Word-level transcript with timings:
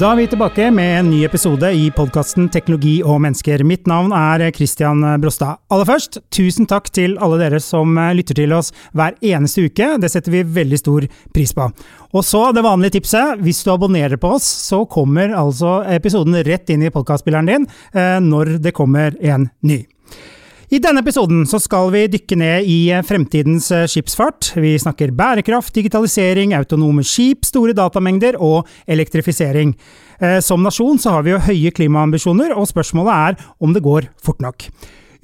Da 0.00 0.14
er 0.14 0.16
vi 0.16 0.30
tilbake 0.32 0.70
med 0.72 0.94
en 0.96 1.08
ny 1.12 1.18
episode 1.26 1.68
i 1.76 1.90
podkasten 1.92 2.46
Teknologi 2.48 3.02
og 3.04 3.18
mennesker. 3.20 3.60
Mitt 3.68 3.84
navn 3.90 4.14
er 4.16 4.46
Christian 4.56 5.02
Brostad. 5.20 5.58
Aller 5.68 5.84
først, 5.84 6.16
tusen 6.32 6.64
takk 6.64 6.88
til 6.96 7.18
alle 7.20 7.36
dere 7.42 7.60
som 7.60 8.00
lytter 8.16 8.38
til 8.38 8.54
oss 8.56 8.72
hver 8.96 9.18
eneste 9.20 9.66
uke. 9.68 9.90
Det 10.00 10.08
setter 10.08 10.32
vi 10.32 10.40
veldig 10.56 10.80
stor 10.80 11.04
pris 11.36 11.52
på. 11.52 11.68
Og 12.16 12.24
så 12.24 12.46
det 12.56 12.64
vanlige 12.64 12.96
tipset. 12.96 13.44
Hvis 13.44 13.60
du 13.60 13.74
abonnerer 13.74 14.16
på 14.16 14.32
oss, 14.38 14.48
så 14.72 14.86
kommer 14.88 15.36
altså 15.36 15.82
episoden 15.92 16.40
rett 16.48 16.72
inn 16.72 16.88
i 16.88 16.94
podkastspilleren 16.96 17.52
din 17.52 17.68
eh, 17.92 18.16
når 18.24 18.56
det 18.64 18.72
kommer 18.80 19.20
en 19.20 19.50
ny. 19.60 19.82
I 20.70 20.78
denne 20.78 21.00
episoden 21.02 21.40
så 21.50 21.58
skal 21.58 21.88
vi 21.90 22.04
dykke 22.12 22.36
ned 22.38 22.68
i 22.70 22.76
fremtidens 23.02 23.72
skipsfart. 23.90 24.52
Vi 24.54 24.76
snakker 24.78 25.10
bærekraft, 25.18 25.72
digitalisering, 25.74 26.52
autonome 26.54 27.02
skip, 27.02 27.42
store 27.48 27.74
datamengder 27.74 28.38
og 28.38 28.68
elektrifisering. 28.86 29.72
Som 30.46 30.62
nasjon 30.62 31.00
så 31.02 31.16
har 31.16 31.26
vi 31.26 31.32
jo 31.34 31.40
høye 31.42 31.72
klimaambisjoner, 31.74 32.54
og 32.54 32.68
spørsmålet 32.70 33.10
er 33.16 33.48
om 33.58 33.74
det 33.74 33.82
går 33.82 34.06
fort 34.22 34.38
nok. 34.44 34.68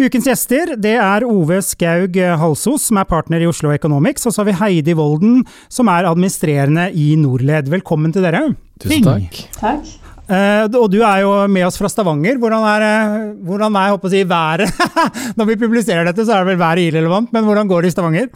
Ukens 0.03 0.27
gjester 0.27 0.75
det 0.83 0.97
er 0.99 1.29
Ove 1.29 1.61
Skaug 1.63 2.19
Halsos, 2.43 2.89
som 2.91 2.99
er 2.99 3.07
partner 3.07 3.45
i 3.45 3.47
Oslo 3.47 3.71
Economics, 3.71 4.27
og 4.27 4.35
så 4.35 4.43
har 4.43 4.51
vi 4.51 4.59
Heidi 4.65 4.97
Volden, 4.99 5.45
som 5.71 5.87
er 5.95 6.11
administrerende 6.11 6.89
i 6.91 7.13
Norled. 7.23 7.71
Velkommen 7.71 8.11
til 8.11 8.27
dere. 8.27 8.49
Tusen 8.83 9.07
takk. 9.07 9.41
Takk. 9.63 9.95
Uh, 10.27 10.67
og 10.75 10.89
du 10.91 10.99
er 11.07 11.21
jo 11.23 11.33
med 11.47 11.69
oss 11.69 11.79
fra 11.79 11.91
Stavanger. 11.91 12.39
Hvordan 12.43 12.65
er, 12.67 12.85
uh, 12.85 13.45
hvordan 13.47 13.77
er 13.79 14.09
si, 14.11 14.25
været? 14.27 14.67
Når 15.39 15.45
vi 15.53 15.57
publiserer 15.61 16.09
dette, 16.09 16.27
så 16.27 16.35
er 16.35 16.43
det 16.43 16.55
vel 16.55 16.59
været 16.59 16.83
irrelevant, 16.83 17.33
men 17.33 17.45
hvordan 17.45 17.69
går 17.69 17.81
det 17.81 17.93
i 17.93 17.95
Stavanger? 17.95 18.27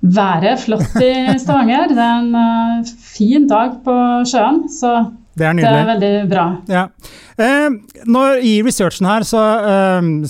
Været 0.00 0.44
er 0.52 0.56
flott 0.62 1.02
i 1.02 1.38
Stavanger. 1.42 1.88
Det 1.90 1.98
er 1.98 2.18
en 2.22 2.34
uh, 2.38 2.86
fin 3.16 3.48
dag 3.48 3.74
på 3.84 3.96
sjøen, 4.30 4.62
så 4.70 4.94
det 5.34 5.46
er, 5.48 5.58
det 5.58 5.68
er 5.68 5.88
veldig 5.88 6.12
bra. 6.30 6.46
Ja. 6.70 6.86
når, 8.06 8.40
I 8.46 8.52
researchen 8.62 9.08
her 9.10 9.26
så, 9.26 9.42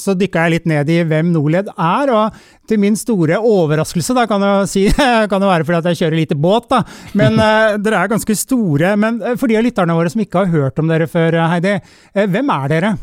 så 0.01 0.15
dykka 0.17 0.47
jeg 0.47 0.55
litt 0.55 0.69
ned 0.71 0.89
i 0.89 1.03
hvem 1.05 1.33
Norled 1.35 1.69
er. 1.75 2.13
og 2.15 2.39
til 2.69 2.81
min 2.81 2.97
store 2.97 3.39
overraskelse, 3.39 4.15
da 4.17 4.27
kan 4.29 4.43
det, 4.43 4.53
si, 4.73 4.87
kan 5.31 5.41
det 5.41 5.51
være 5.51 5.67
fordi 5.69 5.81
at 5.81 5.89
jeg 5.93 6.03
kjører 6.03 6.21
lite 6.21 6.39
båt, 6.39 6.69
da. 6.73 6.83
Men 7.19 7.41
eh, 7.47 7.79
dere 7.83 8.05
er 8.05 8.13
ganske 8.15 8.39
store. 8.39 8.95
Men 9.01 9.21
uh, 9.23 9.35
for 9.41 9.51
de 9.51 9.59
av 9.59 9.67
lytterne 9.67 9.97
våre 9.97 10.13
som 10.13 10.23
ikke 10.25 10.45
har 10.45 10.55
hørt 10.55 10.81
om 10.81 10.91
dere 10.91 11.11
før, 11.11 11.43
Heidi, 11.53 11.77
uh, 11.81 12.25
hvem 12.25 12.55
er 12.57 12.71
dere? 12.73 12.95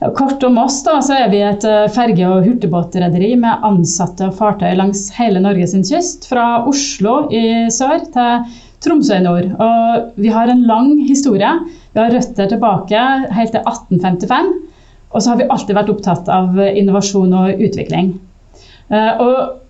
Ja, 0.00 0.10
kort 0.14 0.42
om 0.44 0.58
oss, 0.60 0.82
da, 0.84 0.98
så 1.02 1.16
er 1.16 1.30
vi 1.32 1.40
et 1.42 1.64
ferge- 1.94 2.28
og 2.28 2.44
hurtigbåtrederi 2.44 3.30
med 3.40 3.64
ansatte 3.64 4.28
og 4.28 4.36
fartøy 4.36 4.74
langs 4.76 5.06
hele 5.16 5.40
Norges 5.42 5.72
kyst. 5.88 6.28
Fra 6.28 6.66
Oslo 6.68 7.22
i 7.32 7.70
sør 7.72 8.04
til 8.12 8.60
Tromsø 8.84 9.16
i 9.16 9.24
nord. 9.24 9.48
Og 9.64 10.20
vi 10.20 10.30
har 10.34 10.50
en 10.52 10.62
lang 10.68 10.92
historie. 11.08 11.50
Vi 11.94 12.00
har 12.02 12.12
røtter 12.12 12.50
tilbake 12.50 13.00
helt 13.32 13.54
til 13.54 13.64
1855. 13.64 14.52
Og 15.14 15.22
så 15.22 15.30
har 15.30 15.40
vi 15.40 15.48
alltid 15.48 15.76
vært 15.78 15.92
opptatt 15.92 16.30
av 16.32 16.58
innovasjon 16.66 17.34
og 17.38 17.60
utvikling. 17.62 18.14
Eh, 18.90 19.20
og 19.22 19.60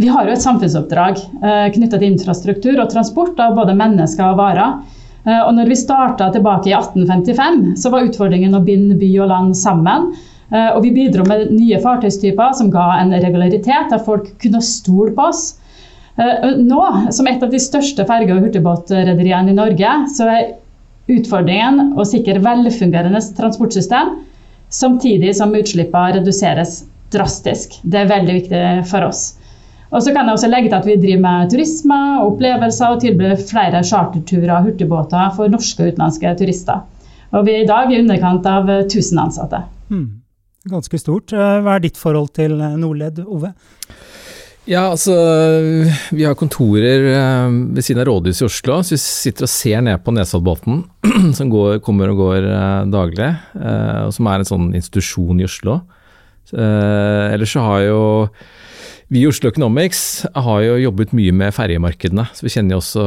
vi 0.00 0.10
har 0.12 0.28
jo 0.28 0.36
et 0.36 0.44
samfunnsoppdrag 0.44 1.18
eh, 1.18 1.66
knytta 1.74 1.98
til 1.98 2.12
infrastruktur 2.12 2.78
og 2.78 2.92
transport 2.92 3.40
av 3.42 3.56
både 3.58 3.76
mennesker 3.76 4.30
og 4.30 4.38
varer. 4.40 4.78
Eh, 5.26 5.42
og 5.42 5.52
når 5.56 5.72
vi 5.72 5.80
starta 5.80 6.30
tilbake 6.32 6.70
i 6.70 6.76
1855, 6.76 7.74
så 7.82 7.92
var 7.92 8.06
utfordringen 8.06 8.56
å 8.56 8.62
binde 8.64 8.98
by 9.00 9.10
og 9.24 9.30
land 9.32 9.58
sammen. 9.58 10.10
Og 10.46 10.76
vi 10.84 10.92
bidro 10.94 11.24
med 11.26 11.48
nye 11.50 11.80
fartøystyper 11.82 12.52
som 12.54 12.68
ga 12.70 13.00
en 13.00 13.10
regularitet, 13.10 13.88
der 13.90 14.04
folk 14.06 14.28
kunne 14.38 14.60
stole 14.62 15.10
på 15.16 15.24
oss. 15.26 15.56
Nå, 16.16 16.82
som 17.12 17.26
et 17.28 17.42
av 17.44 17.50
de 17.52 17.58
største 17.60 18.06
ferge- 18.08 18.32
og 18.32 18.46
hurtigbåtrederiene 18.46 19.52
i 19.52 19.56
Norge, 19.56 19.90
så 20.16 20.28
er 20.32 20.54
utfordringen 21.12 21.92
å 21.98 22.06
sikre 22.08 22.40
velfungerende 22.42 23.20
transportsystem, 23.36 24.14
samtidig 24.72 25.34
som 25.36 25.54
utslippene 25.54 26.16
reduseres 26.16 26.80
drastisk. 27.12 27.76
Det 27.84 28.00
er 28.00 28.10
veldig 28.10 28.38
viktig 28.40 28.62
for 28.90 29.06
oss. 29.06 29.36
Og 29.94 30.02
så 30.02 30.12
kan 30.12 30.26
jeg 30.26 30.34
også 30.34 30.50
legge 30.50 30.70
til 30.70 30.78
at 30.80 30.88
Vi 30.88 30.96
driver 30.98 31.22
med 31.22 31.50
turisme 31.52 31.98
og 32.18 32.32
opplevelser 32.32 32.96
og 32.96 33.02
tilbyr 33.04 33.36
flere 33.46 33.84
charterturer 33.86 34.56
og 34.56 34.70
hurtigbåter 34.70 35.32
for 35.36 35.52
norske 35.52 35.84
og 35.84 35.92
utenlandske 35.92 36.34
turister. 36.40 36.82
Og 37.32 37.46
Vi 37.46 37.54
er 37.54 37.64
i 37.64 37.68
dag 37.68 37.92
i 37.92 38.00
underkant 38.00 38.46
av 38.50 38.70
1000 38.80 39.20
ansatte. 39.22 39.62
Hmm. 39.88 40.22
Ganske 40.66 40.98
stort. 40.98 41.32
Eh, 41.32 41.60
hva 41.62 41.76
er 41.76 41.84
ditt 41.84 41.98
forhold 42.00 42.32
til 42.34 42.58
eh, 42.58 42.74
Nordled, 42.80 43.22
Ove? 43.22 43.52
Ja, 44.66 44.88
altså 44.90 45.14
Vi 46.10 46.24
har 46.26 46.34
kontorer 46.34 47.04
eh, 47.12 47.50
ved 47.76 47.86
siden 47.86 48.02
av 48.02 48.08
rådhuset 48.10 48.42
i 48.42 48.48
Oslo. 48.48 48.80
Så 48.82 48.96
vi 48.96 49.00
sitter 49.02 49.46
og 49.46 49.52
ser 49.52 49.84
ned 49.86 50.02
på 50.02 50.14
Nesoddbotn, 50.14 50.82
som 51.38 51.52
går, 51.52 51.78
kommer 51.86 52.10
og 52.10 52.22
går 52.24 52.48
daglig. 52.90 53.30
Og 53.54 54.14
som 54.16 54.30
er 54.30 54.42
en 54.42 54.50
sånn 54.50 54.68
institusjon 54.74 55.42
i 55.42 55.46
Oslo. 55.46 55.80
Ellers 56.54 57.54
så 57.54 57.62
har 57.64 57.80
jo 57.88 58.00
vi 59.06 59.22
i 59.22 59.26
Oslo 59.28 59.52
Economics 59.52 60.26
har 60.34 60.62
jo 60.64 60.78
jobbet 60.82 61.12
mye 61.14 61.34
med 61.34 61.54
ferjemarkedene, 61.54 62.24
så 62.34 62.42
vi 62.42 62.50
kjenner 62.50 62.74
jo 62.74 62.80
også 62.80 63.04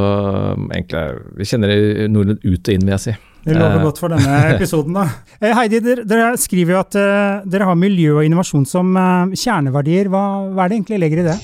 egentlig, 0.71 1.01
vi 1.35 1.47
kjenner 1.49 1.73
nordmenn 2.07 2.39
ut 2.39 2.69
og 2.69 2.71
inn, 2.71 2.85
vil 2.87 2.95
jeg 2.95 3.03
si. 3.03 3.15
Det 3.45 3.55
lover 3.55 3.85
godt 3.87 4.01
for 4.01 4.11
denne 4.11 4.39
episoden, 4.55 4.97
da. 4.99 5.07
Eh, 5.39 5.53
Heidi, 5.55 5.79
dere, 5.79 6.03
dere 6.03 6.33
skriver 6.35 6.73
jo 6.73 6.79
at 6.81 6.95
uh, 6.99 7.45
dere 7.47 7.69
har 7.69 7.77
miljø 7.79 8.17
og 8.17 8.25
innovasjon 8.27 8.65
som 8.67 8.89
uh, 8.99 9.31
kjerneverdier. 9.31 10.09
Hva, 10.11 10.23
hva, 10.49 10.65
er 10.65 10.73
det 10.73 10.79
egentlig 10.81 10.99
legger 10.99 11.21
i 11.21 11.27
det? 11.29 11.35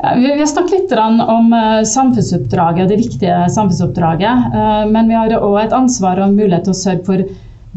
Ja, 0.00 0.10
vi, 0.18 0.26
vi 0.26 0.42
har 0.42 0.50
snakket 0.50 0.74
litt 0.76 0.92
om 1.00 1.48
uh, 1.54 1.80
samfunnsoppdraget, 1.88 2.90
det 2.92 2.98
viktige 3.00 3.38
samfunnsoppdraget. 3.54 4.58
men 4.92 5.08
vi 5.08 5.16
har 5.16 5.32
òg 5.38 5.56
et 5.62 5.76
ansvar 5.76 6.20
og 6.20 6.36
mulighet 6.36 6.68
til 6.68 6.76
å 6.76 6.80
sørge 6.82 7.06
for 7.08 7.24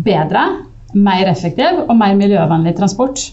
bedre, 0.04 0.44
mer 0.94 1.32
effektiv 1.32 1.86
og 1.88 1.96
mer 1.98 2.20
miljøvennlig 2.20 2.76
transport. 2.78 3.24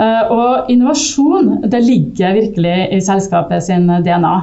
Eh, 0.00 0.32
og 0.32 0.70
innovasjon 0.72 1.58
det 1.68 1.82
ligger 1.84 2.36
virkelig 2.38 2.76
i 2.96 3.00
selskapet 3.04 3.66
sin 3.66 3.88
DNA. 4.04 4.34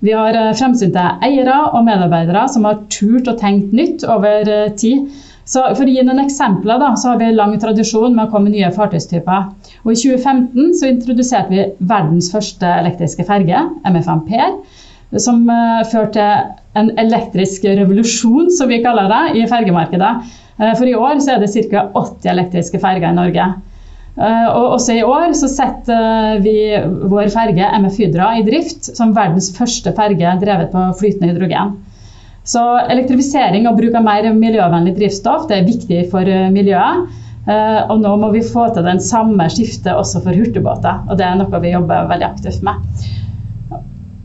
Vi 0.00 0.12
har 0.16 0.36
eh, 0.36 0.52
fremsynte 0.56 1.02
eiere 1.24 1.56
og 1.70 1.84
medarbeidere 1.84 2.46
som 2.52 2.64
har 2.68 2.80
turt 2.92 3.28
å 3.28 3.36
tenke 3.40 3.76
nytt 3.76 4.06
over 4.08 4.48
eh, 4.48 4.70
tid. 4.80 5.10
Så 5.50 5.64
for 5.74 5.84
å 5.84 5.92
gi 5.92 6.04
noen 6.06 6.22
eksempler 6.22 6.80
da, 6.80 6.92
så 6.96 7.12
har 7.12 7.20
vi 7.20 7.32
lang 7.34 7.56
tradisjon 7.60 8.14
med 8.14 8.28
å 8.28 8.30
komme 8.32 8.48
med 8.48 8.56
nye 8.56 8.70
fartøystyper. 8.72 9.48
Og 9.82 9.92
I 9.92 9.98
2015 9.98 10.76
så 10.78 10.90
introduserte 10.92 11.52
vi 11.52 11.66
verdens 11.90 12.30
første 12.32 12.70
elektriske 12.80 13.26
ferge, 13.26 13.64
MFM 13.82 14.22
Per, 14.28 14.52
som 15.18 15.42
uh, 15.50 15.80
førte 15.90 16.12
til 16.14 16.78
en 16.78 16.92
elektrisk 17.02 17.66
revolusjon, 17.66 18.46
som 18.54 18.70
vi 18.70 18.78
kaller 18.84 19.10
det, 19.10 19.40
i 19.40 19.48
fergemarkedet. 19.50 20.12
For 20.60 20.86
i 20.86 20.94
år 20.94 21.18
så 21.24 21.34
er 21.34 21.42
det 21.42 21.50
ca. 21.72 21.88
80 21.98 22.30
elektriske 22.30 22.78
ferger 22.78 23.10
i 23.10 23.16
Norge. 23.18 23.48
Eh, 24.20 24.48
og 24.52 24.74
også 24.76 24.98
i 24.98 25.04
år 25.06 25.32
så 25.38 25.48
setter 25.48 26.42
vi 26.44 26.54
vår 27.08 27.30
ferge 27.32 27.68
MF 27.80 28.00
Hydra 28.02 28.34
i 28.36 28.44
drift 28.44 28.90
som 28.92 29.14
verdens 29.16 29.48
første 29.56 29.94
ferge 29.96 30.34
drevet 30.42 30.68
på 30.74 30.82
flytende 30.98 31.32
hydrogen. 31.32 31.78
Så 32.44 32.60
elektrifisering 32.92 33.68
og 33.68 33.78
bruk 33.78 33.96
av 33.96 34.04
mer 34.04 34.28
miljøvennlig 34.36 34.96
drivstoff 34.98 35.46
det 35.48 35.60
er 35.60 35.68
viktig 35.68 36.04
for 36.12 36.28
eh, 36.28 36.50
miljøet. 36.52 37.08
Eh, 37.48 37.80
og 37.88 38.02
nå 38.02 38.12
må 38.20 38.28
vi 38.34 38.44
få 38.44 38.68
til 38.74 38.84
den 38.84 39.00
samme 39.00 39.48
skiftet 39.52 39.94
også 39.94 40.20
for 40.26 40.36
hurtigbåter. 40.36 41.00
Og 41.08 41.16
det 41.16 41.24
er 41.24 41.40
noe 41.40 41.64
vi 41.64 41.72
jobber 41.72 42.12
veldig 42.12 42.28
aktivt 42.28 42.60
med. 42.66 43.08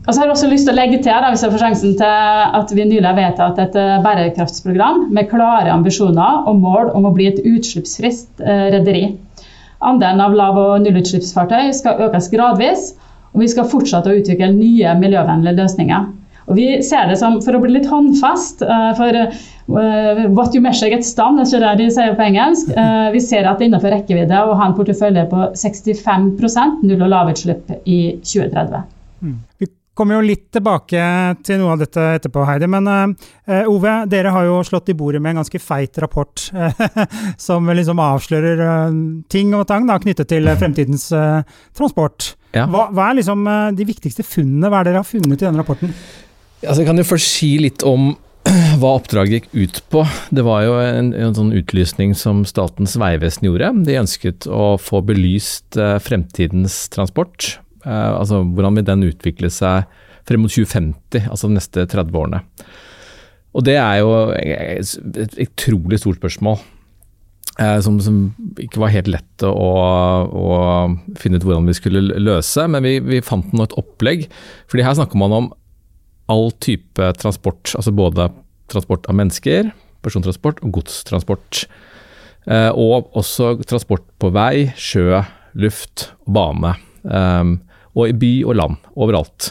Og 0.06 0.12
så 0.12 0.20
har 0.20 0.28
jeg 0.28 0.36
også 0.36 0.50
lyst 0.52 0.68
til 0.68 0.76
å 0.76 0.76
legge 0.76 0.98
til 1.00 1.08
da, 1.10 1.32
hvis 1.32 1.40
jeg 1.42 1.50
får 1.50 1.62
sjansen 1.64 1.96
til 1.98 2.52
at 2.60 2.74
vi 2.76 2.84
nylig 2.86 3.08
har 3.08 3.16
vedtatt 3.16 3.56
et 3.58 3.78
bærekraftsprogram 4.04 5.08
med 5.10 5.26
klare 5.32 5.72
ambisjoner 5.72 6.46
og 6.46 6.60
mål 6.62 6.92
om 6.94 7.08
å 7.08 7.14
bli 7.16 7.26
et 7.32 7.40
utslippsfritt 7.42 8.44
rederi. 8.44 9.08
Andelen 9.84 10.22
av 10.24 10.36
lav- 10.36 10.60
og 10.60 10.84
nullutslippsfartøy 10.84 11.72
skal 11.76 12.00
økes 12.08 12.30
gradvis, 12.32 12.92
og 13.34 13.42
vi 13.42 13.50
skal 13.52 13.68
fortsette 13.68 14.08
å 14.08 14.20
utvikle 14.20 14.54
nye 14.54 14.94
miljøvennlige 15.00 15.58
løsninger. 15.58 16.06
Og 16.46 16.54
vi 16.54 16.66
ser 16.86 17.08
det 17.10 17.18
som, 17.18 17.40
For 17.42 17.58
å 17.58 17.60
bli 17.62 17.74
litt 17.74 17.88
håndfast 17.90 18.62
uh, 18.62 18.92
for 18.98 19.16
uh, 19.18 20.26
What 20.36 20.54
you 20.54 20.62
measure 20.62 20.90
gets 20.92 21.10
done, 21.18 21.42
det 21.42 21.48
er 21.48 21.58
ikke 21.58 21.62
det 21.64 21.72
de 21.80 21.88
sier 21.96 22.14
på 22.18 22.26
engelsk. 22.28 22.70
Uh, 22.76 23.08
vi 23.16 23.22
ser 23.22 23.48
at 23.48 23.58
det 23.58 23.66
er 23.66 23.72
innenfor 23.72 23.94
rekkevidde 23.94 24.42
å 24.46 24.54
ha 24.58 24.68
en 24.70 24.76
portefølje 24.78 25.26
på 25.32 25.48
65% 25.58 26.86
null- 26.86 27.02
og 27.02 27.10
lavutslipp 27.12 27.74
i 27.84 28.00
2030. 28.22 28.86
Mm. 29.26 29.40
Vi 29.58 29.70
kommer 29.96 30.18
jo 30.18 30.26
litt 30.26 30.48
tilbake 30.54 31.02
til 31.46 31.60
noe 31.60 31.74
av 31.74 31.82
dette 31.82 32.02
etterpå, 32.18 32.44
Heidi. 32.48 32.68
Men 32.70 32.90
uh, 32.90 33.70
Ove, 33.72 33.94
dere 34.12 34.34
har 34.34 34.48
jo 34.48 34.60
slått 34.66 34.92
i 34.92 34.96
bordet 34.98 35.22
med 35.22 35.34
en 35.34 35.42
ganske 35.42 35.60
feit 35.62 35.98
rapport 36.02 36.48
som 37.46 37.72
liksom 37.72 38.02
avslører 38.02 38.62
uh, 38.62 39.00
ting 39.32 39.54
og 39.56 39.66
tang 39.70 39.88
da, 39.88 39.98
knyttet 40.02 40.30
til 40.34 40.52
fremtidens 40.60 41.08
uh, 41.16 41.40
transport. 41.76 42.34
Ja. 42.56 42.68
Hva, 42.72 42.86
hva, 42.92 43.10
er 43.10 43.18
liksom 43.18 43.42
de 43.76 43.84
viktigste 43.88 44.24
funnene? 44.24 44.70
Hva 44.72 44.80
er 44.80 44.90
dere 44.90 45.02
har 45.02 45.08
funnet 45.08 45.40
i 45.40 45.44
denne 45.44 45.60
rapporten? 45.60 45.90
Altså, 46.62 46.80
jeg 46.80 46.88
kan 46.88 47.00
jo 47.00 47.10
først 47.10 47.34
si 47.36 47.50
litt 47.60 47.84
om 47.86 48.14
hva 48.80 48.94
oppdraget 48.96 49.36
gikk 49.36 49.48
ut 49.54 49.82
på. 49.92 50.04
Det 50.34 50.44
var 50.46 50.64
jo 50.66 50.78
en, 50.80 51.12
en 51.16 51.36
sånn 51.36 51.52
utlysning 51.56 52.14
som 52.18 52.44
Statens 52.48 52.96
vegvesen 53.00 53.48
gjorde. 53.48 53.72
De 53.86 53.98
ønsket 54.00 54.48
å 54.48 54.74
få 54.80 55.02
belyst 55.06 55.78
eh, 55.80 55.96
fremtidens 56.02 56.84
transport. 56.92 57.56
Eh, 57.86 58.12
altså 58.18 58.42
hvordan 58.42 58.78
vil 58.78 58.88
den 58.88 59.06
utvikle 59.08 59.50
seg 59.52 59.86
frem 60.26 60.42
mot 60.42 60.52
2050, 60.52 61.28
altså 61.30 61.48
de 61.48 61.56
neste 61.56 61.86
30 61.86 62.18
årene. 62.18 62.42
Og 63.56 63.64
det 63.64 63.78
er 63.80 64.02
jo 64.02 64.10
et 64.36 65.36
utrolig 65.46 66.00
stort 66.02 66.18
spørsmål. 66.20 66.58
Eh, 67.56 67.78
som, 67.80 67.96
som, 68.04 68.16
ikke 68.60 68.82
var 68.82 68.92
helt 68.92 69.08
lett 69.08 69.44
å, 69.48 69.52
å, 70.28 70.48
finne 71.16 71.38
ut 71.38 71.46
hvordan 71.46 71.70
vi 71.70 71.76
skulle 71.78 72.02
løse, 72.20 72.66
men 72.68 72.84
vi, 72.84 72.98
vi 73.00 73.22
fant 73.24 73.54
nå 73.56 73.64
et 73.64 73.76
opplegg. 73.80 74.26
fordi 74.68 74.84
her 74.84 74.98
snakker 74.98 75.16
man 75.20 75.32
om 75.32 75.48
all 76.28 76.50
type 76.60 77.12
transport, 77.22 77.72
altså 77.78 77.94
både 77.96 78.28
transport 78.68 79.08
av 79.08 79.16
mennesker, 79.16 79.70
persontransport 80.04 80.60
og 80.66 80.74
godstransport. 80.76 81.62
Eh, 82.46 82.70
og 82.76 83.08
også 83.16 83.54
transport 83.64 84.04
på 84.20 84.30
vei, 84.36 84.68
sjø, 84.76 85.22
luft 85.56 86.10
og 86.26 86.36
bane. 86.36 86.74
Eh, 87.08 87.56
og 87.96 88.12
i 88.12 88.16
by 88.16 88.32
og 88.44 88.60
land, 88.60 88.78
overalt. 88.94 89.50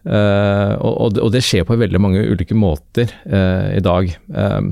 Uh, 0.00 0.80
og, 0.80 1.18
og, 1.20 1.28
det 1.34 1.42
skjer 1.44 1.66
på 1.68 1.76
veldig 1.76 1.98
mange 2.00 2.22
ulike 2.24 2.56
måter 2.56 3.10
uh, 3.28 3.68
i 3.76 3.82
dag. 3.84 4.08
Um, 4.32 4.70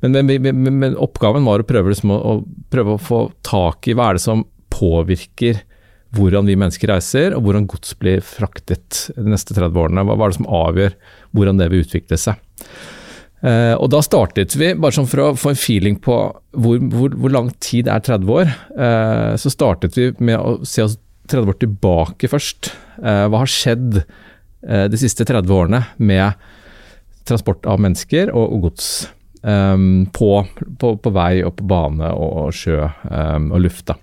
men, 0.00 0.14
men, 0.16 0.30
men, 0.40 0.70
men, 0.80 0.96
oppgaven 0.96 1.44
var 1.44 1.60
å 1.60 1.66
prøve, 1.68 1.92
liksom, 1.92 2.14
å, 2.14 2.20
å 2.38 2.70
prøve, 2.72 2.96
å 2.96 3.02
få 3.02 3.26
tak 3.44 3.90
i 3.90 3.96
hva 3.96 4.08
er 4.08 4.16
det 4.16 4.24
som 4.24 4.46
påvirker 4.72 5.60
hvordan 6.16 6.48
vi 6.48 6.56
mennesker 6.58 6.90
reiser, 6.90 7.36
og 7.36 7.44
hvordan 7.44 7.68
gods 7.70 7.92
blir 8.00 8.24
fraktet 8.24 9.02
de 9.14 9.26
neste 9.28 9.54
30 9.54 9.76
årene. 9.78 10.06
Hva, 10.08 10.16
hva 10.16 10.26
er 10.26 10.32
det 10.32 10.40
som 10.40 10.48
avgjør 10.62 10.96
hvordan 11.36 11.60
det 11.60 11.68
vil 11.70 11.84
utvikle 11.84 12.18
seg. 12.18 12.40
Uh, 13.44 13.76
og 13.76 13.86
da 13.92 14.00
startet 14.04 14.56
vi, 14.56 14.72
bare 14.80 14.96
sånn 14.96 15.08
for 15.08 15.26
å 15.26 15.36
få 15.38 15.52
en 15.52 15.60
feeling 15.60 16.00
på 16.00 16.16
hvor, 16.56 16.80
hvor, 16.92 17.12
hvor 17.20 17.36
lang 17.36 17.52
tid 17.60 17.88
er 17.92 18.00
30 18.04 18.32
år, 18.32 18.56
så 19.40 19.52
startet 19.52 19.96
vi 19.96 20.10
med 20.24 20.40
å 20.40 20.58
se 20.66 20.88
oss 20.88 20.96
30 21.30 21.54
år 21.54 21.58
tilbake 21.62 22.28
først. 22.30 22.72
hva 23.00 23.40
har 23.40 23.50
skjedd? 23.50 24.02
Eh, 24.68 24.84
de 24.92 24.98
siste 25.00 25.24
30 25.24 25.54
årene 25.54 25.80
med 25.96 26.32
transport 27.28 27.64
av 27.68 27.80
mennesker 27.80 28.32
og, 28.34 28.56
og 28.56 28.66
gods 28.66 28.88
um, 29.40 30.04
på, 30.12 30.32
på, 30.80 30.90
på, 31.00 31.12
vei 31.14 31.40
og 31.46 31.54
på 31.56 31.68
bane 31.68 32.10
og 32.12 32.50
sjø 32.56 32.82
um, 33.08 33.50
og 33.54 33.64
luft. 33.64 33.86
Da. 33.88 33.96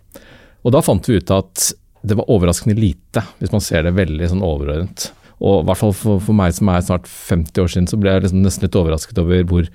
Og 0.65 0.73
da 0.73 0.81
fant 0.85 1.09
vi 1.09 1.19
ut 1.19 1.33
at 1.33 1.67
det 2.07 2.17
var 2.17 2.29
overraskende 2.31 2.77
lite, 2.77 3.21
hvis 3.37 3.53
man 3.53 3.61
ser 3.63 3.85
det 3.85 3.97
veldig 3.97 4.31
sånn 4.31 4.45
overordnet. 4.45 5.11
Og 5.37 5.61
i 5.61 5.67
hvert 5.67 5.81
fall 5.81 5.93
for, 5.93 6.21
for, 6.23 6.37
meg 6.37 6.55
som 6.57 6.71
er 6.73 6.85
snart 6.85 7.09
50 7.09 7.61
år 7.61 7.73
siden, 7.73 7.89
så 7.89 7.99
ble 8.01 8.15
jeg 8.15 8.25
liksom 8.25 8.41
nesten 8.45 8.65
litt 8.65 8.77
overrasket 8.79 9.21
over 9.21 9.43
hvor 9.49 9.67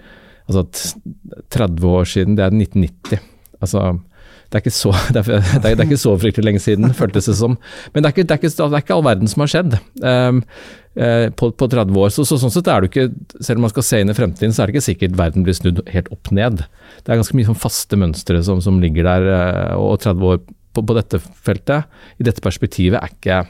altså 0.48 0.64
at 0.64 1.44
30 1.54 1.92
år 1.92 2.08
siden, 2.10 2.38
det 2.38 2.48
er 2.48 2.56
1990. 2.56 3.28
Altså 3.62 3.84
det 4.52 4.60
er, 4.60 4.74
så, 4.74 4.92
det, 5.14 5.22
er, 5.24 5.42
det, 5.64 5.72
er, 5.72 5.82
ikke 5.86 6.00
så, 6.00 6.12
fryktelig 6.20 6.50
lenge 6.50 6.62
siden, 6.62 6.92
føltes 6.96 7.30
det 7.30 7.36
som. 7.38 7.56
Men 7.92 8.04
det 8.04 8.10
er 8.10 8.14
ikke, 8.14 8.26
det 8.28 8.36
er 8.36 8.40
ikke, 8.42 8.52
det 8.58 8.68
er 8.68 8.84
ikke 8.84 8.96
all 8.98 9.06
verden 9.06 9.30
som 9.30 9.44
har 9.44 9.52
skjedd 9.52 9.76
um, 10.04 10.42
uh, 11.00 11.28
på, 11.38 11.50
på, 11.56 11.68
30 11.72 12.00
år. 12.04 12.12
Så, 12.14 12.26
så, 12.28 12.38
sånn 12.40 12.52
sett 12.52 12.68
er 12.68 12.84
det 12.84 12.92
ikke, 12.92 13.08
selv 13.40 13.60
om 13.60 13.66
man 13.66 13.72
skal 13.72 13.88
se 13.88 14.02
inn 14.02 14.12
i 14.12 14.18
fremtiden, 14.18 14.54
så 14.54 14.62
er 14.62 14.68
det 14.68 14.76
ikke 14.76 14.88
sikkert 14.90 15.18
verden 15.20 15.46
blir 15.46 15.56
snudd 15.56 15.82
helt 15.92 16.10
opp 16.14 16.32
ned. 16.36 16.64
Det 17.00 17.08
er 17.08 17.22
ganske 17.22 17.38
mye 17.38 17.48
sånn 17.48 17.62
faste 17.62 17.98
mønstre 18.00 18.42
som, 18.44 18.60
som, 18.64 18.80
ligger 18.82 19.08
der, 19.08 19.28
uh, 19.32 19.80
og 19.80 20.02
30 20.04 20.30
år 20.34 20.42
på, 20.44 20.84
på, 20.84 20.96
dette 20.96 21.20
feltet, 21.20 22.00
i 22.20 22.28
dette 22.28 22.44
perspektivet, 22.44 23.00
er 23.00 23.12
ikke 23.16 23.42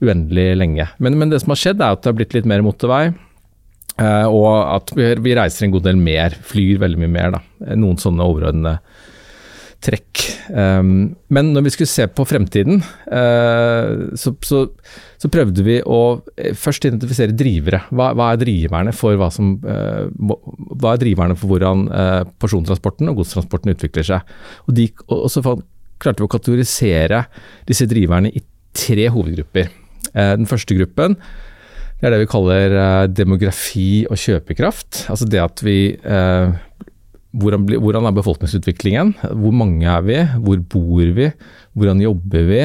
uendelig 0.00 0.54
lenge. 0.56 0.86
Men, 1.04 1.18
men, 1.20 1.32
det 1.32 1.42
som 1.42 1.52
har 1.52 1.60
skjedd, 1.60 1.82
er 1.84 1.96
at 1.96 2.04
det 2.04 2.12
har 2.14 2.16
blitt 2.16 2.36
litt 2.36 2.48
mer 2.48 2.64
motorvei. 2.64 3.10
Uh, 4.00 4.24
og 4.32 4.46
at 4.48 4.92
vi, 4.96 5.10
vi, 5.20 5.36
reiser 5.36 5.66
en 5.66 5.74
god 5.74 5.84
del 5.84 5.98
mer, 6.00 6.32
flyr 6.48 6.80
veldig 6.80 7.00
mye 7.02 7.12
mer. 7.12 7.34
Da. 7.36 7.74
Noen 7.76 8.00
sånne 8.00 8.24
overordnede 8.24 8.78
trekk. 9.80 10.22
Um, 10.52 11.14
men 11.32 11.52
når 11.54 11.64
vi 11.64 11.72
skulle 11.74 11.90
se 11.90 12.04
på 12.12 12.24
fremtiden, 12.28 12.82
uh, 13.08 14.12
så, 14.18 14.32
så, 14.44 14.62
så, 15.20 15.30
prøvde 15.32 15.64
vi 15.66 15.78
å 15.80 16.00
eh, 16.36 16.52
først 16.58 16.86
identifisere 16.88 17.36
drivere. 17.36 17.82
Hva, 17.88 18.10
hva 18.18 18.30
er 18.34 18.42
driverne 18.42 18.94
for 18.96 19.16
hva 19.20 19.30
som 19.32 19.54
uh, 19.64 20.06
Hva 20.80 20.94
er 20.94 21.02
driverne 21.02 21.36
for 21.38 21.52
hvordan 21.52 21.86
uh, 21.88 22.22
persontransporten 22.42 23.12
og 23.12 23.22
godstransporten 23.22 23.74
utvikler 23.74 24.08
seg? 24.12 24.34
Og, 24.66 24.74
de, 24.76 24.90
og, 25.08 25.28
så 25.32 25.44
klarte 26.00 26.22
vi 26.22 26.28
å 26.28 26.32
kategorisere 26.32 27.24
disse 27.68 27.88
driverne 27.88 28.32
i 28.32 28.42
tre 28.76 29.08
hovedgrupper. 29.12 29.72
den 30.14 30.46
første 30.48 30.74
gruppen 30.78 31.16
det 32.00 32.06
er 32.08 32.14
det 32.14 32.20
vi 32.22 32.28
kaller 32.32 32.74
demografi 33.12 34.06
og 34.08 34.16
kjøpekraft. 34.16 35.02
Altså 35.12 35.26
det 35.28 35.42
at 35.42 35.60
vi 35.60 35.92
hvordan, 37.30 37.66
hvordan, 37.78 38.06
er 38.08 38.16
befolkningsutviklingen? 38.16 39.14
Hvor 39.22 39.54
mange 39.54 39.86
er 39.86 40.02
vi? 40.02 40.18
Hvor 40.42 40.62
bor 40.72 41.12
vi? 41.16 41.30
Hvordan 41.78 42.02
jobber 42.02 42.48
vi? 42.48 42.62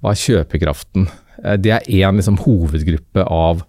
Hva 0.00 0.14
er 0.14 0.22
kjøpekraften? 0.24 1.06
Eh, 1.44 1.58
det 1.60 1.74
er 1.76 1.86
én 2.00 2.18
liksom, 2.18 2.40
hovedgruppe 2.42 3.26
av, 3.26 3.62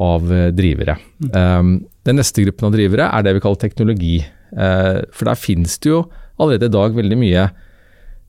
av 0.00 0.32
eh, 0.32 0.48
drivere. 0.56 0.96
Mm. 1.20 1.30
Um, 1.34 1.74
den 2.04 2.20
neste 2.20 2.46
gruppen 2.46 2.68
av 2.68 2.76
drivere 2.76 3.10
er 3.10 3.26
det 3.26 3.36
vi 3.36 3.44
kaller 3.44 3.60
teknologi. 3.60 4.16
Uh, 4.54 5.04
for 5.12 5.28
der 5.28 5.40
finnes 5.40 5.76
det 5.82 5.92
jo 5.92 6.04
allerede 6.38 6.70
i 6.70 6.74
dag 6.74 6.96
veldig 6.96 7.20
mye 7.20 7.48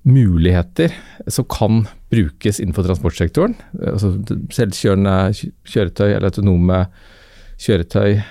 muligheter 0.05 0.93
som 1.31 1.47
kan 1.49 1.85
brukes 2.13 2.59
innenfor 2.61 2.85
transportsektoren. 2.85 3.55
Altså 3.79 4.13
selvkjørende 4.53 5.15
kjøretøy 5.65 6.09
eller 6.11 6.29
autonome 6.29 6.83
kjøretøy. 6.83 7.13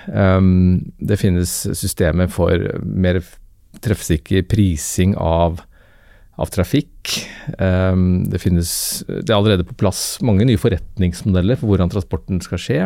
Um, 0.07 0.91
det 0.99 1.17
finnes 1.19 1.51
systemer 1.73 2.29
for 2.31 2.61
mer 2.83 3.21
treffsikker 3.83 4.45
prising 4.47 5.15
av, 5.17 5.61
av 6.37 6.51
trafikk. 6.53 7.15
Um, 7.59 8.25
det 8.29 8.41
finnes 8.43 9.03
Det 9.07 9.29
er 9.29 9.37
allerede 9.37 9.67
på 9.67 9.77
plass 9.77 10.21
mange 10.21 10.45
nye 10.45 10.61
forretningsmodeller 10.61 11.59
for 11.59 11.71
hvordan 11.71 11.91
transporten 11.93 12.41
skal 12.43 12.61
skje. 12.61 12.83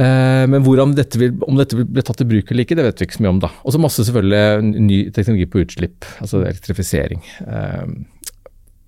Uh, 0.00 0.46
men 0.48 0.64
dette 0.96 1.18
vil, 1.18 1.34
om 1.44 1.58
dette 1.58 1.76
vil 1.76 1.88
bli 1.88 2.02
tatt 2.06 2.22
i 2.22 2.28
bruk 2.28 2.50
eller 2.50 2.64
ikke, 2.64 2.78
det 2.78 2.86
vet 2.86 3.00
vi 3.00 3.08
ikke 3.08 3.18
så 3.18 3.24
mye 3.24 3.34
om. 3.34 3.42
da. 3.42 3.50
Og 3.64 3.74
så 3.74 3.82
masse 3.82 4.06
selvfølgelig 4.06 4.80
ny 4.80 5.00
teknologi 5.10 5.46
på 5.50 5.64
utslipp, 5.64 6.08
altså 6.20 6.42
elektrifisering. 6.42 7.22
Uh, 7.46 7.86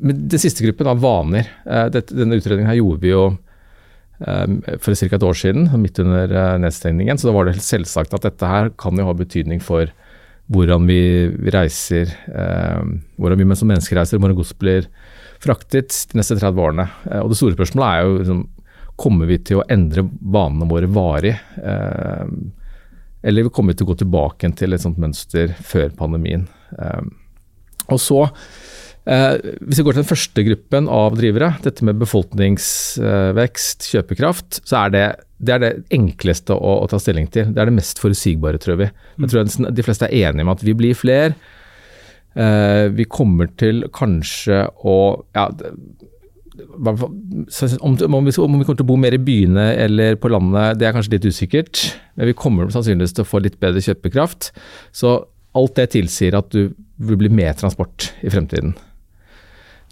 men 0.03 0.27
Den 0.29 0.43
siste 0.43 0.65
gruppen 0.67 0.89
av 0.91 1.03
vaner. 1.03 1.51
Uh, 1.67 1.87
dette, 1.93 2.15
denne 2.17 2.39
utredningen 2.41 2.71
her 2.71 2.81
gjorde 2.81 3.03
vi 3.05 3.13
jo 3.13 3.25
for 4.23 4.95
ca. 4.95 5.17
et 5.17 5.27
år 5.27 5.39
siden, 5.39 5.67
midt 5.81 5.99
under 6.03 6.31
eh, 6.31 6.59
nedstengningen. 6.63 7.19
Så 7.19 7.29
da 7.29 7.35
var 7.35 7.47
det 7.47 7.57
helt 7.57 7.67
selvsagt 7.67 8.15
at 8.15 8.27
dette 8.27 8.49
her 8.49 8.71
kan 8.79 8.99
jo 8.99 9.09
ha 9.09 9.17
betydning 9.17 9.63
for 9.63 9.91
hvordan 10.53 10.87
vi 10.89 11.01
reiser, 11.55 12.11
ehm, 12.29 12.97
hvordan 13.17 13.41
vi 13.41 13.57
som 13.57 13.71
mennesker 13.71 13.97
reiser, 13.97 14.21
hvordan 14.21 14.37
gods 14.37 14.53
blir 14.59 14.89
fraktet 15.43 15.95
de 16.11 16.19
neste 16.19 16.37
30 16.37 16.61
årene. 16.61 16.89
Eh, 17.11 17.21
og 17.23 17.31
Det 17.31 17.39
store 17.39 17.57
spørsmålet 17.57 17.89
er 17.89 18.03
jo 18.03 18.19
liksom, 18.19 18.43
kommer 19.03 19.31
vi 19.31 19.39
til 19.39 19.61
å 19.61 19.67
endre 19.71 20.05
vanene 20.21 20.69
våre 20.69 20.91
varig? 20.93 21.37
Ehm, 21.63 22.53
eller 23.23 23.49
kommer 23.49 23.73
vi 23.73 23.81
til 23.81 23.87
å 23.87 23.93
gå 23.95 23.99
tilbake 24.03 24.51
til 24.59 24.75
et 24.75 24.83
sånt 24.83 24.99
mønster 24.99 25.55
før 25.63 25.95
pandemien? 25.95 26.49
Og 27.89 28.01
så 28.03 28.25
hvis 29.03 29.81
vi 29.81 29.83
går 29.83 29.97
til 29.97 30.05
den 30.05 30.11
første 30.13 30.43
gruppen 30.47 30.87
av 30.87 31.17
drivere, 31.19 31.49
dette 31.65 31.83
med 31.83 31.99
befolkningsvekst, 31.99 33.89
kjøpekraft, 33.91 34.61
så 34.63 34.85
er 34.85 34.93
det 34.95 35.07
det, 35.43 35.57
er 35.57 35.63
det 35.63 35.73
enkleste 35.95 36.55
å, 36.55 36.77
å, 36.85 36.87
ta 36.91 37.01
stilling 37.03 37.27
til. 37.35 37.51
Det 37.51 37.59
er 37.59 37.71
det 37.71 37.75
mest 37.75 37.99
forutsigbare, 38.03 38.61
tror 38.63 38.79
vi. 38.79 38.87
Jeg 39.25 39.33
tror 39.33 39.73
De 39.75 39.85
fleste 39.85 40.07
er 40.07 40.31
enige 40.31 40.47
med 40.47 40.55
at 40.55 40.63
vi 40.63 40.77
blir 40.79 40.95
flere. 40.99 41.35
Eh, 42.39 42.87
vi 42.95 43.09
kommer 43.11 43.51
til 43.61 43.83
kanskje 43.93 44.65
å 44.87 44.97
ja, 45.35 45.49
om, 46.73 46.95
om, 46.95 47.97
vi, 47.99 48.07
om, 48.07 48.25
vi, 48.29 48.65
kommer 48.65 48.79
til 48.79 48.85
å 48.85 48.89
bo 48.89 48.97
mer 49.01 49.17
i 49.17 49.21
byene 49.21 49.67
eller 49.83 50.17
på 50.21 50.31
landet, 50.33 50.79
det 50.79 50.87
er 50.87 50.95
kanskje 50.95 51.17
litt 51.17 51.27
usikkert. 51.27 51.83
Men 52.17 52.31
vi 52.31 52.39
kommer 52.39 52.71
sannsynligvis 52.73 53.17
til 53.19 53.27
å 53.27 53.29
få 53.29 53.43
litt 53.43 53.59
bedre 53.63 53.83
kjøpekraft. 53.85 54.53
Så 54.95 55.17
alt 55.59 55.77
det 55.77 55.91
tilsier 55.97 56.39
at 56.39 56.53
du 56.55 56.71
vil 57.03 57.19
bli 57.19 57.33
mer 57.33 57.57
transport 57.59 58.13
i 58.23 58.31
fremtiden. 58.33 58.77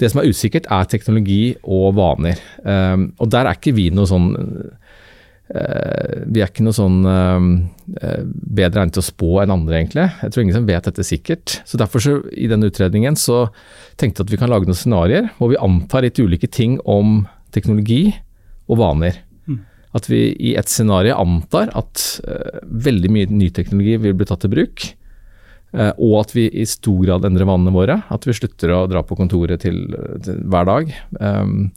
Det 0.00 0.08
som 0.08 0.22
er 0.22 0.30
usikkert, 0.30 0.68
er 0.72 0.88
teknologi 0.88 1.56
og 1.60 1.94
vaner. 1.98 2.40
Um, 2.64 3.10
og 3.20 3.30
der 3.32 3.48
er 3.48 3.58
ikke 3.58 3.74
vi 3.76 3.90
noe 3.92 4.08
sånn 4.08 4.30
uh, 4.34 4.70
Vi 6.30 6.40
er 6.40 6.48
ikke 6.48 6.64
noe 6.64 6.76
sånn 6.76 7.00
uh, 7.04 7.48
bedre 8.30 8.84
egnet 8.84 8.96
til 8.96 9.02
å 9.02 9.08
spå 9.10 9.30
enn 9.42 9.52
andre, 9.52 9.80
egentlig. 9.82 10.06
Jeg 10.22 10.32
tror 10.32 10.44
ingen 10.44 10.56
som 10.56 10.68
vet 10.68 10.88
dette 10.88 11.06
sikkert. 11.06 11.58
Så 11.68 11.80
derfor, 11.80 12.04
så, 12.04 12.16
i 12.32 12.48
denne 12.50 12.70
utredningen, 12.70 13.18
så 13.18 13.48
tenkte 14.00 14.22
jeg 14.22 14.28
at 14.28 14.34
vi 14.36 14.40
kan 14.40 14.52
lage 14.52 14.70
noen 14.70 14.78
scenarioer 14.78 15.32
hvor 15.36 15.52
vi 15.52 15.60
antar 15.60 16.06
litt 16.06 16.20
ulike 16.22 16.48
ting 16.48 16.78
om 16.88 17.26
teknologi 17.52 18.14
og 18.70 18.80
vaner. 18.80 19.18
Mm. 19.50 19.60
At 19.98 20.06
vi 20.08 20.22
i 20.38 20.54
et 20.56 20.70
scenario 20.70 21.18
antar 21.20 21.74
at 21.76 22.06
uh, 22.24 22.62
veldig 22.88 23.12
mye 23.12 23.34
ny 23.34 23.50
teknologi 23.52 23.98
vil 24.06 24.16
bli 24.16 24.30
tatt 24.30 24.48
i 24.48 24.52
bruk. 24.54 24.86
Eh, 25.72 25.92
og 26.02 26.16
at 26.24 26.34
vi 26.34 26.48
i 26.50 26.66
stor 26.68 26.98
grad 27.04 27.26
endrer 27.26 27.48
vanene 27.48 27.74
våre. 27.74 28.00
At 28.10 28.26
vi 28.26 28.34
slutter 28.36 28.74
å 28.74 28.84
dra 28.90 29.02
på 29.06 29.18
kontoret 29.18 29.62
til, 29.64 29.82
til 30.24 30.40
hver 30.50 30.68
dag. 30.68 30.94
Um, 31.20 31.70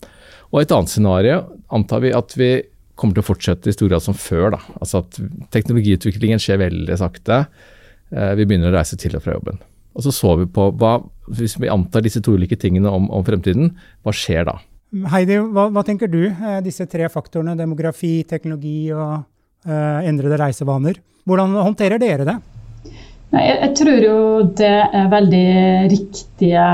og 0.54 0.62
et 0.62 0.74
annet 0.74 0.92
scenario 0.92 1.42
antar 1.74 2.04
vi 2.06 2.14
at 2.14 2.34
vi 2.38 2.52
kommer 3.00 3.18
til 3.18 3.24
å 3.24 3.30
fortsette 3.32 3.70
i 3.70 3.76
stor 3.76 3.90
grad 3.92 4.06
som 4.06 4.18
før. 4.18 4.54
Da. 4.56 4.62
Altså 4.80 5.04
at 5.04 5.22
teknologiutviklingen 5.54 6.42
skjer 6.42 6.62
veldig 6.62 6.98
sakte. 7.02 7.46
Uh, 8.14 8.34
vi 8.40 8.48
begynner 8.48 8.74
å 8.74 8.78
reise 8.78 9.00
til 9.00 9.18
og 9.18 9.26
fra 9.26 9.38
jobben. 9.38 9.62
Og 9.94 10.06
så 10.06 10.14
så 10.14 10.34
vi 10.40 10.50
på 10.50 10.72
hva, 10.82 10.98
hvis 11.30 11.60
vi 11.62 11.70
antar 11.70 12.02
disse 12.06 12.22
to 12.26 12.34
ulike 12.34 12.58
tingene 12.58 12.90
om, 12.90 13.12
om 13.14 13.26
fremtiden, 13.26 13.76
hva 14.02 14.14
skjer 14.16 14.48
da? 14.50 14.58
Heidi, 15.10 15.40
hva, 15.54 15.68
hva, 15.74 15.82
tenker 15.86 16.10
du? 16.10 16.28
Eh, 16.30 16.60
disse 16.66 16.86
tre 16.90 17.08
faktorene, 17.10 17.56
demografi, 17.58 18.20
teknologi 18.30 18.92
og 18.94 19.24
uh, 19.70 20.00
endrede 20.06 20.38
reisevaner. 20.42 21.00
Hvordan 21.30 21.56
håndterer 21.58 22.02
dere 22.02 22.28
det? 22.28 22.36
Jeg, 23.34 23.54
jeg 23.64 23.72
tror 23.80 24.04
jo 24.06 24.18
det 24.58 24.74
er 24.94 25.14
veldig 25.14 25.48
riktige 25.94 26.66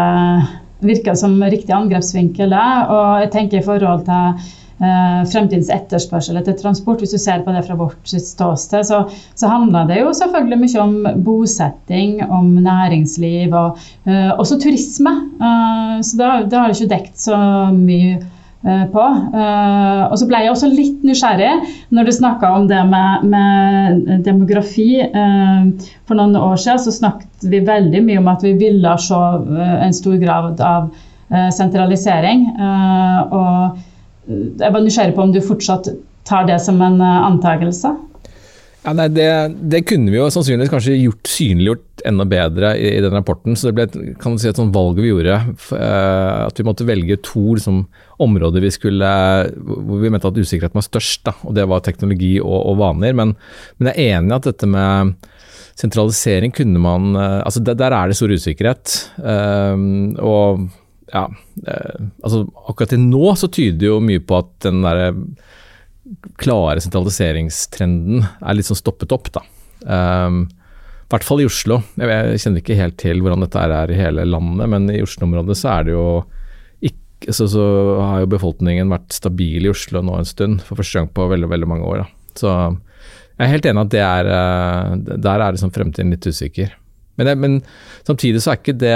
Virker 0.79 1.15
som 1.19 1.35
riktig 1.43 1.73
angrepsvinkel. 1.75 2.53
Og 2.55 3.19
jeg 3.23 3.31
tenker 3.33 3.59
i 3.59 3.65
forhold 3.65 4.05
til 4.07 4.39
eh, 4.79 5.21
fremtidens 5.27 5.71
etterspørsel 5.75 6.39
etter 6.39 6.55
transport, 6.59 7.03
hvis 7.03 7.15
du 7.15 7.19
ser 7.19 7.43
på 7.43 7.51
det 7.55 7.65
fra 7.67 7.75
vårt 7.79 8.07
ståsted, 8.07 8.87
så, 8.87 9.01
så 9.35 9.51
handler 9.51 9.89
det 9.89 9.99
jo 9.99 10.13
selvfølgelig 10.15 10.61
mye 10.63 10.85
om 10.85 11.23
bosetting, 11.25 12.21
om 12.23 12.53
næringsliv 12.63 13.55
og 13.55 13.79
eh, 14.07 14.31
også 14.31 14.59
turisme. 14.63 15.15
Eh, 15.35 15.95
så 15.99 16.21
det, 16.21 16.33
det 16.53 16.61
har 16.61 16.75
ikke 16.75 16.93
dekt 16.95 17.27
så 17.27 17.39
mye 17.75 18.21
på. 18.61 19.03
Eh, 19.39 20.01
og 20.09 20.15
så 20.19 20.27
ble 20.27 20.41
jeg 20.43 20.51
også 20.51 20.71
litt 20.71 21.03
nysgjerrig 21.07 21.51
når 21.95 22.09
du 22.09 22.13
snakka 22.17 22.49
om 22.57 22.65
det 22.67 22.81
med, 22.89 23.27
med 23.31 24.25
demografi. 24.25 24.99
Eh, 25.05 25.91
for 26.09 26.19
noen 26.19 26.35
år 26.39 26.59
siden 26.59 26.83
så 26.83 26.95
snakket 26.97 27.47
vi 27.51 27.63
veldig 27.67 28.03
mye 28.07 28.19
om 28.19 28.27
at 28.31 28.43
vi 28.43 28.57
ville 28.59 28.97
se 28.99 29.21
en 29.85 29.95
stor 29.95 30.19
grad 30.21 30.59
av 30.65 30.89
sentralisering. 31.53 32.47
og 33.29 33.77
jeg 34.29 34.73
var 34.73 34.81
nysgjerrig 34.81 35.13
på 35.17 35.25
om 35.25 35.33
du 35.33 35.41
fortsatt 35.45 35.91
tar 36.29 36.47
det 36.49 36.59
som 36.63 36.81
en 36.85 37.01
eh, 37.01 37.25
antakelse? 37.29 37.95
Ja, 38.85 38.93
nei, 38.95 39.09
det, 39.11 39.27
det, 39.71 39.83
kunne 39.89 40.11
vi 40.13 40.19
jo 40.19 40.29
sannsynligvis 40.31 40.71
kanskje 40.71 40.95
gjort 41.01 41.29
synliggjort 41.29 41.83
enda 42.07 42.25
bedre 42.29 42.73
i, 42.77 42.91
i 42.97 43.01
den 43.03 43.15
rapporten. 43.15 43.57
så 43.57 43.69
Det 43.69 43.75
ble 43.77 44.13
kan 44.21 44.35
du 44.35 44.41
si, 44.41 44.49
et 44.51 44.59
sånt 44.59 44.75
valg 44.75 44.99
vi 45.01 45.11
gjorde. 45.11 45.37
Uh, 45.71 46.47
at 46.47 46.59
vi 46.59 46.67
måtte 46.67 46.87
velge 46.87 47.19
to 47.25 47.55
liksom, 47.57 47.83
områder 48.21 48.63
vi 48.63 48.73
skulle, 48.75 49.11
hvor 49.59 50.03
vi 50.03 50.11
mente 50.11 50.29
at 50.29 50.39
usikkerheten 50.39 50.79
var 50.79 50.87
størst. 50.87 51.23
Da, 51.27 51.35
og 51.43 51.55
Det 51.57 51.67
var 51.69 51.85
teknologi 51.85 52.35
og, 52.41 52.57
og 52.71 52.79
vaner. 52.81 53.15
Men, 53.17 53.35
men, 53.77 53.91
jeg 53.91 53.95
er 54.09 54.19
enig 54.19 54.33
i 54.33 54.37
at 54.39 54.51
dette 54.51 54.69
med 54.69 55.15
sentralisering 55.79 56.51
kunne 56.51 56.79
man 56.83 57.13
uh, 57.15 57.39
altså 57.45 57.61
Der, 57.63 57.77
der 57.79 57.95
er 57.95 58.09
det 58.09 58.19
stor 58.19 58.35
usikkerhet. 58.35 58.95
Uh, 59.23 60.19
og 60.19 60.69
ja, 61.09 61.25
eh, 61.67 62.01
altså 62.23 62.43
akkurat 62.67 62.93
til 62.93 63.01
nå 63.01 63.33
så 63.39 63.49
tyder 63.51 63.87
jo 63.87 64.01
mye 64.03 64.21
på 64.21 64.39
at 64.43 64.51
den 64.65 64.83
derre 64.85 65.11
klare 66.41 66.81
sentraliseringstrenden 66.83 68.23
er 68.25 68.57
litt 68.57 68.69
sånn 68.69 68.79
stoppet 68.79 69.13
opp, 69.13 69.29
da. 69.35 69.43
Um, 69.79 70.47
I 71.09 71.15
hvert 71.15 71.25
fall 71.25 71.41
i 71.41 71.47
Oslo. 71.49 71.79
Jeg, 71.97 72.05
jeg, 72.05 72.41
kjenner 72.43 72.61
ikke 72.61 72.77
helt 72.77 72.99
til 73.01 73.23
hvordan 73.23 73.41
dette 73.41 73.61
er 73.65 73.89
i 73.89 73.97
hele 73.97 74.27
landet, 74.29 74.69
men 74.69 74.83
i 74.93 74.99
Oslo-området 75.01 75.55
så 75.57 75.71
er 75.73 75.87
det 75.87 75.95
jo 75.95 76.03
ikke 76.85 77.33
så, 77.33 77.47
så, 77.49 77.63
har 77.97 78.21
jo 78.21 78.29
befolkningen 78.29 78.93
vært 78.93 79.15
stabil 79.17 79.65
i 79.65 79.71
Oslo 79.71 80.03
nå 80.05 80.19
en 80.19 80.29
stund, 80.29 80.61
for 80.67 80.77
første 80.77 81.01
gang 81.01 81.09
på 81.09 81.25
veldig, 81.31 81.49
veldig 81.49 81.69
mange 81.71 81.89
år. 81.89 82.03
Da. 82.03 82.35
Så 82.37 82.53
jeg 82.53 83.47
er 83.47 83.51
helt 83.55 83.69
enig 83.71 83.81
at 83.87 83.91
det 83.95 84.03
er 84.03 84.29
eh, 84.35 85.17
Der 85.25 85.41
er 85.41 85.55
liksom 85.55 85.73
fremtiden 85.73 86.13
litt 86.13 86.29
usikker. 86.29 86.77
Men, 87.17 87.33
men 87.41 87.57
samtidig 88.05 88.43
så 88.43 88.53
er 88.53 88.61
ikke 88.61 88.77
det 88.77 88.95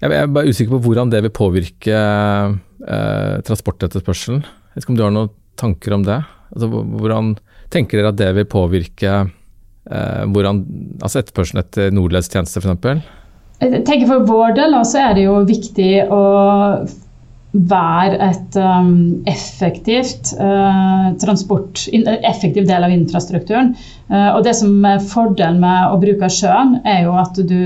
jeg 0.00 0.10
er 0.10 0.32
bare 0.32 0.50
usikker 0.50 0.74
på 0.74 0.82
hvordan 0.88 1.12
det 1.12 1.22
vil 1.24 1.32
påvirke 1.32 1.94
eh, 1.94 3.36
transportetterspørselen. 3.46 4.42
Jeg 4.42 4.74
vet 4.74 4.84
ikke 4.84 4.92
om 4.92 4.98
du 4.98 5.04
har 5.04 5.14
noen 5.14 5.32
tanker 5.60 5.94
om 5.96 6.04
det? 6.04 6.18
Altså, 6.54 6.68
hvordan 6.72 7.34
tenker 7.72 8.00
dere 8.00 8.10
at 8.12 8.18
det 8.18 8.32
vil 8.36 8.48
påvirke 8.50 9.14
eh, 9.90 10.24
hvordan, 10.32 10.64
altså 11.00 11.20
etterspørselen 11.20 11.64
etter 11.64 11.94
Nordledstjeneste 11.94 12.62
f.eks.? 12.62 13.08
Jeg 13.62 13.84
tenker 13.86 14.10
For 14.10 14.28
vår 14.28 14.54
del 14.58 14.76
så 14.84 15.00
er 15.06 15.16
det 15.16 15.26
jo 15.28 15.40
viktig 15.48 15.90
å 16.12 16.22
være 17.54 18.16
et 18.18 18.56
um, 18.58 19.22
effektivt 19.30 20.32
uh, 20.40 21.12
transport, 21.22 21.84
in, 21.94 22.02
effektiv 22.26 22.66
del 22.66 22.82
av 22.82 22.90
infrastrukturen. 22.90 23.76
Uh, 24.10 24.34
og 24.34 24.40
Det 24.46 24.56
som 24.58 24.74
er 24.88 25.04
fordelen 25.06 25.60
med 25.62 25.92
å 25.94 26.00
bruke 26.02 26.30
sjøen, 26.34 26.80
er 26.82 27.04
jo 27.06 27.14
at 27.20 27.38
du 27.38 27.60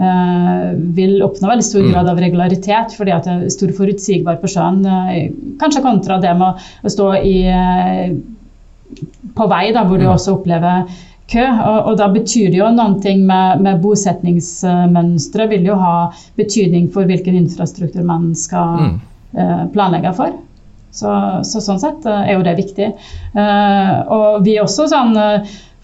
uh, 0.00 0.70
vil 0.96 1.20
oppnå 1.24 1.50
veldig 1.50 1.66
stor 1.66 1.84
mm. 1.84 1.90
grad 1.92 2.10
av 2.12 2.22
regularitet, 2.22 2.96
fordi 2.96 3.14
at 3.14 3.28
det 3.28 3.34
er 3.36 3.52
stor 3.54 3.74
forutsigbar 3.76 4.40
på 4.40 4.50
sjøen. 4.52 4.80
Eh, 4.86 5.28
kanskje 5.60 5.84
kontra 5.84 6.18
det 6.22 6.32
med 6.38 6.64
å 6.82 6.92
stå 6.92 7.10
i, 7.20 7.36
eh, 7.52 8.16
på 9.36 9.50
vei, 9.52 9.66
da, 9.76 9.84
hvor 9.84 10.00
du 10.00 10.06
mm. 10.06 10.14
også 10.14 10.38
opplever 10.38 10.88
kø. 11.32 11.44
Og, 11.44 11.78
og, 11.90 11.92
da 12.00 12.08
betyr 12.12 12.50
det 12.52 12.60
jo 12.60 12.70
noen 12.74 12.98
ting 13.04 13.24
med, 13.28 13.62
med 13.64 13.82
bosetningsmønstre. 13.84 15.48
Vil 15.52 15.68
jo 15.70 15.78
ha 15.80 15.94
betydning 16.38 16.90
for 16.94 17.08
hvilken 17.08 17.38
infrastruktur 17.42 18.06
man 18.06 18.32
skal 18.38 18.82
mm. 18.82 18.98
planlegge 19.74 20.12
for. 20.16 20.34
Så, 20.96 21.12
så, 21.44 21.60
sånn 21.60 21.80
sett 21.82 22.06
er 22.08 22.38
jo 22.38 22.44
det 22.46 22.54
viktig. 22.56 22.86
og 23.36 24.38
vi 24.46 24.54
er 24.56 24.62
også 24.62 24.86
sånn 24.88 25.12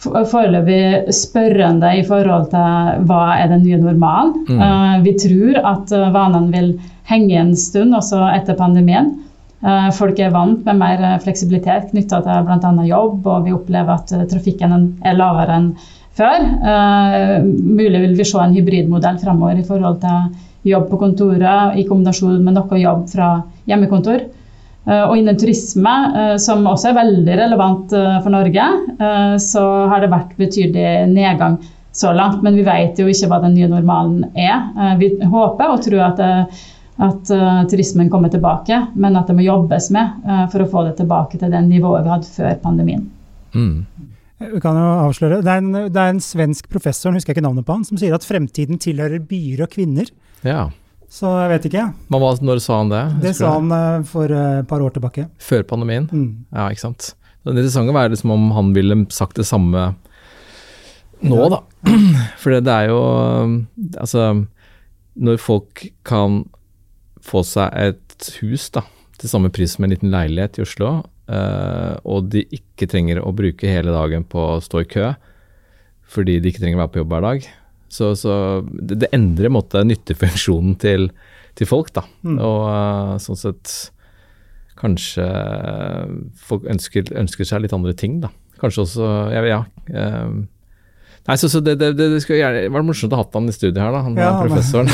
foreløpig 0.03 1.13
spørrende 1.15 1.91
i 1.99 2.05
forhold 2.07 2.49
til 2.53 3.03
hva 3.09 3.23
er 3.39 3.53
den 3.53 3.65
nye 3.67 3.81
normalen. 3.83 4.35
Mm. 4.49 4.63
Uh, 4.63 4.97
vi 5.05 5.15
tror 5.21 5.61
at 5.63 5.93
uh, 5.95 6.09
vanene 6.15 6.51
vil 6.55 6.73
henge 7.11 7.39
en 7.39 7.53
stund 7.59 7.95
også 7.97 8.25
etter 8.33 8.59
pandemien. 8.59 9.13
Uh, 9.63 9.89
folk 9.95 10.19
er 10.19 10.35
vant 10.35 10.65
med 10.67 10.79
mer 10.81 11.03
fleksibilitet 11.23 11.91
knytta 11.93 12.23
til 12.25 12.47
bl.a. 12.49 12.73
jobb, 12.89 13.27
og 13.27 13.47
vi 13.47 13.55
opplever 13.55 13.95
at 13.95 14.15
trafikken 14.31 14.75
er 15.05 15.19
lavere 15.19 15.59
enn 15.59 15.73
før. 16.13 16.43
mulig 17.49 18.01
vil 18.03 18.19
vi 18.19 18.25
se 18.29 18.37
en 18.37 18.53
hybridmodell 18.53 19.17
framover 19.23 19.57
i 19.57 19.65
forhold 19.65 20.03
til 20.03 20.73
jobb 20.75 20.91
på 20.91 20.99
kontoret 21.01 21.79
i 21.81 21.87
kombinasjon 21.89 22.43
med 22.45 22.59
noe 22.59 22.81
jobb 22.83 23.07
fra 23.09 23.31
hjemmekontor. 23.71 24.27
Eh, 24.83 25.05
og 25.07 25.15
innen 25.19 25.39
turisme, 25.39 25.93
eh, 26.19 26.35
som 26.43 26.67
også 26.67 26.91
er 26.91 26.99
veldig 26.99 27.39
relevant 27.39 27.95
eh, 27.95 28.19
for 28.25 28.35
Norge, 28.35 28.67
så 29.43 29.63
har 29.91 30.03
det 30.03 30.11
vært 30.13 30.35
betydelig 30.39 31.07
nedgang 31.11 31.57
så 31.95 32.13
langt. 32.17 32.43
Men 32.45 32.59
vi 32.59 32.67
vet 32.67 32.99
jo 32.99 33.09
ikke 33.11 33.29
hva 33.31 33.41
den 33.43 33.57
nye 33.57 33.71
normalen 33.71 34.29
er. 34.39 34.95
Vi 35.01 35.13
håper 35.19 35.73
og 35.73 35.83
tror 35.85 36.05
at, 36.07 36.23
at 37.01 37.31
turismen 37.71 38.11
kommer 38.13 38.29
tilbake, 38.29 38.77
men 39.01 39.17
at 39.17 39.31
det 39.31 39.35
må 39.39 39.47
jobbes 39.47 39.87
med 39.95 40.27
for 40.53 40.61
å 40.61 40.69
få 40.69 40.83
det 40.87 40.99
tilbake 40.99 41.39
til 41.41 41.51
det 41.51 41.63
nivået 41.65 42.05
vi 42.05 42.13
hadde 42.13 42.29
før 42.29 42.59
pandemien. 42.61 43.07
Mm. 43.57 43.87
Vi 44.43 44.61
kan 44.63 44.77
jo 44.77 44.91
avsløre. 45.07 45.41
Det 45.45 45.53
er, 45.53 45.63
en, 45.63 45.73
det 45.93 46.03
er 46.03 46.13
en 46.13 46.23
svensk 46.23 46.69
professor 46.73 47.15
husker 47.15 47.33
jeg 47.33 47.39
ikke 47.39 47.47
navnet 47.47 47.67
på 47.67 47.77
han, 47.77 47.87
som 47.87 47.99
sier 48.01 48.15
at 48.17 48.27
fremtiden 48.27 48.81
tilhører 48.83 49.23
byer 49.29 49.65
og 49.67 49.75
kvinner. 49.75 50.09
Ja. 50.47 50.67
Så 51.13 51.29
jeg 51.43 51.51
vet 51.53 51.67
ikke. 51.69 51.89
Men 52.13 52.23
hva, 52.23 52.31
når 52.41 52.63
sa 52.65 52.79
han 52.81 52.93
det? 52.93 53.03
Det 53.23 53.35
sa 53.37 53.53
han 53.59 53.73
uh, 53.75 54.07
for 54.09 54.33
uh, 54.33 54.63
et 54.63 54.69
par 54.69 54.83
år 54.85 54.95
tilbake. 54.95 55.27
Før 55.43 55.67
pandemien? 55.69 56.09
Mm. 56.09 56.47
Ja, 56.49 56.71
ikke 56.73 56.87
sant. 56.87 57.13
Det 57.43 57.53
interessante 57.53 57.95
var 57.95 58.09
liksom 58.11 58.33
om 58.33 58.49
han 58.57 58.71
ville 58.75 58.97
sagt 59.13 59.37
det 59.37 59.47
samme 59.49 59.93
nå, 61.23 61.39
da. 61.53 61.61
For 62.43 62.55
det 62.55 62.71
er 62.71 62.89
jo 62.91 62.99
Altså, 64.01 64.25
når 65.15 65.39
folk 65.43 65.85
kan 66.07 66.45
få 67.23 67.43
seg 67.47 67.73
et 67.79 68.29
hus 68.41 68.69
da, 68.75 68.85
til 69.21 69.31
samme 69.31 69.53
pris 69.55 69.77
som 69.77 69.87
en 69.87 69.95
liten 69.95 70.13
leilighet 70.13 70.59
i 70.59 70.65
Oslo, 70.65 70.93
uh, 71.31 71.95
og 72.03 72.31
de 72.35 72.45
ikke 72.59 72.89
trenger 72.91 73.23
å 73.23 73.35
bruke 73.37 73.71
hele 73.71 73.95
dagen 73.95 74.27
på 74.29 74.43
å 74.57 74.63
stå 74.65 74.83
i 74.83 74.91
kø 74.91 75.13
fordi 76.13 76.37
de 76.43 76.51
ikke 76.51 76.61
trenger 76.61 76.77
å 76.77 76.83
være 76.83 76.93
på 76.93 77.01
jobb 77.01 77.13
hver 77.15 77.25
dag, 77.25 77.45
så, 77.93 78.11
så 78.19 78.35
det, 78.69 78.99
det, 79.01 79.09
endrer 79.17 79.53
måte, 79.53 79.81
nyttefunksjonen 79.87 80.75
til, 80.83 81.07
til 81.57 81.69
folk, 81.71 81.89
da. 81.97 82.03
Mm. 82.21 82.37
Og 82.37 82.59
uh, 82.69 83.15
sånn 83.23 83.39
sett 83.41 83.73
kanskje 84.77 85.25
folk 86.43 86.67
ønsker, 86.69 87.13
ønsker, 87.17 87.49
seg 87.49 87.65
litt 87.65 87.73
andre 87.77 87.95
ting, 87.97 88.19
da. 88.25 88.33
Kanskje 88.61 88.85
også 88.85 89.09
Ja. 89.33 89.43
ja 89.49 89.63
uh, 89.95 90.43
Nei, 91.23 91.37
så, 91.39 91.47
så 91.47 91.61
det, 91.63 91.77
det, 91.79 91.93
det, 91.95 92.19
skulle 92.25 92.41
gjerne 92.41 92.71
vært 92.75 92.87
morsomt 92.89 93.13
å 93.15 93.21
ha 93.21 93.25
han 93.37 93.45
i 93.47 93.53
studiet 93.55 93.79
her, 93.79 93.93
da, 93.95 94.01
han 94.03 94.17
ja, 94.19 94.31
professoren. 94.41 94.89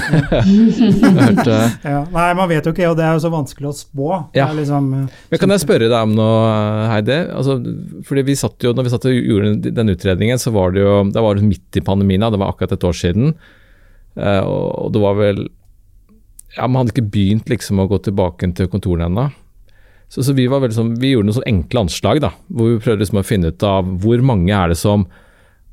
hørte, 1.23 1.54
ja, 1.87 2.02
nei, 2.12 2.26
man 2.37 2.50
vet 2.50 2.66
jo 2.68 2.73
ikke, 2.75 2.90
og 2.90 2.99
det 2.99 3.06
er 3.06 3.14
jo 3.16 3.23
så 3.23 3.30
vanskelig 3.32 3.70
å 3.70 3.76
spå. 3.78 4.08
Ja. 4.37 4.50
Liksom, 4.52 4.90
eh, 4.99 5.23
Men 5.30 5.40
Kan 5.40 5.54
jeg 5.54 5.62
spørre 5.62 5.87
deg 5.88 5.97
om 5.97 6.12
noe, 6.18 6.50
Heidi? 6.90 7.16
Altså, 7.32 7.56
fordi 8.04 8.26
vi 8.28 8.37
satt 8.37 8.66
jo, 8.66 8.75
når 8.76 8.85
vi 8.85 8.92
satt 8.92 9.06
og 9.08 9.16
gjorde 9.16 9.73
den 9.78 9.92
utredningen, 9.94 10.42
så 10.42 10.52
var 10.52 10.75
det 10.75 10.82
jo 10.85 10.99
det 11.14 11.23
var 11.25 11.40
midt 11.40 11.78
i 11.80 11.82
pandemien, 11.87 12.26
det 12.28 12.40
var 12.42 12.52
akkurat 12.52 12.75
et 12.76 12.85
år 12.85 12.99
siden. 12.99 13.32
Uh, 14.18 14.42
og 14.44 14.90
det 14.92 15.00
var 15.00 15.14
vel 15.14 15.44
Ja, 16.56 16.66
man 16.66 16.80
hadde 16.80 16.90
ikke 16.90 17.12
begynt 17.12 17.49
liksom 17.49 17.78
å 17.78 17.87
gå 17.88 18.00
tilbake 18.04 18.50
til 18.58 18.68
kontorene 18.68 19.08
ennå. 19.08 19.25
Så, 20.12 20.25
så, 20.26 20.37
vi, 20.37 20.44
var 20.49 20.61
veldig 20.61 20.76
sånn, 20.76 20.92
vi 21.00 21.14
gjorde 21.14 21.30
noen 21.30 21.38
sånn 21.38 21.49
enkle 21.49 21.87
anslag, 21.87 22.20
da, 22.25 22.35
hvor 22.52 22.75
vi 22.75 22.82
prøvde 22.85 23.04
liksom 23.04 23.20
å 23.20 23.25
finne 23.25 23.52
ut 23.52 23.64
av 23.64 23.88
hvor 24.02 24.20
mange 24.25 24.52
er 24.52 24.73
det 24.73 24.78
som 24.80 25.06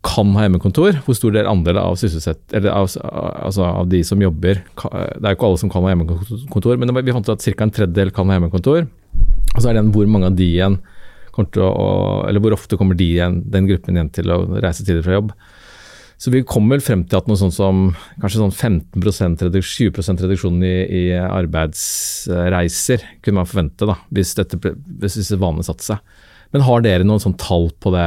kan 0.06 0.34
ha 0.38 0.46
hjemmekontor, 0.46 1.00
hvor 1.06 1.18
stor 1.18 1.34
del 1.36 1.50
andel 1.50 1.80
av, 1.82 1.96
av, 1.98 2.90
altså 2.94 3.66
av 3.66 3.90
de 3.90 4.02
som 4.06 4.22
jobber 4.22 4.62
Det 4.62 4.92
er 4.92 5.34
jo 5.34 5.38
ikke 5.38 5.48
alle 5.50 5.62
som 5.62 5.72
kan 5.74 5.86
ha 5.86 5.94
hjemmekontor, 5.94 6.78
men 6.82 6.94
vi 7.02 7.16
fant 7.16 7.28
ut 7.28 7.34
at 7.36 7.46
ca. 7.46 7.66
en 7.66 7.74
tredjedel 7.74 8.14
kan 8.16 8.30
ha 8.30 8.38
hjemmekontor. 8.38 8.86
Og 9.56 9.58
så 9.60 9.70
er 9.70 9.78
det 9.78 9.86
en 9.86 9.92
hvor 9.96 10.08
mange 10.12 10.30
av 10.30 10.38
de 10.38 10.48
igjen 10.58 10.80
å, 11.36 12.24
eller 12.30 12.40
hvor 12.40 12.56
ofte 12.56 12.78
kommer 12.80 12.96
de 12.96 13.10
igjen, 13.18 13.42
den 13.52 13.68
gruppen 13.68 13.98
igjen 13.98 14.12
til 14.16 14.32
å 14.32 14.40
reise 14.64 14.86
tidlig 14.86 15.04
fra 15.08 15.18
jobb. 15.18 15.34
Så 16.16 16.32
vi 16.32 16.46
kom 16.48 16.70
vel 16.72 16.84
frem 16.84 17.04
til 17.04 17.20
at 17.20 17.28
noe 17.28 17.40
sånt 17.40 17.58
som 17.58 17.90
kanskje 18.22 18.40
sånn 18.40 18.54
15 18.54 19.42
reduksjon, 19.50 19.92
20 19.92 20.24
reduksjon 20.24 20.62
i, 20.64 20.76
i, 20.88 21.04
arbeidsreiser 21.20 23.04
kunne 23.20 23.42
man 23.42 23.50
forvente 23.50 23.90
da, 23.90 23.98
hvis, 24.16 24.32
hvis 24.40 25.20
disse 25.20 25.40
vanene 25.42 25.68
satte 25.68 25.90
seg. 25.90 26.16
Men 26.56 26.64
har 26.64 26.84
dere 26.86 27.04
noen 27.04 27.20
sånn 27.20 27.34
tall 27.36 27.66
på 27.84 27.92
det 27.92 28.04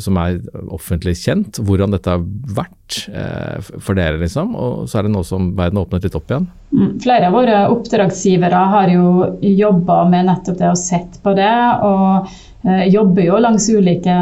som 0.00 0.16
er 0.16 0.38
offentlig 0.72 1.12
kjent, 1.20 1.58
hvordan 1.60 1.92
dette 1.92 2.08
har 2.08 2.22
vært 2.56 3.02
eh, 3.12 3.58
for 3.84 3.98
dere, 3.98 4.16
liksom? 4.22 4.54
Og 4.56 4.86
så 4.88 4.96
er 4.96 5.04
det 5.04 5.12
nå 5.12 5.20
som 5.28 5.50
verden 5.58 5.76
har 5.76 5.84
åpnet 5.84 6.06
litt 6.06 6.16
opp 6.16 6.32
igjen? 6.32 6.46
Mm, 6.72 6.94
flere 7.04 7.28
av 7.28 7.36
våre 7.36 7.58
oppdragsgivere 7.74 8.62
har 8.72 8.94
jo 8.94 9.10
jobba 9.44 9.98
med 10.08 10.30
nettopp 10.30 10.56
det 10.62 10.70
og 10.72 10.80
sett 10.80 11.18
på 11.20 11.34
det. 11.36 11.52
og 11.84 12.30
eh, 12.64 12.86
jobber 12.94 13.28
jo 13.28 13.42
langs 13.44 13.68
ulike 13.68 14.14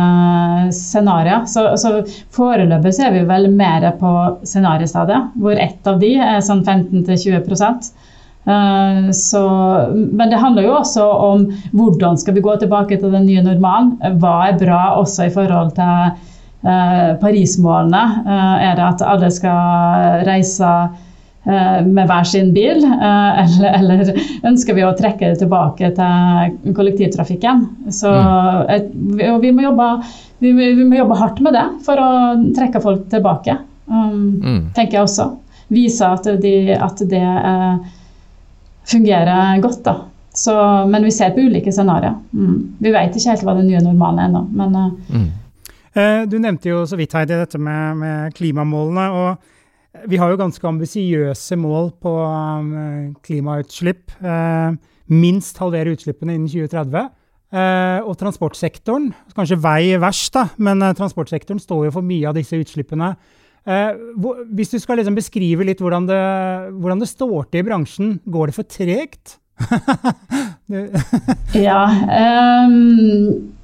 scenarioer. 0.75 1.47
Så, 1.47 1.69
så 1.79 2.01
foreløpig 2.35 2.97
er 3.07 3.15
vi 3.21 3.23
vel 3.29 3.47
mer 3.55 3.87
på 4.03 4.17
scenariostadiet, 4.43 5.31
hvor 5.39 5.63
ett 5.63 5.87
av 5.87 6.03
de 6.03 6.11
er 6.19 6.43
sånn 6.43 6.67
15-20 6.67 7.39
Eh, 7.39 8.11
så, 9.13 9.43
men 9.89 10.29
det 10.29 10.41
handler 10.41 10.67
jo 10.67 10.75
også 10.77 11.05
om 11.05 11.47
hvordan 11.73 12.19
skal 12.21 12.37
vi 12.37 12.45
gå 12.45 12.57
tilbake 12.61 12.99
til 13.01 13.15
den 13.15 13.25
nye 13.29 13.45
normalen. 13.45 13.95
Hva 14.21 14.51
er 14.51 14.59
bra 14.61 14.83
også 14.99 15.31
i 15.31 15.33
forhold 15.33 15.73
til 15.79 16.13
uh, 16.67 17.15
Paris-målene? 17.23 18.05
Uh, 18.27 18.57
er 18.67 18.77
det 18.77 18.85
at 18.91 19.07
alle 19.15 19.33
skal 19.33 20.29
reise 20.29 20.75
med 21.45 22.07
hver 22.09 22.25
sin 22.25 22.55
bil, 22.57 22.79
eller, 22.81 23.67
eller, 23.77 24.13
ønsker 24.49 24.79
vi 24.79 24.85
å 24.87 24.95
trekke 24.97 25.29
det 25.29 25.43
tilbake 25.43 25.91
til 25.93 26.73
kollektivtrafikken? 26.73 27.67
Så 27.93 28.09
mm. 28.09 29.43
vi, 29.43 29.51
må 29.53 29.67
jobbe, 29.67 29.89
vi, 30.41 30.55
vi, 30.57 30.87
må 30.89 30.97
jobbe 30.97 31.19
hardt 31.21 31.43
med 31.45 31.53
det 31.53 31.67
for 31.85 32.01
å 32.01 32.09
trekke 32.57 32.81
folk 32.81 33.05
tilbake, 33.13 33.59
um, 33.93 34.41
mm. 34.41 34.63
tenker 34.73 34.97
jeg 34.97 35.05
også. 35.05 35.29
Vise 35.69 36.09
at, 36.17 36.31
de, 36.41 36.55
at 36.81 37.05
det 37.13 37.21
er 37.21 37.77
fungerer 38.89 39.63
godt. 39.63 39.85
da. 39.85 39.95
Så, 40.35 40.55
men 40.91 41.05
vi 41.07 41.13
ser 41.15 41.31
på 41.31 41.45
ulike 41.47 41.73
scenarioer. 41.73 42.17
Mm. 42.35 42.77
Vi 42.83 42.91
vet 42.91 43.15
ikke 43.15 43.31
helt 43.31 43.45
hva 43.47 43.55
det 43.55 43.69
nye 43.69 43.83
normalen 43.85 44.19
er 44.19 44.31
ennå. 44.31 44.45
Men, 44.51 44.75
uh, 44.75 45.17
mm. 45.17 45.33
Eh, 45.95 46.25
du 46.27 46.41
nevnte 46.43 46.73
jo 46.73 46.81
så 46.91 46.99
vidt 46.99 47.13
Heidi, 47.15 47.37
dette 47.39 47.59
med, 47.63 48.01
med 48.01 48.35
klimamålene. 48.35 49.05
og 49.15 50.09
Vi 50.11 50.19
har 50.19 50.33
jo 50.33 50.41
ganske 50.41 50.67
ambisiøse 50.67 51.57
mål 51.57 51.93
på 52.03 52.15
um, 52.19 53.15
klimautslipp. 53.23 54.11
Uh, 54.19 54.75
minst 55.07 55.61
halvere 55.63 55.95
utslippene 55.95 56.35
innen 56.35 56.51
2030. 56.51 57.13
Uh, 57.55 58.01
og 58.03 58.19
transportsektoren, 58.19 59.13
kanskje 59.37 59.61
vei 59.63 59.95
verst, 60.03 60.33
da, 60.35 60.49
men 60.59 60.83
transportsektoren 60.99 61.63
står 61.63 61.87
jo 61.87 61.95
for 61.95 62.07
mye 62.07 62.27
av 62.27 62.35
disse 62.35 62.59
utslippene. 62.59 63.13
Eh, 63.65 63.97
hvis 64.53 64.75
du 64.75 64.77
skal 64.81 65.01
liksom 65.01 65.17
beskrive 65.17 65.65
litt 65.65 65.81
hvordan 65.81 66.05
det, 66.09 66.21
hvordan 66.77 67.01
det, 67.01 67.09
står 67.09 67.49
til 67.49 67.63
i 67.63 67.67
bransjen, 67.67 68.15
går 68.29 68.51
det 68.51 68.57
for 68.59 68.69
tregt? 68.69 69.39
ja, 71.67 71.83
um, 72.67 73.55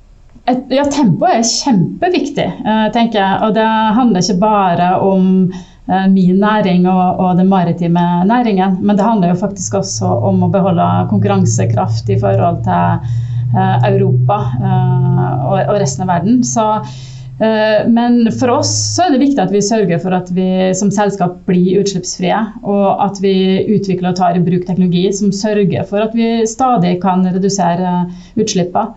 et, 0.48 0.62
ja, 0.72 0.86
tempoet 0.88 1.34
er 1.34 1.44
kjempeviktig, 1.44 2.46
uh, 2.64 2.86
tenker 2.94 3.20
jeg. 3.20 3.42
Og 3.44 3.58
det 3.58 3.66
handler 3.98 4.24
ikke 4.24 4.40
bare 4.40 4.88
om 5.04 5.26
uh, 5.50 6.06
min 6.08 6.40
næring 6.40 6.88
og, 6.88 7.20
og, 7.20 7.36
den 7.36 7.50
maritime 7.52 8.06
næringen, 8.30 8.78
men 8.80 8.96
det 8.96 9.04
handler 9.04 9.34
jo 9.34 9.42
faktisk 9.42 9.82
også 9.82 10.08
om 10.30 10.46
å 10.46 10.52
beholde 10.54 10.88
konkurransekraft 11.12 12.08
i 12.08 12.16
forhold 12.22 12.62
til 12.64 13.04
uh, 13.52 13.76
Europa 13.90 14.40
og, 14.56 15.58
og, 15.58 15.76
resten 15.82 16.06
av 16.06 16.14
verden. 16.14 16.40
Så 16.46 16.70
men 17.40 18.26
for 18.36 18.50
oss 18.52 18.70
så 18.94 19.06
er 19.06 19.14
det 19.14 19.22
viktig 19.22 19.40
at 19.40 19.52
vi 19.54 19.62
sørger 19.64 20.00
for 20.02 20.12
at 20.12 20.28
vi 20.36 20.44
som 20.76 20.90
selskap 20.92 21.38
blir 21.48 21.80
utslippsfrie. 21.80 22.36
Og 22.68 23.00
at 23.00 23.20
vi 23.24 23.32
utvikler 23.76 24.12
og 24.12 24.18
tar 24.18 24.36
i 24.36 24.42
bruk 24.44 24.66
teknologi 24.68 25.06
som 25.16 25.32
sørger 25.32 25.86
for 25.88 26.04
at 26.04 26.12
vi 26.16 26.42
stadig 26.50 26.98
kan 27.00 27.24
redusere 27.24 27.94
utslippene. 28.36 28.92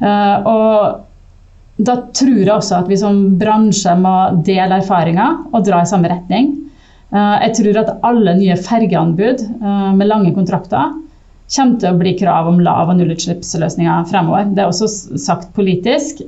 Eh, 0.00 0.48
og 0.48 1.84
da 1.84 1.96
tror 2.14 2.40
jeg 2.40 2.54
også 2.54 2.80
at 2.80 2.90
vi 2.90 2.98
som 2.98 3.20
bransje 3.40 3.94
må 4.00 4.14
dele 4.46 4.80
erfaringer 4.80 5.44
og 5.52 5.64
dra 5.66 5.82
i 5.84 5.90
samme 5.90 6.10
retning. 6.10 6.52
Eh, 7.12 7.36
jeg 7.46 7.56
tror 7.60 7.80
at 7.82 7.94
alle 8.06 8.36
nye 8.40 8.56
fergeanbud 8.64 9.44
med 9.60 10.08
lange 10.08 10.32
kontrakter 10.36 10.94
kommer 11.54 11.76
til 11.78 11.92
å 11.92 11.98
bli 12.00 12.14
krav 12.16 12.48
om 12.48 12.62
lav- 12.64 12.88
og 12.88 12.96
nullutslippsløsninger 12.98 14.08
fremover. 14.08 14.48
Det 14.56 14.64
er 14.64 14.70
også 14.70 14.88
sagt 15.20 15.52
politisk. 15.56 16.24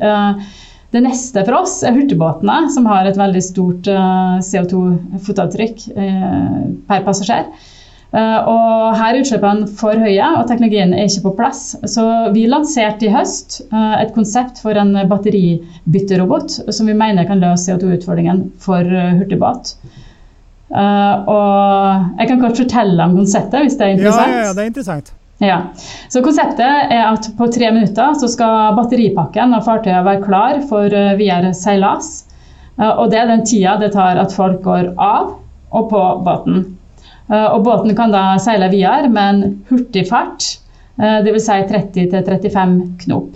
Det 0.96 1.02
neste 1.04 1.42
for 1.44 1.58
oss 1.58 1.82
er 1.84 1.92
hurtigbåtene, 1.92 2.70
som 2.72 2.86
har 2.88 3.04
et 3.04 3.18
veldig 3.20 3.40
stort 3.44 3.88
eh, 3.92 4.36
CO2-fotavtrykk 4.46 5.82
eh, 5.92 6.54
per 6.88 7.02
passasjer. 7.04 7.50
Eh, 8.16 8.38
og 8.48 8.94
her 8.96 9.10
er 9.10 9.18
utslippene 9.20 9.68
for 9.76 10.00
høye, 10.00 10.30
og 10.38 10.46
teknologien 10.48 10.94
er 10.96 11.10
ikke 11.10 11.26
på 11.26 11.34
plass. 11.42 11.60
Så 11.92 12.06
vi 12.32 12.46
lanserte 12.48 13.10
i 13.10 13.12
høst 13.12 13.58
et 13.76 14.14
konsept 14.16 14.62
for 14.64 14.80
en 14.80 14.96
batteribytterobot 15.10 16.56
som 16.72 16.88
vi 16.88 16.96
mener 16.96 17.28
kan 17.28 17.44
løse 17.44 17.68
CO2-utfordringen 17.68 18.46
for 18.64 18.96
hurtigbåt. 19.20 19.76
og 20.72 22.16
jeg 22.16 22.32
kan 22.32 22.40
kort 22.40 22.64
fortelle 22.64 23.04
om 23.04 23.20
konseptet, 23.20 23.68
hvis 23.68 23.76
det 23.76 23.84
er 23.84 23.96
interessant. 23.98 24.32
Ja, 24.32 24.40
ja, 24.40 24.48
ja 24.48 24.56
det 24.56 24.64
er 24.64 24.72
interessant. 24.72 25.12
Ja. 25.38 25.58
Så 26.08 26.22
Konseptet 26.24 26.92
er 26.92 27.02
at 27.10 27.28
på 27.36 27.48
tre 27.52 27.68
minutter 27.74 28.14
så 28.16 28.28
skal 28.32 28.76
batteripakken 28.78 29.52
og 29.56 29.66
fartøyet 29.66 30.06
være 30.06 30.24
klar 30.24 30.62
for 30.70 30.92
eh, 30.92 31.16
videre 31.18 31.52
seilas. 31.56 32.24
Eh, 32.78 32.88
og 32.88 33.10
det 33.12 33.20
er 33.20 33.28
den 33.28 33.44
tida 33.48 33.76
det 33.80 33.92
tar 33.96 34.20
at 34.22 34.32
folk 34.32 34.62
går 34.64 34.94
av 34.96 35.34
og 35.76 35.90
på 35.90 36.04
båten. 36.24 36.62
Eh, 37.28 37.48
og 37.50 37.66
båten 37.68 37.92
kan 37.98 38.14
da 38.14 38.38
seile 38.40 38.70
videre 38.72 39.12
med 39.12 39.34
en 39.34 39.58
hurtig 39.68 40.06
fart, 40.08 40.54
dvs. 40.96 41.44
Si 41.44 41.56
30-35 41.68 42.78
knop. 43.02 43.34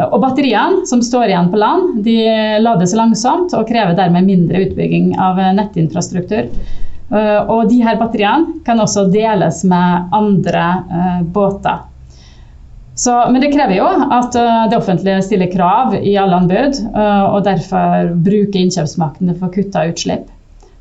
Og 0.00 0.14
batteriene 0.22 0.86
som 0.88 1.02
står 1.04 1.28
igjen 1.28 1.50
på 1.52 1.58
land, 1.60 1.98
de 2.04 2.14
lades 2.62 2.94
langsomt 2.96 3.52
og 3.56 3.68
krever 3.68 3.92
dermed 3.98 4.24
mindre 4.24 4.62
utbygging 4.64 5.10
av 5.20 5.36
nettinfrastruktur. 5.58 6.48
Eh, 7.06 7.40
og 7.46 7.68
de 7.70 7.82
her 7.86 7.98
batteriene 8.00 8.62
kan 8.66 8.80
også 8.82 9.06
deles 9.12 9.62
med 9.68 10.08
andre 10.16 10.64
uh, 10.90 11.20
båter. 11.22 11.84
Så, 12.96 13.12
men 13.30 13.42
det 13.44 13.52
krever 13.52 13.76
jo 13.76 13.86
at 13.86 14.34
uh, 14.34 14.66
det 14.70 14.78
offentlige 14.80 15.20
stiller 15.22 15.50
krav 15.52 15.94
i 16.00 16.16
alle 16.18 16.40
anbud, 16.40 16.80
uh, 16.96 17.36
og 17.36 17.44
derfor 17.46 18.10
bruker 18.26 18.62
innkjøpsmakten 18.64 19.36
for 19.36 19.48
å 19.48 19.54
kutte 19.54 19.84
utslipp. 19.92 20.32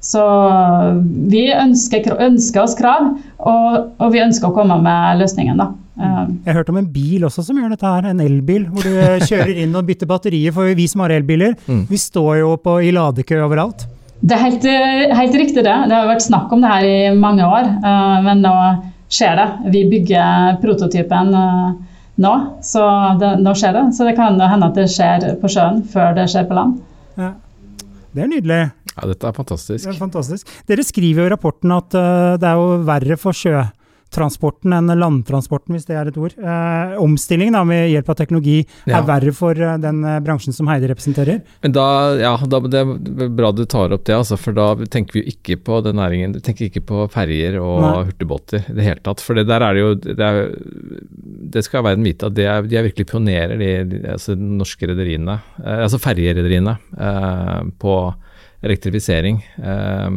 Så 0.06 0.22
vi 1.34 1.48
ønsker, 1.50 2.12
ønsker 2.22 2.62
oss 2.62 2.76
krav, 2.78 3.08
og, 3.42 3.72
og, 3.98 4.12
vi 4.14 4.22
ønsker 4.22 4.52
å 4.52 4.54
komme 4.54 4.78
med 4.82 5.18
løsningen. 5.22 5.58
da. 5.58 5.72
Jeg 6.46 6.54
hørte 6.54 6.74
om 6.76 6.78
en 6.78 6.92
bil 6.94 7.26
også 7.26 7.42
som 7.48 7.58
gjør 7.58 7.74
dette 7.74 7.90
her, 7.90 8.12
en 8.12 8.22
elbil, 8.22 8.68
hvor 8.70 8.86
du 8.86 9.26
kjører 9.26 9.64
inn 9.64 9.74
og 9.74 9.90
bytter 9.90 10.10
batterier. 10.10 10.54
For 10.54 10.78
vi 10.78 10.86
som 10.92 11.02
har 11.02 11.16
elbiler, 11.16 11.58
mm. 11.66 11.88
vi 11.90 11.98
står 11.98 12.44
jo 12.44 12.54
på, 12.62 12.78
i 12.86 12.94
ladekø 12.94 13.42
overalt. 13.48 13.88
Det 14.22 14.36
er 14.36 14.42
helt, 14.42 14.66
eh, 14.66 15.16
helt, 15.16 15.36
riktig, 15.36 15.64
det. 15.64 15.76
Det 15.90 15.96
har 15.96 16.08
vært 16.08 16.24
snakk 16.24 16.52
om 16.54 16.62
det 16.64 16.72
her 16.72 16.86
i 16.86 17.16
mange 17.16 17.44
år. 17.44 17.68
Eh, 17.68 18.22
men 18.26 18.42
nå 18.46 18.54
skjer 19.12 19.36
det. 19.36 19.48
Vi 19.74 19.84
bygger 19.92 20.60
prototypen 20.62 21.34
eh, 21.36 21.74
nå, 22.24 22.34
så 22.64 22.86
det, 23.20 23.36
nå 23.44 23.54
skjer 23.54 23.76
det. 23.76 23.86
Så 23.98 24.08
det 24.08 24.16
kan 24.16 24.40
hende 24.40 24.72
at 24.72 24.80
det 24.80 24.88
skjer 24.92 25.36
på 25.42 25.52
sjøen 25.52 25.84
før 25.92 26.16
det 26.18 26.30
skjer 26.32 26.48
på 26.50 26.58
land. 26.58 26.80
Ja. 27.20 27.34
Det 28.16 28.24
er 28.24 28.32
nydelig. 28.32 28.62
Ja, 28.96 29.08
dette 29.12 29.28
er 29.28 29.36
fantastisk. 29.36 29.84
Det 29.84 29.92
er 29.92 30.00
fantastisk. 30.00 30.52
Dere 30.70 30.86
skriver 30.88 31.26
jo 31.26 31.28
i 31.28 31.34
rapporten 31.34 31.74
at 31.76 31.92
det 31.92 32.48
er 32.48 32.56
jo 32.56 32.78
verre 32.88 33.18
for 33.20 33.36
sjø 33.36 33.66
transporten 34.14 34.74
enn 34.76 34.92
landtransporten, 35.00 35.76
hvis 35.76 35.88
det 35.90 35.98
er 35.98 36.10
et 36.10 36.18
ord. 36.20 36.36
Eh, 36.40 36.96
omstillingen 37.02 37.58
da, 37.58 37.64
med 37.68 37.90
hjelp 37.92 38.12
av 38.14 38.20
teknologi 38.20 38.58
ja. 38.86 39.00
er 39.00 39.08
verre 39.08 39.34
for 39.36 39.60
eh, 39.60 39.78
den 39.82 40.04
eh, 40.08 40.20
bransjen 40.24 40.56
som 40.56 40.70
Heidi 40.72 40.90
representerer? 40.92 41.42
Men 41.66 41.76
da, 41.76 41.88
ja, 42.20 42.36
da, 42.46 42.62
Det 42.66 42.82
er 42.82 43.34
bra 43.36 43.52
du 43.56 43.66
tar 43.70 43.94
opp 43.96 44.06
det, 44.08 44.16
altså, 44.16 44.38
for 44.40 44.56
da 44.56 44.70
tenker 44.92 45.20
vi 45.20 45.26
ikke 45.34 45.60
på 45.66 45.82
den 45.86 46.00
næringen. 46.00 46.36
Vi 46.38 46.44
tenker 46.46 46.70
ikke 46.70 46.86
på 46.88 47.08
ferjer 47.14 47.60
og 47.62 47.82
Nei. 47.84 47.94
hurtigbåter 48.12 48.70
i 48.70 48.78
det 48.78 48.88
hele 48.88 49.04
tatt. 49.06 49.24
For 49.24 49.38
det 49.38 49.48
der 49.50 49.66
er 49.66 49.76
det 49.76 49.84
jo 49.84 49.92
det, 50.06 50.16
er, 50.20 50.54
det 51.56 51.66
skal 51.66 51.86
verden 51.88 52.06
vite 52.08 52.30
at 52.30 52.40
er, 52.46 52.70
de 52.70 52.80
er 52.80 52.88
virkelig 52.88 53.10
pionerer, 53.12 53.58
de, 53.60 53.72
de 53.92 54.04
altså, 54.16 54.38
norske 54.38 54.90
rederiene. 54.92 55.40
Eh, 55.64 55.82
altså 55.88 56.02
ferjerederiene 56.02 56.78
eh, 56.98 57.60
på 57.82 57.98
elektrifisering. 58.66 59.44
Eh, 59.60 60.10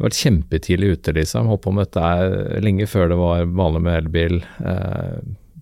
de 0.00 0.06
har 0.06 0.14
vært 0.14 0.22
kjempetidlig 0.22 0.94
ute, 0.96 1.12
liksom. 1.12 1.48
Holdt 1.50 1.66
på 1.66 1.74
med 1.76 1.84
dette 1.84 2.60
lenge 2.64 2.86
før 2.88 3.10
det 3.12 3.18
var 3.20 3.50
vanlig 3.52 3.82
med 3.84 3.98
elbil 3.98 4.38
eh, 4.64 5.18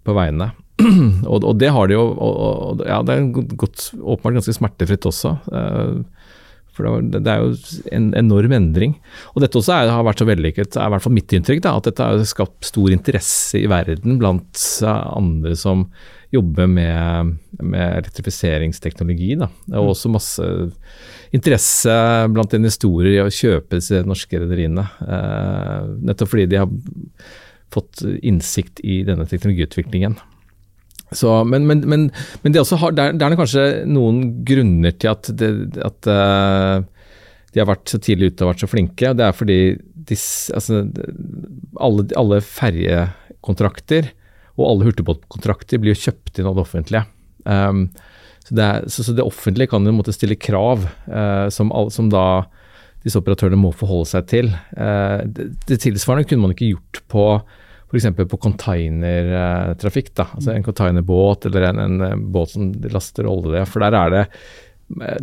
på 0.07 0.14
veiene. 0.14 0.53
og, 1.27 1.42
og, 1.42 1.57
det 1.59 1.72
har 1.74 1.90
de 1.90 1.96
jo 1.96 2.05
og, 2.07 2.37
og, 2.38 2.85
ja, 2.87 3.01
Det 3.03 3.16
er 3.16 3.24
gått 3.59 3.88
åpenbart 3.98 4.37
ganske 4.38 4.55
smertefritt 4.55 5.09
også. 5.11 5.33
Eh, 5.51 6.29
For 6.70 7.01
det, 7.03 7.24
det 7.27 7.33
er 7.35 7.42
jo 7.42 7.83
en 7.98 8.12
enorm 8.20 8.55
endring. 8.55 8.94
Og 9.35 9.42
dette 9.42 9.59
også 9.59 9.74
er, 9.74 9.90
har 9.90 10.07
vært 10.07 10.22
så 10.22 10.29
vellykket, 10.29 10.79
er 10.79 10.87
i 10.87 10.94
hvert 10.94 11.07
fall 11.09 11.16
mitt 11.18 11.35
inntrykk, 11.35 11.64
da, 11.66 11.74
at 11.74 11.90
dette 11.90 12.07
har 12.07 12.22
skapt 12.31 12.70
stor 12.70 12.94
interesse 12.94 13.59
i 13.59 13.66
verden 13.66 14.22
blant 14.22 14.62
andre 14.87 15.59
som 15.59 15.88
jobber 16.34 16.66
med, 16.68 17.36
med 17.60 17.84
elektrifiseringsteknologi. 18.02 19.34
Da. 19.40 19.48
Det 19.66 19.76
er 19.76 19.84
mm. 19.84 19.92
også 19.92 20.12
masse 20.12 20.48
interesse 21.34 21.94
blant 22.32 22.56
investorer 22.56 23.14
i 23.14 23.22
å 23.22 23.32
kjøpe 23.32 23.80
disse 23.80 24.02
norske 24.06 24.40
rederiene. 24.40 24.84
Eh, 25.04 25.86
nettopp 26.10 26.32
fordi 26.34 26.48
de 26.52 26.60
har 26.60 26.68
fått 27.72 28.02
innsikt 28.24 28.82
i 28.84 29.02
denne 29.08 29.28
teknologiutviklingen. 29.28 30.18
Så, 31.16 31.32
men, 31.48 31.64
men, 31.68 31.80
men, 31.88 32.06
men 32.42 32.52
det, 32.52 32.64
har, 32.68 32.92
det, 32.92 33.04
er, 33.04 33.16
det, 33.16 33.24
er, 33.24 33.36
kanskje 33.40 33.66
noen 33.88 34.20
grunner 34.44 34.92
til 35.00 35.14
at, 35.14 35.30
det, 35.40 35.50
at 35.80 36.08
uh, 36.12 36.84
de 37.54 37.62
har 37.62 37.68
vært 37.70 37.88
så 37.88 38.00
tidlig 38.04 38.34
ute 38.34 38.44
og 38.44 38.52
vært 38.52 38.64
så 38.64 38.68
flinke. 38.68 39.08
og 39.08 39.16
Det 39.16 39.24
er 39.24 39.36
fordi 39.36 39.58
disse, 40.08 40.52
altså, 40.52 40.82
alle, 41.80 42.04
alle 42.20 42.42
ferjekontrakter 42.44 44.12
og 44.59 44.66
alle 44.73 44.88
hurtigbåtkontrakter 44.88 45.81
blir 45.83 45.94
jo 45.94 46.03
kjøpt 46.09 46.40
inn 46.40 46.49
av 46.51 46.57
det 46.59 46.64
offentlige. 46.64 47.05
Um, 47.44 47.87
så, 48.44 48.57
det 48.57 48.64
er, 48.64 48.88
så, 48.90 49.05
så, 49.07 49.14
det 49.14 49.27
offentlige 49.27 49.71
kan 49.71 49.87
jo 49.87 49.94
måtte 49.94 50.14
stille 50.16 50.38
krav 50.40 50.85
uh, 51.07 51.47
som, 51.55 51.71
som, 51.94 52.11
da 52.12 52.27
disse 53.05 53.21
operatørene 53.21 53.61
må 53.61 53.71
forholde 53.77 54.11
seg 54.11 54.29
til. 54.31 54.53
Uh, 54.75 55.23
det, 55.25 55.51
det 55.68 55.81
tilsvarende 55.85 56.29
kunne 56.29 56.47
man 56.47 56.57
ikke 56.57 56.73
gjort 56.73 57.03
på 57.12 57.27
f.eks. 57.88 58.09
på 58.29 58.40
containertrafikk. 58.44 60.12
altså 60.21 60.53
En 60.53 60.64
containerbåt 60.66 61.47
eller 61.49 61.71
en, 61.71 62.01
en, 62.01 62.25
båt 62.33 62.53
som 62.53 62.73
laster 62.92 63.29
olje. 63.31 63.64
For 63.68 63.85
der 63.85 63.97
er 63.97 64.12
det, 64.12 64.25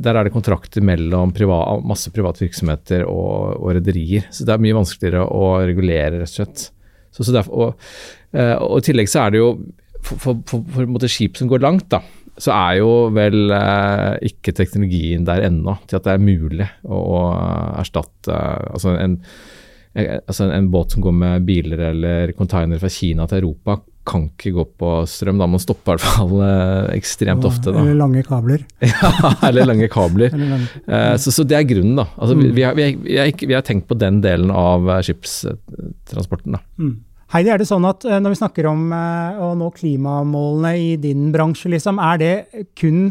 der 0.02 0.15
er 0.17 0.26
det 0.26 0.34
kontrakter 0.34 0.82
mellom 0.86 1.34
privat, 1.36 1.84
masse 1.86 2.13
private 2.13 2.45
virksomheter 2.45 3.06
og, 3.06 3.60
og 3.60 3.76
rederier. 3.78 4.26
Så 4.34 4.48
det 4.48 4.56
er 4.56 4.65
mye 4.65 4.80
vanskeligere 4.80 5.28
å 5.30 5.52
regulere, 5.65 6.24
rett 6.24 6.32
og 6.32 6.39
slett. 6.39 6.65
Så, 7.15 7.23
så 7.23 7.36
derfor, 7.36 7.69
og, 7.69 7.89
eh, 8.36 8.54
og, 8.60 8.78
i 8.82 8.86
tillegg 8.89 9.10
så 9.12 9.25
er 9.25 9.36
det 9.36 9.41
jo 9.41 9.49
for, 10.06 10.19
for, 10.21 10.38
for, 10.45 10.86
for 10.86 11.10
skip 11.10 11.39
som 11.39 11.49
går 11.49 11.63
langt, 11.63 11.88
da, 11.93 12.01
så 12.38 12.51
er 12.54 12.80
jo 12.82 12.89
vel 13.15 13.54
eh, 13.56 14.30
ikke 14.30 14.54
teknologien 14.58 15.25
der 15.28 15.47
ennå 15.47 15.78
til 15.88 15.99
at 15.99 16.08
det 16.08 16.15
er 16.15 16.25
mulig 16.25 16.67
å, 16.84 16.99
å 16.99 17.21
erstatte 17.80 18.41
altså 18.75 18.97
en 18.99 19.21
altså 19.95 20.49
en 20.51 20.65
båt 20.67 20.91
som 20.91 21.04
går 21.06 21.13
med 21.15 21.45
biler 21.47 21.80
eller 21.89 22.34
containere 22.36 22.82
fra 22.82 22.91
Kina 22.91 23.28
til 23.32 23.39
Europa, 23.39 23.78
kan 24.06 24.28
ikke 24.28 24.51
gå 24.54 24.65
på 24.80 24.91
strøm. 25.10 25.39
Da 25.41 25.47
man 25.49 25.62
stoppe 25.62 25.88
i 25.88 25.95
hvert 25.95 26.06
fall 26.06 26.34
eh, 26.45 26.91
ekstremt 26.97 27.45
ofte. 27.47 27.71
Da. 27.71 27.82
Eller 27.82 27.97
lange 27.97 28.21
kabler. 28.28 28.65
ja, 28.86 29.32
eller 29.47 29.69
lange 29.71 29.89
kabler. 29.91 30.36
eller 30.36 30.51
lange. 30.54 30.84
Eh, 30.86 31.15
så, 31.21 31.34
så, 31.34 31.45
det 31.47 31.58
er 31.58 31.67
grunnen, 31.69 31.95
da. 31.97 32.08
Altså, 32.13 32.38
mm. 32.38 32.43
vi, 32.43 32.51
vi, 32.51 32.65
har, 32.67 32.78
vi, 32.78 33.17
har, 33.17 33.34
vi, 33.41 33.56
har, 33.56 33.65
tenkt 33.65 33.89
på 33.89 33.97
den 33.97 34.21
delen 34.25 34.54
av 34.54 34.91
eh, 34.93 35.01
skipstransporten. 35.08 36.60
da. 36.60 36.63
Mm. 36.78 36.95
Heidi, 37.33 37.49
er 37.49 37.61
det 37.61 37.67
sånn 37.69 37.88
at 37.89 38.05
når 38.05 38.35
vi 38.35 38.38
snakker 38.38 38.67
om 38.69 38.83
å 38.93 39.47
nå 39.57 39.71
klimamålene 39.73 40.75
i 40.77 40.91
din 41.01 41.31
bransje, 41.33 41.71
liksom, 41.73 41.97
er 41.97 42.19
det 42.21 42.65
kun 42.77 43.07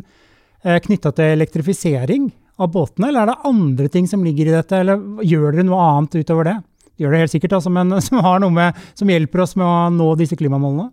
knytta 0.62 1.10
til 1.12 1.32
elektrifisering 1.34 2.28
av 2.62 2.70
båtene, 2.72 3.10
eller 3.10 3.24
er 3.24 3.32
det 3.32 3.50
andre 3.50 3.88
ting 3.90 4.06
som 4.08 4.22
ligger 4.24 4.48
i 4.48 4.54
dette, 4.54 4.78
eller 4.84 5.02
gjør 5.26 5.58
dere 5.58 5.66
noe 5.66 5.82
annet 5.82 6.14
utover 6.22 6.48
det? 6.48 6.54
gjør 7.00 7.14
det 7.14 7.22
helt 7.24 7.34
sikkert, 7.34 7.56
altså, 7.58 7.72
men 7.74 7.94
som, 8.06 8.20
har 8.24 8.44
med, 8.50 8.84
som 8.94 9.10
hjelper 9.10 9.44
oss 9.44 9.56
med 9.58 9.66
å 9.66 9.88
nå 9.94 10.12
disse 10.20 10.38
klimamålene? 10.38 10.90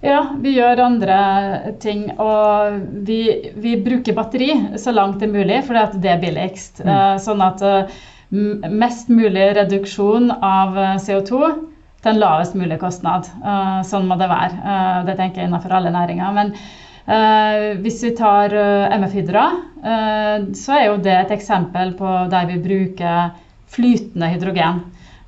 Ja, 0.00 0.22
vi 0.40 0.54
gjør 0.54 0.80
andre 0.80 1.16
ting. 1.82 2.06
Og 2.16 2.78
vi, 3.04 3.20
vi 3.60 3.74
bruker 3.84 4.16
batteri 4.16 4.54
så 4.80 4.94
langt 4.96 5.20
det 5.20 5.28
er 5.28 5.34
mulig, 5.34 5.58
fordi 5.66 6.00
det 6.00 6.14
er 6.14 6.22
billigst. 6.22 6.80
Mm. 6.80 6.92
Eh, 6.94 7.16
sånn 7.20 7.44
at 7.44 7.64
eh, 7.68 7.98
mest 8.72 9.12
mulig 9.12 9.50
reduksjon 9.58 10.30
av 10.32 10.78
eh, 10.80 10.96
CO2 11.04 11.50
til 12.00 12.12
en 12.14 12.20
lavest 12.22 12.54
mulig 12.56 12.78
kostnad. 12.80 13.28
Sånn 13.84 14.06
må 14.08 14.16
det 14.20 14.30
være. 14.30 14.76
Det 15.04 15.16
tenker 15.18 15.42
jeg 15.42 15.50
innenfor 15.50 15.74
alle 15.76 15.92
næringer. 15.92 16.32
Men 16.32 16.54
hvis 17.84 17.98
vi 18.06 18.14
tar 18.16 18.54
MF 18.96 19.18
Hydra, 19.18 19.44
så 20.56 20.78
er 20.78 20.86
jo 20.86 20.96
det 21.04 21.16
et 21.18 21.34
eksempel 21.36 21.92
på 21.98 22.14
der 22.32 22.48
vi 22.48 22.56
bruker 22.64 23.34
flytende 23.70 24.30
hydrogen. 24.32 24.80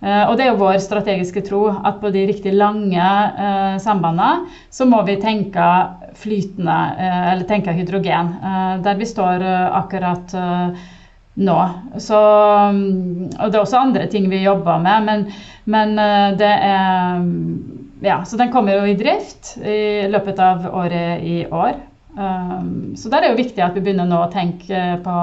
Eh, 0.02 0.24
og 0.26 0.35
det 0.37 0.44
er 0.44 0.50
jo 0.50 0.62
vår 0.64 0.80
strategiske 0.82 1.44
tro 1.46 1.66
at 1.70 2.00
på 2.02 2.11
de 2.14 2.24
riktig 2.26 2.52
lange 2.56 3.02
eh, 3.02 3.76
sambandene 3.82 4.48
så 4.74 4.87
må 4.88 4.98
vi 5.06 5.20
tenke 5.22 5.66
flytende, 6.18 6.78
eh, 6.98 7.28
eller 7.32 7.46
tenke 7.46 7.74
hydrogen. 7.76 8.32
Eh, 8.42 8.72
der 8.82 8.98
vi 8.98 9.06
står 9.06 9.46
eh, 9.46 9.68
akkurat 9.78 10.35
eh, 10.35 10.82
nå. 11.35 11.59
Så, 12.03 12.18
mm, 12.77 13.31
og 13.38 13.47
det 13.49 13.57
er 13.57 13.62
også 13.62 13.81
andre 13.81 14.09
ting 14.12 14.29
vi 14.33 14.42
jobber 14.42 14.83
med, 14.85 15.09
men, 15.09 15.25
men 15.64 15.97
det 16.38 16.53
er 16.53 17.25
Ja, 18.03 18.25
så 18.27 18.37
den 18.37 18.51
kommer 18.51 18.81
jo 18.81 18.90
i 18.90 18.99
drift 18.99 19.55
i 19.62 20.09
løpet 20.11 20.40
av 20.42 20.66
året 20.75 21.23
i 21.23 21.45
år. 21.47 21.77
så 22.12 23.09
der 23.09 23.16
er 23.16 23.23
det 23.23 23.31
jo 23.31 23.45
viktig 23.45 23.62
at 23.62 23.77
vi 23.77 23.81
begynner 23.81 24.05
nå 24.05 24.18
å 24.25 24.33
tenke 24.33 24.81
på 25.05 25.14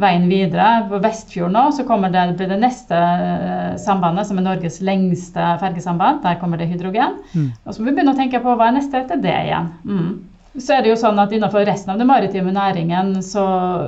veien 0.00 0.28
videre. 0.28 0.86
På 0.90 1.00
Vestfjord 1.02 1.52
nå 1.52 1.64
så 1.74 1.86
kommer 1.88 2.12
det, 2.12 2.26
blir 2.38 2.50
det 2.52 2.60
neste 2.60 2.96
uh, 2.96 3.74
sambandet, 3.80 4.28
som 4.28 4.40
er 4.40 4.46
Norges 4.46 4.80
lengste 4.84 5.50
fergesamband. 5.62 6.22
Der 6.24 6.38
kommer 6.40 6.60
det 6.60 6.70
hydrogen. 6.70 7.20
Mm. 7.32 7.50
Og 7.64 7.72
så 7.72 7.80
må 7.80 7.90
vi 7.90 7.96
begynne 7.96 8.16
å 8.16 8.18
tenke 8.18 8.42
på 8.44 8.56
hva 8.56 8.70
er 8.70 8.78
neste 8.78 9.00
etter 9.02 9.20
det 9.22 9.36
igjen. 9.48 9.70
Mm. 9.88 10.10
Så 10.58 10.76
er 10.76 10.84
det 10.84 10.92
jo 10.92 10.98
sånn 11.00 11.18
at 11.20 11.32
Innenfor 11.36 11.66
resten 11.68 11.92
av 11.92 12.00
den 12.00 12.08
maritime 12.08 12.52
næringen 12.54 13.18
så, 13.24 13.44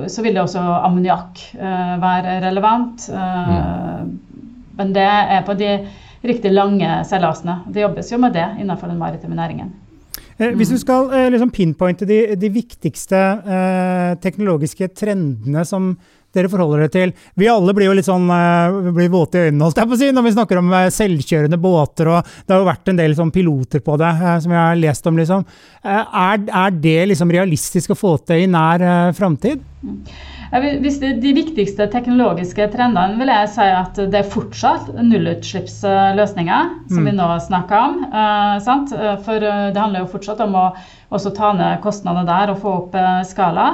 så 0.09 0.25
vil 0.25 0.35
det 0.37 0.43
også 0.43 0.61
ammoniakk 0.61 1.41
uh, 1.57 1.95
være 2.01 2.39
relevant. 2.45 3.07
Uh, 3.09 3.49
mm. 3.49 4.11
Men 4.79 4.93
det 4.95 5.07
er 5.09 5.43
på 5.47 5.57
de 5.59 5.73
riktig 6.21 6.51
lange 6.53 7.01
seilasene. 7.07 7.61
Det 7.67 7.83
jobbes 7.83 8.11
jo 8.11 8.19
med 8.21 8.35
det 8.35 8.47
innenfor 8.61 8.91
den 8.91 8.99
maritime 8.99 9.37
næringen. 9.37 9.71
Eh, 10.39 10.55
hvis 10.55 10.71
du 10.71 10.77
mm. 10.77 10.83
skal 10.83 11.11
eh, 11.15 11.27
liksom 11.33 11.51
pinpointe 11.51 12.07
de, 12.07 12.19
de 12.39 12.49
viktigste 12.53 13.19
eh, 13.19 14.13
teknologiske 14.23 14.87
trendene 14.95 15.65
som 15.67 15.91
dere 16.35 16.49
forholder 16.51 16.83
dere 16.83 16.93
til 16.93 17.13
Vi 17.39 17.49
alle 17.49 17.73
blir 17.75 17.89
jo 17.89 17.95
litt 17.97 18.07
sånn 18.07 18.27
uh, 18.29 18.91
blir 18.93 19.11
våte 19.13 19.39
i 19.39 19.49
øynene 19.49 19.65
holdt 19.65 19.81
jeg 19.81 19.89
på 19.89 19.97
å 19.97 20.01
si, 20.01 20.11
når 20.15 20.27
vi 20.27 20.35
snakker 20.35 20.61
om 20.61 20.73
uh, 20.73 20.81
selvkjørende 20.93 21.59
båter. 21.61 22.11
og 22.11 22.33
Det 22.45 22.53
har 22.53 22.63
jo 22.63 22.69
vært 22.69 22.91
en 22.91 22.99
del 23.01 23.15
sånn, 23.17 23.33
piloter 23.33 23.83
på 23.85 23.97
det, 24.01 24.11
uh, 24.21 24.35
som 24.43 24.53
jeg 24.53 24.61
har 24.61 24.79
lest 24.79 25.09
om. 25.09 25.19
Liksom. 25.19 25.45
Er, 25.83 26.43
er, 26.45 26.75
det 26.75 26.99
liksom 27.11 27.31
realistisk 27.33 27.95
å 27.95 27.97
få 27.97 28.17
til 28.27 28.45
i 28.45 28.51
nær 28.51 29.13
framtid? 29.15 29.63
De 29.79 31.31
viktigste 31.35 31.87
teknologiske 31.93 32.67
trendene 32.73 33.19
vil 33.19 33.31
jeg 33.31 33.51
si 33.53 33.67
at 33.69 33.99
det 34.11 34.21
er 34.21 34.31
fortsatt 34.33 34.89
nullutslippsløsninger, 34.97 36.71
som 36.89 37.03
mm. 37.03 37.09
vi 37.09 37.15
nå 37.17 37.29
snakker 37.47 37.79
om. 37.79 37.99
Uh, 38.11 39.19
For 39.25 39.39
det 39.39 39.79
handler 39.79 40.03
jo 40.03 40.13
fortsatt 40.13 40.43
om 40.45 40.57
å 40.59 40.65
også 41.09 41.33
ta 41.35 41.53
ned 41.57 41.79
kostnader 41.83 42.27
der 42.27 42.53
og 42.53 42.61
få 42.63 42.75
opp 42.83 42.97
eh, 42.97 43.21
skala. 43.27 43.71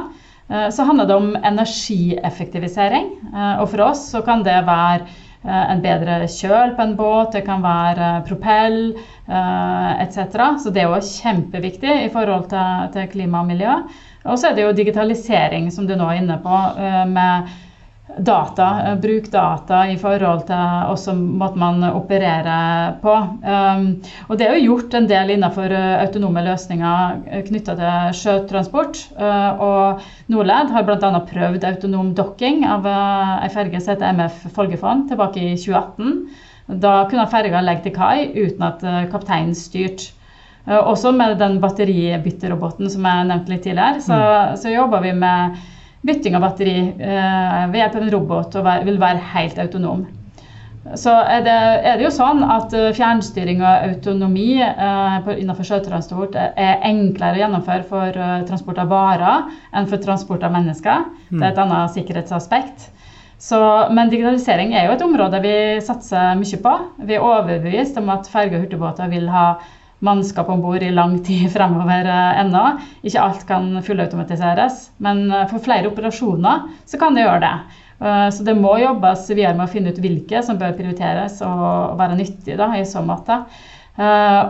Uh, 0.50 0.70
så 0.70 0.86
handler 0.88 1.10
det 1.10 1.20
om 1.20 1.36
energieffektivisering. 1.36 3.12
Og 3.60 3.70
for 3.72 3.88
oss 3.90 4.10
så 4.14 4.22
kan 4.26 4.44
det 4.46 4.60
være 4.68 5.06
en 5.46 5.82
bedre 5.84 6.24
kjøl 6.26 6.72
på 6.74 6.82
en 6.82 6.96
båt, 6.98 7.36
det 7.36 7.44
kan 7.46 7.62
være 7.62 8.24
propell 8.26 8.96
etc. 9.30 10.40
Så 10.64 10.72
det 10.74 10.82
er 10.82 10.90
jo 10.90 11.02
kjempeviktig 11.06 11.92
i 12.08 12.10
forhold 12.10 12.48
til, 12.50 13.06
klima 13.12 13.44
og 13.44 13.52
miljø. 13.52 13.76
Og 14.26 14.40
så 14.42 14.50
er 14.50 14.58
det 14.58 14.66
jo 14.66 14.74
digitalisering, 14.74 15.70
som 15.74 15.86
du 15.86 15.94
nå 15.98 16.08
er 16.10 16.22
inne 16.24 16.40
på, 16.42 16.62
eh, 16.82 17.04
med 17.06 17.52
data. 18.18 18.68
Eh, 18.86 18.96
bruk 19.02 19.30
data 19.32 19.82
i 19.92 19.98
forhold 20.00 20.46
til 20.48 20.90
også 20.94 21.16
måten 21.18 21.60
man 21.60 21.84
opererer 21.90 22.96
på. 23.02 23.14
Um, 23.44 23.86
og 24.30 24.38
det 24.40 24.48
er 24.48 24.56
jo 24.56 24.72
gjort 24.72 24.98
en 24.98 25.10
del 25.10 25.34
innenfor 25.36 25.74
eh, 25.74 26.00
autonome 26.04 26.46
løsninger 26.46 27.44
knytta 27.50 27.78
til 27.80 28.18
sjøtransport. 28.22 29.02
og 29.20 30.04
Norled 30.32 30.74
har 30.74 30.88
bl.a. 30.88 31.22
prøvd 31.30 31.66
autonom 31.68 32.14
dokking 32.16 32.66
av 32.70 32.86
ei 32.88 33.50
ferge 33.54 33.82
som 33.82 33.96
heter 33.96 34.14
MF 34.18 34.44
Folgefond 34.56 35.10
tilbake 35.10 35.42
i 35.42 35.56
2018. 35.58 36.20
Da 36.82 36.98
kunne 37.10 37.30
ferga 37.30 37.62
legge 37.62 37.88
til 37.88 37.98
kai 37.98 38.32
uten 38.34 38.70
at 38.70 38.86
kapteinen 39.12 39.58
styrte. 39.58 40.16
Eh, 40.68 40.82
også 40.82 41.12
med 41.14 41.38
den 41.40 41.60
batteribytteroboten 41.62 42.90
som 42.90 43.06
jeg 43.06 43.30
nevnte 43.30 43.54
litt 43.54 43.66
tidligere, 43.68 44.02
så, 44.02 44.18
mm. 44.18 44.62
så 44.62 44.74
jobber 44.74 45.04
vi 45.06 45.14
med 45.18 45.60
bytting 46.06 46.36
av 46.38 46.46
batteri 46.46 46.78
eh, 46.80 47.64
ved 47.72 47.80
hjelp 47.82 47.98
av 47.98 48.04
en 48.04 48.14
robot 48.14 48.60
og 48.60 48.70
vil 48.86 49.02
være 49.02 49.26
helt 49.34 49.60
autonom. 49.62 50.06
Så 51.02 51.10
er 51.10 51.40
det, 51.42 51.54
er 51.90 51.96
det 51.98 52.06
jo 52.06 52.12
sånn 52.14 52.44
at 52.46 52.74
eh, 52.78 52.92
fjernstyring 52.94 53.64
og 53.64 53.88
autonomi 53.90 54.50
eh, 54.62 55.30
innenfor 55.34 55.66
sjøtransport 55.66 56.38
er 56.38 56.84
enklere 56.86 57.40
å 57.40 57.42
gjennomføre 57.42 57.88
for 57.90 58.20
transport 58.50 58.82
av 58.84 58.92
varer 58.94 59.48
enn 59.74 59.90
for 59.90 60.04
transport 60.04 60.46
av 60.46 60.54
mennesker. 60.54 61.08
Mm. 61.32 61.40
Det 61.40 61.48
er 61.48 61.54
et 61.54 61.64
annet 61.66 61.96
sikkerhetsaspekt. 61.98 62.92
Så, 63.42 63.58
men 63.92 64.10
digitalisering 64.10 64.72
er 64.74 64.88
jo 64.88 64.94
et 64.96 65.04
område 65.04 65.42
vi 65.44 65.56
satser 65.84 66.38
mye 66.40 66.60
på. 66.64 66.76
Vi 67.04 67.18
er 67.18 67.26
overbevist 67.26 67.98
om 68.00 68.14
at 68.14 68.30
ferge 68.32 68.56
og 68.56 68.64
hurtigbåter 68.64 69.10
vil 69.12 69.28
ha 69.34 69.48
mannskap 70.00 70.50
om 70.50 70.62
bord 70.62 70.84
i 70.84 70.92
lang 70.92 71.20
tid 71.24 71.48
fremover 71.56 72.10
eh, 72.10 72.42
ennå. 72.42 72.66
Ikke 73.04 73.24
alt 73.24 73.46
kan 73.48 73.72
fullautomatiseres, 73.86 74.90
men 74.98 75.26
eh, 75.32 75.48
for 75.52 75.64
flere 75.64 75.90
operasjoner 75.92 76.70
så 76.86 77.00
kan 77.02 77.16
det 77.16 77.26
gjøre 77.26 77.44
det. 77.48 77.58
Så 77.96 78.44
det 78.44 78.58
må 78.60 78.74
jobbes 78.76 79.22
videre 79.30 79.54
med 79.56 79.70
å 79.70 79.72
finne 79.72 79.94
ut 79.96 80.00
hvilke 80.04 80.42
som 80.44 80.58
bør 80.60 80.74
prioriteres 80.76 81.38
og 81.48 81.94
være 81.96 82.18
nyttige 82.20 82.58
da, 82.60 82.68
i 82.76 82.82
så 82.84 83.00
måte. 83.00 83.38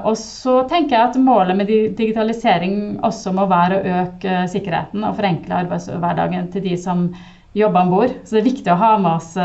Og 0.09 0.15
så 0.17 0.55
tenker 0.65 0.95
jeg 0.95 1.11
at 1.11 1.19
målet 1.21 1.59
med 1.59 1.69
digitalisering 1.69 2.97
også 3.05 3.35
må 3.37 3.45
være 3.45 3.77
å 3.77 3.99
øke 3.99 4.39
sikkerheten 4.49 5.05
og 5.05 5.13
forenkle 5.19 5.59
arbeidshverdagen 5.61 6.49
til 6.55 6.65
de 6.65 6.73
som 6.87 7.05
jobber 7.53 7.85
om 7.85 7.93
bord. 7.93 8.17
Så 8.25 8.39
det 8.39 8.41
er 8.41 8.49
viktig 8.49 8.73
å 8.73 8.81
ha 8.81 8.91
med 8.97 9.11
oss 9.13 9.37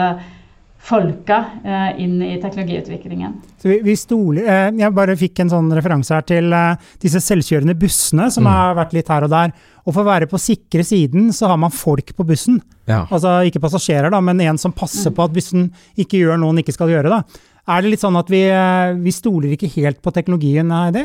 folka 0.81 1.45
eh, 1.65 2.03
inn 2.03 2.23
i 2.23 2.41
teknologiutviklingen. 2.43 3.35
Vi, 3.63 3.81
vi 3.85 3.97
stoler, 3.97 4.47
eh, 4.49 4.69
jeg 4.81 4.97
bare 4.97 5.17
fikk 5.19 5.43
en 5.43 5.53
sånn 5.53 5.69
referanse 5.77 6.15
her 6.17 6.25
til 6.27 6.53
eh, 6.57 6.89
disse 7.03 7.21
selvkjørende 7.25 7.77
bussene 7.79 8.31
som 8.33 8.47
mm. 8.47 8.51
har 8.55 8.79
vært 8.79 8.97
litt 8.97 9.13
her 9.13 9.27
og 9.27 9.33
der. 9.35 9.53
Og 9.85 9.93
for 9.95 10.03
å 10.03 10.11
være 10.11 10.29
på 10.31 10.41
sikre 10.41 10.85
siden, 10.87 11.31
så 11.37 11.51
har 11.53 11.61
man 11.61 11.75
folk 11.75 12.15
på 12.17 12.27
bussen. 12.27 12.61
Ja. 12.89 13.05
Altså 13.09 13.39
ikke 13.49 13.63
passasjerer, 13.63 14.11
da, 14.13 14.21
men 14.25 14.41
en 14.45 14.61
som 14.61 14.75
passer 14.77 15.13
på 15.15 15.25
at 15.25 15.35
bussen 15.35 15.69
ikke 16.01 16.21
gjør 16.21 16.41
noe 16.41 16.55
den 16.55 16.65
ikke 16.65 16.77
skal 16.77 16.93
gjøre. 16.93 17.13
da. 17.13 17.23
Er 17.69 17.83
det 17.83 17.91
litt 17.93 18.03
sånn 18.03 18.17
at 18.17 18.31
vi, 18.33 18.41
eh, 18.49 18.93
vi 18.97 19.13
stoler 19.13 19.53
ikke 19.53 19.69
helt 19.77 20.01
på 20.03 20.13
teknologien? 20.17 20.71
Heidi? 20.73 21.05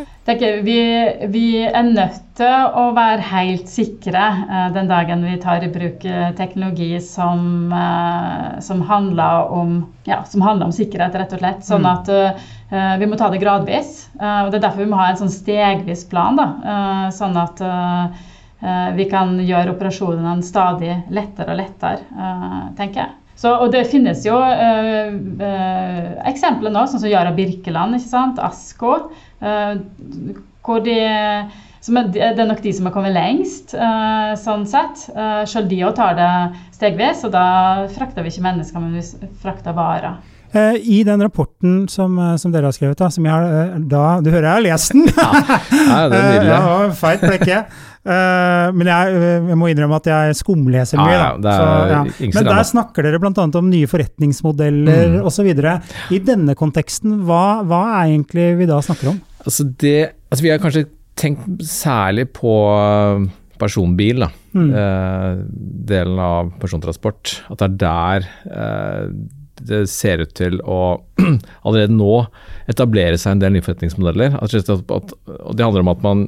Vi, 0.63 0.77
vi, 1.33 1.45
er 1.67 1.83
nødt 1.83 2.21
til 2.39 2.77
å 2.79 2.85
være 2.95 3.25
helt 3.29 3.67
sikre 3.71 4.23
uh, 4.47 4.69
den 4.75 4.87
dagen 4.89 5.23
vi 5.27 5.35
tar 5.43 5.63
i 5.63 5.71
bruk 5.71 6.03
uh, 6.07 6.31
teknologi 6.37 6.95
som, 7.03 7.71
uh, 7.71 8.55
som, 8.63 8.81
handler 8.87 9.51
om, 9.53 9.77
ja, 10.07 10.21
som, 10.27 10.43
handler 10.45 10.69
om, 10.69 10.75
sikkerhet, 10.75 11.17
rett 11.19 11.35
og 11.35 11.43
slett. 11.43 11.65
Sånn 11.67 11.89
at 11.89 12.07
at 12.09 12.99
vi 12.99 13.05
må 13.07 13.15
ta 13.15 13.27
det 13.29 13.39
gradvis. 13.39 14.07
og 14.17 14.49
Det 14.49 14.57
er 14.57 14.63
derfor 14.63 14.81
vi 14.81 14.89
må 14.89 14.97
ha 14.97 15.11
en 15.11 15.19
sånn 15.19 15.31
stegvis 15.31 16.01
plan. 16.09 16.35
Da, 16.35 17.11
sånn 17.13 17.37
at 17.37 17.61
vi 18.97 19.05
kan 19.09 19.35
gjøre 19.37 19.75
operasjonene 19.75 20.43
stadig 20.43 20.95
lettere 21.13 21.53
og 21.53 21.61
lettere, 21.61 22.01
tenker 22.75 23.03
jeg. 23.03 23.13
Så, 23.35 23.51
og 23.51 23.71
det 23.73 23.83
finnes 23.91 24.23
jo 24.25 24.35
eh, 24.39 25.11
øh, 25.11 26.11
eksempler 26.31 26.71
nå, 26.71 26.85
sånn 26.87 27.03
som 27.03 27.11
Yara 27.11 27.33
Birkeland, 27.35 27.97
ikke 27.97 28.11
sant? 28.11 28.39
Asko. 28.39 28.93
Eh, 29.43 29.73
hvor 30.65 30.79
de, 30.85 30.95
er, 30.97 31.49
det 32.15 32.23
er 32.31 32.47
nok 32.49 32.63
de 32.63 32.71
som 32.73 32.87
har 32.87 32.95
kommet 32.95 33.13
lengst, 33.13 33.75
sånn 34.41 34.63
sett. 34.65 35.03
Uh, 35.13 35.43
Selv 35.45 35.69
de 35.69 35.83
òg 35.85 35.93
tar 35.99 36.15
det 36.17 36.29
stegvis, 36.73 37.21
og 37.27 37.35
da 37.35 37.43
frakter 37.93 38.25
vi 38.25 38.31
ikke 38.33 38.47
mennesker, 38.47 38.81
men 38.81 38.95
vi 38.97 39.29
frakter 39.43 39.77
varer. 39.77 40.17
I 40.55 41.01
den 41.07 41.23
rapporten 41.25 41.83
som, 41.91 42.15
som, 42.39 42.53
dere 42.53 42.69
har 42.69 42.75
skrevet, 42.75 42.99
da, 42.99 43.09
som 43.11 43.25
jeg 43.27 43.33
har, 43.33 43.75
da, 43.91 44.05
Du 44.23 44.29
hører 44.31 44.47
jeg 44.47 44.53
har 44.53 44.63
lest 44.65 44.95
den! 44.95 45.09
ja, 45.11 46.05
det 46.11 46.21
er 46.21 46.31
nydelig. 46.31 46.53
ja, 46.55 46.95
feit 46.95 47.25
blekke. 47.25 47.65
Uh, 48.05 48.69
men 48.77 48.85
jeg, 48.85 49.13
eh, 49.17 49.45
jeg, 49.49 49.57
må 49.57 49.67
innrømme 49.71 49.97
at 49.97 50.07
jeg 50.11 50.35
skumleser 50.37 50.99
mye. 51.01 51.13
Ja, 51.15 51.29
ja, 51.41 51.53
så, 51.57 51.69
ja. 51.89 52.01
Men 52.35 52.49
der 52.51 52.67
snakker 52.69 53.07
dere 53.07 53.17
bl.a. 53.21 53.31
om 53.33 53.71
nye 53.71 53.89
forretningsmodeller 53.89 55.15
mm. 55.15 55.23
osv. 55.25 55.49
I 56.13 56.19
denne 56.21 56.53
konteksten, 56.59 57.23
hva, 57.25 57.63
hva, 57.65 57.81
er 57.95 58.11
egentlig 58.11 58.51
vi 58.59 58.67
da 58.69 58.77
snakker 58.85 59.09
om? 59.15 59.17
Altså 59.41 59.65
det, 59.81 59.97
altså 60.29 60.45
vi 60.45 60.53
har 60.53 60.61
kanskje 60.61 60.85
tenkt 61.17 61.65
særlig 61.65 62.27
på 62.35 62.53
eh, 62.75 63.25
personbil, 63.57 64.21
da. 64.27 64.29
Mm. 64.53 64.69
Uh, 64.69 65.41
delen 65.89 66.21
av 66.21 66.53
persontransport. 66.61 67.39
At 67.49 67.63
det 67.63 67.71
er 67.71 67.79
der 67.81 68.29
uh, 68.53 69.09
det 69.61 69.85
ser 69.91 70.23
ut 70.25 70.33
til 70.37 70.59
å 70.61 70.79
allerede 71.65 71.95
nå 71.95 72.25
etablere 72.71 73.19
seg 73.21 73.35
en 73.35 73.43
del 73.43 73.55
nye 73.55 73.65
forretningsmodeller. 73.65 74.37
At, 74.41 74.55
at, 74.55 75.15
og 75.35 75.55
det 75.55 75.65
handler 75.65 75.85
om 75.85 75.93
at 75.93 76.03
man 76.05 76.25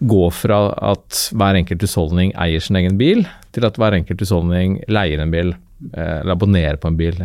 går 0.00 0.30
fra 0.32 0.60
at 0.92 1.26
hver 1.36 1.58
enkelt 1.58 1.84
husholdning 1.84 2.32
eier 2.40 2.62
sin 2.64 2.78
egen 2.80 2.96
bil, 3.00 3.26
til 3.52 3.66
at 3.68 3.76
hver 3.80 3.96
enkelt 3.98 4.22
husholdning 4.24 4.78
leier 4.88 5.20
en 5.20 5.34
bil, 5.34 5.52
eh, 5.92 6.20
eller 6.22 6.34
abonnerer 6.36 6.80
på 6.80 6.88
en 6.88 6.98
bil. 7.00 7.20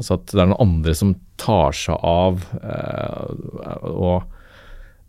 Altså 0.00 0.18
at 0.18 0.28
det 0.32 0.40
er 0.40 0.50
noen 0.50 0.64
andre 0.66 0.94
som 0.98 1.14
tar 1.40 1.76
seg 1.76 1.96
av 2.04 2.44
eh, 2.60 3.88
å 3.88 4.20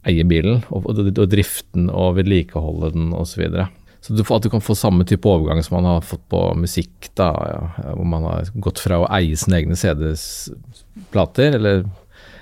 eie 0.08 0.26
bilen, 0.28 0.64
og, 0.70 0.88
og, 0.92 1.04
og 1.12 1.30
driften 1.32 1.88
og 1.92 2.18
vedlikeholde 2.20 2.94
den 2.96 3.12
osv. 3.16 3.36
Så, 3.36 3.44
videre. 3.44 3.70
Så 4.04 4.14
du, 4.14 4.24
at 4.36 4.44
du 4.44 4.50
kan 4.52 4.64
få 4.64 4.76
samme 4.76 5.06
type 5.08 5.30
overgang 5.30 5.62
som 5.64 5.78
man 5.78 5.86
har 5.88 6.02
fått 6.04 6.26
på 6.32 6.40
musikk, 6.60 7.08
da, 7.16 7.30
ja, 7.48 7.92
hvor 7.96 8.08
man 8.12 8.26
har 8.28 8.50
gått 8.66 8.82
fra 8.84 9.00
å 9.00 9.10
eie 9.16 9.38
sine 9.40 9.62
egne 9.62 9.78
CD-plater 9.80 11.56
eller 11.56 11.86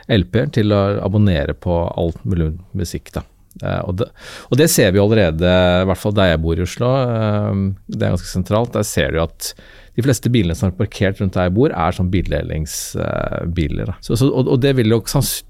LP-er 0.09 0.49
til 0.57 0.73
å 0.73 0.79
abonnere 1.05 1.53
på 1.53 1.75
alt 1.85 2.23
mulig 2.25 2.55
musikk. 2.77 3.13
da. 3.13 3.23
Uh, 3.61 3.81
og, 3.83 3.93
det, 3.99 4.07
og, 4.47 4.55
det, 4.57 4.69
ser 4.71 4.93
vi 4.95 5.01
allerede, 5.03 5.51
i 5.83 5.87
hvert 5.89 5.99
fall 5.99 6.15
der 6.17 6.31
jeg 6.31 6.41
bor 6.41 6.57
i 6.57 6.63
Oslo. 6.65 6.89
Uh, 6.89 7.61
det 7.91 8.07
er 8.07 8.15
ganske 8.15 8.31
sentralt. 8.31 8.73
Der 8.73 8.87
ser 8.87 9.13
du 9.13 9.21
at 9.21 9.51
de 9.93 10.05
fleste 10.05 10.31
bilene 10.31 10.55
som 10.57 10.71
er 10.71 10.77
parkert 10.79 11.19
rundt 11.21 11.35
der 11.35 11.49
jeg 11.49 11.55
bor, 11.59 11.75
er 11.75 11.93
sånn 11.97 12.09
bildelingsbiler. 12.13 13.91
Uh, 13.91 13.99
så, 14.01 14.15
så, 14.15 14.31
og, 14.31 14.47
og, 14.47 14.57
det 14.63 14.73
vil 14.79 14.95
jo, 14.95 15.01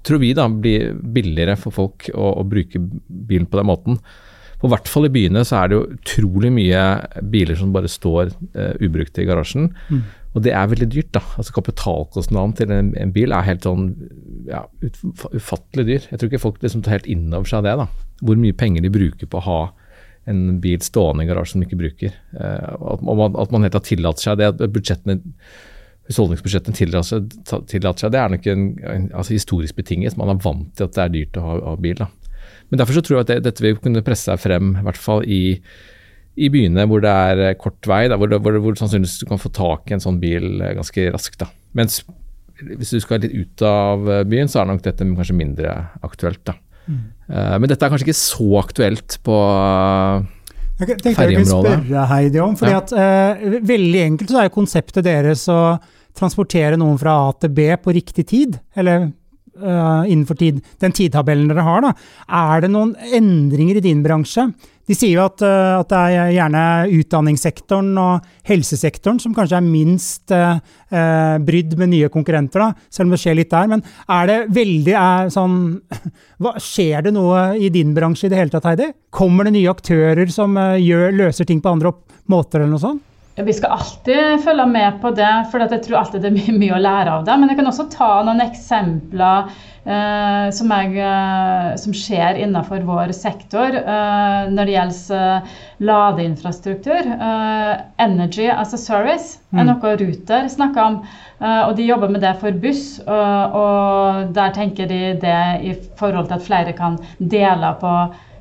tror 0.04 0.20
vi, 0.20 0.34
da, 0.36 0.48
bli 0.50 0.76
billigere 1.14 1.56
for 1.60 1.78
folk 1.78 2.10
å, 2.12 2.34
å 2.42 2.44
bruke 2.44 2.82
bilen 3.08 3.48
på 3.48 3.62
den 3.62 3.70
måten. 3.70 4.02
For 4.62 4.70
hvert 4.70 4.86
fall 4.90 5.08
i 5.08 5.12
byene 5.12 5.42
så 5.46 5.58
er 5.58 5.70
det 5.70 5.78
jo 5.78 5.86
utrolig 5.96 6.52
mye 6.54 6.82
biler 7.32 7.58
som 7.58 7.72
bare 7.74 7.90
står 7.90 8.30
uh, 8.54 8.74
ubrukte 8.78 9.24
i 9.24 9.26
garasjen. 9.26 9.72
Mm. 9.90 10.04
Og 10.32 10.44
det 10.46 10.54
er 10.56 10.70
veldig 10.70 10.88
dyrt, 10.94 11.10
da. 11.16 11.22
Altså 11.36 11.56
Kapitalkostnaden 11.58 12.54
til 12.56 12.70
en, 12.72 12.92
en 12.96 13.12
bil 13.12 13.34
er 13.34 13.44
helt 13.44 13.66
sånn 13.66 13.90
ja, 14.46 14.62
ufattelig 15.34 15.86
dyr. 15.88 16.06
Jeg 16.08 16.20
tror 16.20 16.30
ikke 16.30 16.44
folk 16.46 16.62
liksom 16.62 16.86
tar 16.86 16.96
helt 16.96 17.10
inn 17.10 17.26
over 17.34 17.50
seg 17.50 17.66
det. 17.66 17.74
da. 17.82 17.88
Hvor 18.22 18.38
mye 18.38 18.56
penger 18.56 18.86
de 18.86 18.94
bruker 18.94 19.28
på 19.28 19.42
å 19.42 19.46
ha 19.48 19.60
en 20.30 20.60
bil 20.62 20.78
stående 20.86 21.26
i 21.26 21.28
garasjen 21.28 21.58
som 21.58 21.64
de 21.64 21.68
ikke 21.68 21.82
bruker. 21.82 22.16
Uh, 22.38 22.94
at, 22.94 23.04
man, 23.04 23.34
at 23.42 23.52
man 23.52 23.66
helt 23.66 23.76
har 23.76 23.84
tillatt 23.90 24.22
seg 24.22 24.38
det. 24.38 24.54
at 24.54 24.62
budsjettene 24.72 25.18
husholdningsbudsjettene 26.08 26.74
tillater 26.74 28.00
seg, 28.00 28.10
det 28.14 28.18
er 28.18 28.32
nok 28.32 28.46
en, 28.50 28.64
en, 28.90 29.04
altså 29.14 29.36
historisk 29.36 29.76
betinget. 29.78 30.16
Man 30.18 30.32
er 30.32 30.40
vant 30.42 30.70
til 30.76 30.88
at 30.88 30.96
det 30.96 31.04
er 31.04 31.14
dyrt 31.14 31.38
å 31.38 31.44
ha, 31.46 31.58
ha 31.70 31.74
bil. 31.82 31.98
da. 31.98 32.08
Men 32.72 32.80
derfor 32.80 32.96
så 32.96 33.04
tror 33.04 33.18
jeg 33.18 33.26
at 33.26 33.32
det, 33.34 33.42
dette 33.50 33.64
vil 33.64 33.76
kunne 33.78 34.04
presse 34.04 34.30
seg 34.30 34.40
frem, 34.40 34.72
i 34.80 34.86
hvert 34.86 35.00
fall 35.00 35.26
i 35.28 35.42
i 36.40 36.48
byene 36.52 36.86
hvor 36.88 37.02
det 37.04 37.12
er 37.12 37.44
eh, 37.44 37.54
kort 37.60 37.88
vei, 37.88 38.06
da, 38.08 38.16
hvor, 38.20 38.30
det, 38.30 38.40
hvor, 38.44 38.56
hvor 38.64 38.76
sannsynligvis 38.78 39.20
du 39.20 39.28
kan 39.28 39.40
få 39.40 39.52
tak 39.52 39.90
i 39.90 39.96
en 39.96 40.02
sånn 40.02 40.20
bil 40.22 40.62
eh, 40.62 40.74
ganske 40.78 41.06
raskt. 41.12 41.42
Da. 41.42 41.50
Mens 41.76 42.00
hvis 42.62 42.92
du 42.94 43.02
skal 43.02 43.22
litt 43.24 43.34
ut 43.34 43.64
av 43.66 44.06
eh, 44.08 44.22
byen, 44.28 44.50
så 44.50 44.62
er 44.62 44.70
nok 44.70 44.84
dette 44.84 45.04
kanskje 45.04 45.36
mindre 45.36 45.74
aktuelt. 46.04 46.40
Da. 46.48 46.56
Mm. 46.86 47.02
Uh, 47.30 47.56
men 47.62 47.70
dette 47.70 47.86
er 47.86 47.92
kanskje 47.92 48.08
ikke 48.08 48.18
så 48.18 48.46
aktuelt 48.58 49.14
på 49.22 49.36
jeg 50.82 50.88
tenkte 50.98 51.12
jeg 51.12 51.36
kunne 51.36 51.46
spørre 51.46 52.06
Heidi 52.10 52.40
om, 52.42 52.56
fordi 52.58 52.72
ja. 52.72 52.80
at 52.80 52.90
uh, 52.90 53.60
Veldig 53.68 54.00
enkelt 54.02 54.32
så 54.32 54.40
er 54.40 54.48
jo 54.48 54.54
konseptet 54.56 55.06
deres 55.06 55.44
å 55.52 55.76
transportere 56.18 56.80
noen 56.80 56.98
fra 56.98 57.14
A 57.28 57.28
til 57.38 57.52
B 57.54 57.68
på 57.78 57.94
riktig 57.94 58.24
tid. 58.32 58.58
Eller 58.74 59.12
uh, 59.60 60.02
innenfor 60.08 60.38
tid, 60.40 60.60
den 60.82 60.94
tidtabellen 60.96 61.50
dere 61.50 61.66
har. 61.66 61.84
Da. 61.84 61.94
Er 62.42 62.64
det 62.64 62.72
noen 62.72 62.94
endringer 63.12 63.80
i 63.80 63.84
din 63.84 64.04
bransje 64.04 64.50
de 64.88 64.96
sier 64.98 65.14
jo 65.14 65.26
at, 65.28 65.42
uh, 65.46 65.78
at, 65.78 65.92
det 65.92 65.98
er 66.18 66.32
gjerne 66.34 66.62
utdanningssektoren 66.98 67.90
og 68.02 68.32
helsesektoren 68.48 69.20
som 69.22 69.34
kanskje 69.36 69.60
er 69.60 69.66
minst 69.66 70.32
eh, 70.34 70.58
brydd 71.46 71.76
med 71.78 71.92
nye 71.92 72.08
konkurrenter, 72.12 72.64
da, 72.64 72.88
selv 72.90 73.06
om 73.06 73.14
det 73.14 73.20
skjer 73.22 73.38
litt 73.38 73.52
der. 73.52 73.70
Men 73.70 73.84
er 74.10 74.26
det 74.28 74.38
veldig 74.56 74.96
er 74.98 75.30
sånn 75.32 75.54
hva, 76.42 76.56
Skjer 76.62 77.06
det 77.06 77.14
noe 77.14 77.52
i 77.54 77.70
din 77.72 77.94
bransje 77.94 78.26
i 78.26 78.32
det 78.32 78.40
hele 78.40 78.52
tatt, 78.52 78.66
Heidi? 78.72 78.90
Kommer 79.14 79.46
det 79.46 79.54
nye 79.54 79.70
aktører 79.70 80.34
som 80.34 80.58
gjør, 80.58 81.14
løser 81.22 81.48
ting 81.48 81.62
på 81.62 81.70
andre 81.72 81.94
måter, 82.32 82.60
eller 82.60 82.74
noe 82.74 82.82
sånt? 82.82 83.06
Vi 83.36 83.52
skal 83.56 83.78
alltid 83.78 84.42
følge 84.44 84.66
med 84.68 84.98
på 85.00 85.10
det, 85.16 85.30
for 85.50 85.62
jeg 85.64 85.84
tror 85.86 86.02
alltid 86.02 86.20
det 86.20 86.32
er 86.32 86.34
mye, 86.36 86.56
mye 86.60 86.76
å 86.76 86.82
lære 86.84 87.14
av 87.18 87.28
det. 87.28 87.36
Men 87.40 87.52
jeg 87.52 87.60
kan 87.60 87.70
også 87.70 87.88
ta 87.94 88.10
noen 88.26 88.44
eksempler 88.44 89.52
Eh, 89.82 90.50
som, 90.54 90.70
jeg, 90.70 90.92
eh, 91.02 91.72
som, 91.82 91.94
skjer 91.96 92.36
innenfor 92.38 92.84
vår 92.86 93.10
sektor 93.18 93.74
eh, 93.80 94.50
når 94.54 94.68
det 94.68 94.76
gjelder 94.76 95.56
ladeinfrastruktur. 95.82 97.08
Energy 97.98 98.46
as 98.46 98.76
a 98.76 98.78
service 98.78 99.40
er 99.50 99.64
mm. 99.64 99.72
noe 99.72 99.94
Ruter 99.98 100.46
snakker 100.52 100.84
om. 100.84 101.00
og 101.42 101.72
de 101.74 101.88
jobber 101.88 102.12
med 102.14 102.22
det 102.22 102.36
for 102.38 102.54
buss. 102.62 103.00
og 103.02 104.30
der 104.36 104.54
tenker 104.54 104.86
de 104.86 105.00
det 105.18 105.40
i 105.66 105.74
forhold 105.98 106.28
til 106.30 106.38
at 106.38 106.46
flere 106.46 106.72
kan 106.78 107.00
dele 107.18 107.74
på 107.80 107.96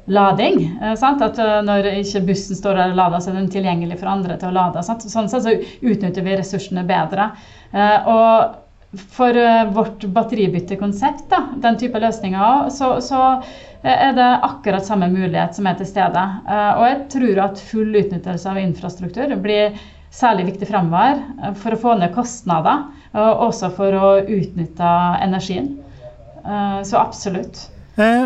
lading. 0.06 0.64
Sant? 0.98 1.22
At 1.22 1.38
Når 1.66 1.92
ikke 2.02 2.24
bussen 2.32 2.58
står 2.58 2.80
der 2.80 2.94
og 2.94 2.98
lader, 3.00 3.22
så 3.22 3.32
er 3.32 3.40
den 3.40 3.52
tilgjengelig 3.54 4.00
for 4.00 4.12
andre 4.12 4.38
til 4.42 4.50
å 4.50 4.56
lade. 4.56 4.84
Sant? 4.86 5.06
Sånn 5.10 5.30
sett 5.30 5.46
så 5.46 5.54
utnytter 5.82 6.26
vi 6.26 6.38
ressursene 6.40 6.86
bedre. 6.88 7.32
Og 8.10 8.58
for 8.92 9.34
vårt 9.72 10.04
batteribyttekonsept, 10.04 11.30
da, 11.30 11.46
den 11.64 11.78
type 11.80 12.00
løsninger, 12.00 12.70
så, 12.70 12.98
så, 13.02 13.22
eh, 13.84 14.08
er 14.10 14.14
det 14.18 14.30
akkurat 14.44 14.86
samme 14.86 15.08
mulighet 15.12 15.56
som 15.56 15.68
er 15.68 15.78
til 15.80 15.88
stede. 15.88 16.26
Og 16.52 16.84
jeg 16.90 17.00
tror 17.16 17.44
at 17.46 17.64
full 17.72 17.96
utnyttelse 18.02 18.52
av 18.52 18.60
infrastruktur 18.60 19.36
blir 19.40 19.78
særlig 20.12 20.50
viktig 20.50 20.68
fremover 20.68 21.22
for 21.62 21.72
å 21.72 21.80
få 21.80 21.96
ned 22.00 22.12
kostnader, 22.16 22.90
og 23.16 23.46
også 23.48 23.72
for 23.78 23.96
å 23.96 24.10
utnytte 24.26 24.92
energien. 25.24 25.78
så 26.44 26.98
absolutt. 26.98 27.70
Eh, 27.98 28.26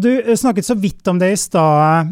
Du 0.00 0.36
snakket 0.36 0.66
så 0.66 0.74
vidt 0.78 1.06
om 1.08 1.18
det 1.18 1.32
i 1.32 1.36
stad, 1.36 2.10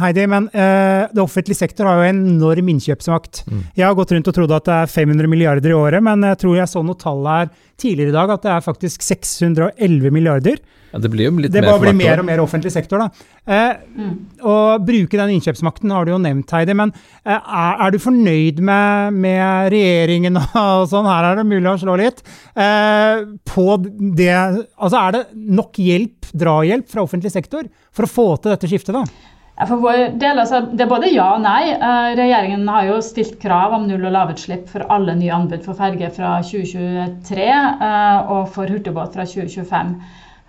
Heidi, 0.00 0.24
men 0.26 0.48
det 0.52 1.20
offentlige 1.22 1.58
sektor 1.58 1.86
har 1.86 2.00
jo 2.00 2.08
enorm 2.10 2.68
innkjøpsmakt. 2.72 3.42
Mm. 3.46 3.60
Jeg 3.76 3.86
har 3.86 3.94
gått 3.94 4.12
rundt 4.16 4.30
og 4.30 4.34
trodd 4.34 4.54
at 4.56 4.66
det 4.66 4.76
er 4.80 4.90
500 4.90 5.28
milliarder 5.30 5.70
i 5.70 5.76
året, 5.76 6.02
men 6.02 6.24
jeg 6.26 6.40
tror 6.42 6.56
jeg 6.56 6.70
så 6.72 6.82
noe 6.84 6.98
tall 6.98 7.22
her 7.28 7.50
tidligere 7.82 8.12
i 8.12 8.16
dag 8.16 8.30
at 8.36 8.46
det 8.46 8.54
er 8.54 8.64
faktisk 8.64 9.04
611 9.04 10.14
milliarder. 10.14 10.62
Ja, 10.92 11.00
det 11.00 11.08
blir 11.08 11.30
jo 11.30 11.40
litt 11.40 11.52
det 11.54 11.62
mer, 11.64 11.78
blir 11.80 11.94
mer 11.96 12.20
og 12.20 12.26
mer 12.28 12.40
offentlig 12.42 12.72
sektor. 12.74 13.00
da. 13.00 13.28
Eh, 13.48 13.78
mm. 13.96 14.12
Å 14.44 14.56
bruke 14.84 15.16
den 15.16 15.32
innkjøpsmakten 15.38 15.92
har 15.94 16.04
du 16.04 16.12
jo 16.12 16.20
nevnt, 16.20 16.52
Heidi. 16.52 16.76
Men 16.76 16.92
eh, 16.92 17.32
er, 17.32 17.78
er, 17.78 17.94
du 17.94 18.02
fornøyd 18.02 18.60
med, 18.60 19.16
med, 19.24 19.72
regjeringen 19.72 20.36
og 20.42 20.84
sånn? 20.92 21.08
Her 21.08 21.30
er 21.30 21.40
det 21.40 21.46
mulig 21.48 21.70
å 21.70 21.78
slå 21.80 21.96
litt. 22.00 22.20
Eh, 22.52 23.24
på 23.48 23.66
det 23.80 24.30
Altså, 24.32 24.98
er 25.00 25.16
det 25.16 25.24
nok 25.32 25.80
hjelp, 25.80 26.28
drahjelp, 26.36 26.90
fra 26.92 27.06
offentlig 27.06 27.32
sektor 27.32 27.64
for 27.92 28.04
å 28.04 28.12
få 28.12 28.26
til 28.36 28.52
dette 28.52 28.68
skiftet, 28.68 28.92
da? 28.92 29.31
For 29.60 29.76
vår 29.82 29.98
del, 30.18 30.38
altså, 30.40 30.62
Det 30.72 30.80
er 30.86 30.90
både 30.90 31.10
ja 31.12 31.26
og 31.36 31.42
nei. 31.44 31.74
Eh, 31.74 32.14
regjeringen 32.18 32.64
har 32.72 32.86
jo 32.88 33.00
stilt 33.04 33.36
krav 33.42 33.74
om 33.76 33.84
null- 33.88 34.06
og 34.08 34.14
lavutslipp 34.14 34.64
for 34.70 34.86
alle 34.88 35.14
nye 35.18 35.34
anbud 35.36 35.64
for 35.66 35.76
ferge 35.78 36.08
fra 36.16 36.38
2023 36.42 37.48
eh, 37.48 38.30
og 38.32 38.48
for 38.54 38.72
hurtigbåt 38.72 39.18
fra 39.18 39.26
2025. 39.28 39.92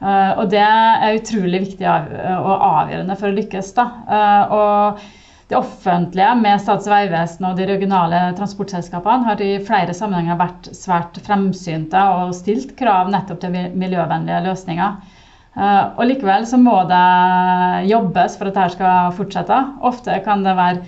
Eh, 0.03 0.31
og 0.39 0.47
det 0.53 0.63
er 0.63 1.19
utrolig 1.19 1.65
viktig 1.65 1.89
og 1.89 2.53
avgjørende 2.55 3.19
for 3.19 3.29
å 3.29 3.37
lykkes. 3.41 3.73
da. 3.75 3.89
Og 4.55 5.03
det 5.51 5.59
offentlige 5.59 6.31
med 6.39 6.61
Statens 6.63 6.87
vegvesen 6.89 7.45
og 7.49 7.59
de 7.59 7.67
regionale 7.67 8.21
transportselskapene 8.39 9.27
har 9.27 9.41
i 9.43 9.57
flere 9.67 9.93
sammenhenger 9.93 10.39
vært 10.39 10.71
svært 10.73 11.19
fremsynte 11.27 11.99
og 12.15 12.31
stilt 12.39 12.71
krav 12.79 13.11
nettopp 13.11 13.43
til 13.43 13.59
miljøvennlige 13.75 14.39
løsninger. 14.47 15.12
Eh, 15.53 15.85
og 15.97 16.03
Likevel 16.09 16.47
så 16.49 16.59
må 16.61 16.75
det 16.89 17.05
jobbes 17.91 18.37
for 18.39 18.49
at 18.49 18.57
dette 18.57 18.75
skal 18.77 19.15
fortsette. 19.17 19.61
Ofte 19.85 20.19
kan 20.25 20.45
det 20.45 20.57
være 20.59 20.83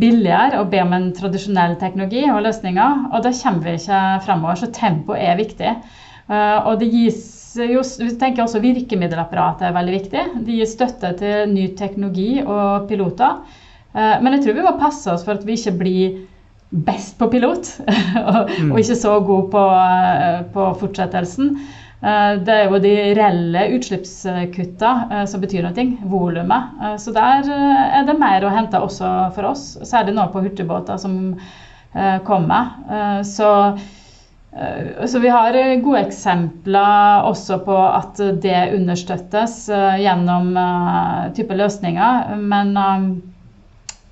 billigere 0.00 0.60
å 0.60 0.68
be 0.70 0.80
om 0.82 0.94
en 0.96 1.10
tradisjonell 1.16 1.76
teknologi 1.80 2.24
og 2.30 2.44
løsninger, 2.46 3.10
og 3.10 3.24
da 3.26 3.34
kommer 3.42 3.66
vi 3.66 3.76
ikke 3.80 4.02
fremover. 4.26 4.60
Så 4.60 4.70
tempo 4.74 5.18
er 5.18 5.38
viktig. 5.40 5.74
Og 6.30 6.76
det 6.78 6.92
gis 6.92 7.24
vi 7.58 8.10
tenker 8.14 8.44
også 8.44 8.60
Virkemiddelapparatet 8.62 9.66
er 9.66 9.74
veldig 9.74 9.94
viktig. 9.96 10.22
De 10.46 10.58
gir 10.60 10.68
støtte 10.70 11.10
til 11.18 11.50
ny 11.50 11.66
teknologi 11.78 12.44
og 12.44 12.86
piloter. 12.90 13.40
Eh, 13.94 14.16
men 14.22 14.36
jeg 14.36 14.44
tror 14.44 14.58
vi 14.58 14.66
må 14.66 14.76
passe 14.78 15.10
oss 15.10 15.24
for 15.26 15.38
at 15.38 15.46
vi 15.46 15.58
ikke 15.58 15.76
blir 15.80 16.18
best 16.70 17.16
på 17.18 17.26
pilot, 17.32 17.72
og, 18.30 18.50
mm. 18.50 18.76
ikke 18.78 18.98
så 18.98 19.16
gode 19.26 19.48
på, 19.50 19.62
eh, 19.74 20.42
på, 20.54 20.68
fortsettelsen. 20.82 21.56
Eh, 22.00 22.32
det 22.46 22.56
er 22.56 22.66
jo 22.68 22.80
de 22.82 22.94
reelle 23.18 23.66
utslippskutta 23.76 24.92
som 25.30 25.44
betyr 25.44 25.68
noe, 25.68 25.86
volumet. 26.10 26.82
Så 27.02 27.14
der 27.16 27.48
er 27.52 28.08
det 28.08 28.18
mer 28.18 28.46
å 28.46 28.52
hente 28.54 28.80
også 28.80 29.14
for 29.36 29.52
oss, 29.52 29.72
særlig 29.88 30.16
nå 30.16 30.28
på 30.32 30.44
hurtigbåter 30.46 31.00
som 31.00 31.16
kommer. 32.24 33.24
Så 33.26 33.48
Eh, 34.52 35.06
så 35.06 35.18
vi 35.18 35.28
har 35.28 35.54
eh, 35.54 35.78
gode 35.80 36.00
eksempler 36.00 37.22
også 37.28 37.60
på 37.64 37.76
at 37.86 38.18
det 38.42 38.72
understøttes 38.74 39.68
eh, 39.70 40.00
gjennom 40.02 40.50
type 41.36 41.56
løsninger. 41.56 42.34
Men 42.36 42.74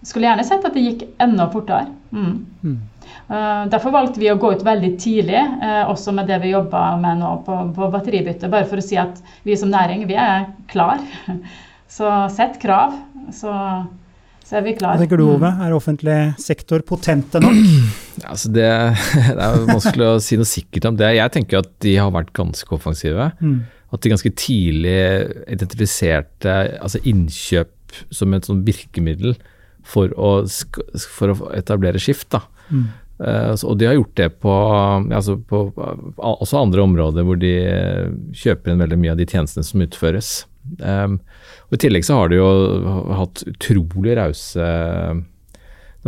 skulle 0.03 0.29
gjerne 0.29 0.47
sett 0.47 0.65
at 0.65 0.77
det 0.77 0.87
gikk 0.87 1.07
enda 1.23 1.49
fortere. 1.53 1.91
Mm. 2.15 2.79
Mm. 3.29 3.69
Derfor 3.73 3.93
valgte 3.93 4.23
vi 4.23 4.31
å 4.33 4.39
gå 4.41 4.55
ut 4.55 4.65
veldig 4.65 4.91
tidlig, 5.01 5.41
også 5.91 6.15
med 6.17 6.31
det 6.31 6.39
vi 6.41 6.55
jobber 6.55 6.97
med 7.03 7.21
nå 7.21 7.35
på, 7.47 7.57
på 7.77 7.89
batteribytte. 7.93 8.49
Bare 8.53 8.69
for 8.69 8.81
å 8.81 8.85
si 8.85 8.97
at 9.01 9.21
vi 9.45 9.57
som 9.59 9.73
næring, 9.73 10.07
vi 10.09 10.17
er 10.19 10.49
klar. 10.73 11.03
Så 11.99 12.09
sett 12.33 12.59
krav. 12.63 12.97
Så 13.35 13.53
så 14.49 14.57
er 14.57 14.65
vi 14.65 14.73
klar. 14.79 14.97
Hva 14.97 15.05
tenker 15.05 15.21
du, 15.21 15.27
Ove? 15.29 15.49
Er 15.61 15.75
offentlig 15.77 16.17
sektor 16.41 16.85
potente 16.89 17.41
nok? 17.43 17.59
Altså 18.29 18.51
det, 18.51 18.65
det, 19.37 19.45
er 19.45 19.67
vanskelig 19.69 20.07
å 20.09 20.21
si 20.25 20.39
noe 20.41 20.49
sikkert 20.49 20.89
om 20.89 20.97
det. 20.99 21.13
Jeg 21.15 21.33
tenker 21.37 21.61
at 21.61 21.69
de 21.85 21.93
har 22.01 22.11
vært 22.15 22.33
ganske 22.37 22.73
offensive. 22.75 23.29
Mm. 23.39 23.61
At 23.95 24.03
de 24.03 24.11
ganske 24.11 24.33
tidlig 24.41 24.97
identifiserte 25.53 26.57
altså 26.81 27.01
innkjøp 27.07 28.01
som 28.13 28.35
et 28.35 28.49
sånn 28.49 28.65
virkemiddel 28.67 29.37
for 29.87 30.13
å, 30.19 30.33
for 31.15 31.33
å 31.33 31.53
etablere 31.57 32.01
skift. 32.03 32.27
Da. 32.35 32.43
Uh, 33.19 33.55
og 33.67 33.79
de 33.81 33.89
har 33.89 33.97
gjort 33.97 34.15
det 34.21 34.29
på, 34.45 34.53
altså 35.11 35.35
på, 35.51 35.65
også 36.23 36.61
andre 36.61 36.85
områder 36.85 37.27
hvor 37.27 37.41
de 37.41 37.55
kjøper 38.37 38.71
inn 38.71 38.85
veldig 38.85 38.99
mye 39.03 39.17
av 39.17 39.19
de 39.19 39.27
tjenestene 39.27 39.67
som 39.67 39.83
utføres. 39.83 40.31
Um, 40.79 41.19
og 41.69 41.79
I 41.79 41.83
tillegg 41.83 42.07
så 42.07 42.21
har 42.21 42.31
de 42.31 42.39
jo 42.39 42.53
hatt 43.17 43.43
utrolig 43.49 44.15
rause 44.21 44.69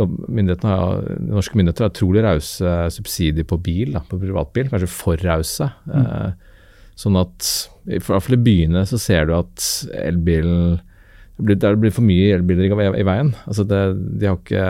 Norske 0.01 1.57
myndigheter 1.57 1.83
har 1.83 1.91
utrolig 1.91 2.23
rause 2.23 2.69
subsidier 2.95 3.45
på 3.45 3.57
bil, 3.61 3.91
da, 3.93 4.01
på 4.07 4.17
privatbil. 4.21 4.69
Kanskje 4.71 4.87
for 4.89 5.19
rause. 5.21 5.67
Mm. 5.85 6.31
Sånn 6.97 7.17
at 7.19 7.49
i 7.89 7.99
hvert 7.99 8.23
fall 8.23 8.37
i 8.37 8.41
byene 8.45 8.85
så 8.87 8.99
ser 9.01 9.27
du 9.27 9.35
at 9.37 9.67
elbilen 9.99 10.79
det 11.41 11.57
blir 11.81 11.93
for 11.93 12.05
mye 12.05 12.35
elbiler 12.35 12.69
i, 12.69 12.87
i 13.01 13.05
veien. 13.07 13.33
Altså 13.49 13.65
det, 13.67 13.81
de 14.21 14.29
har 14.29 14.37
ikke 14.37 14.65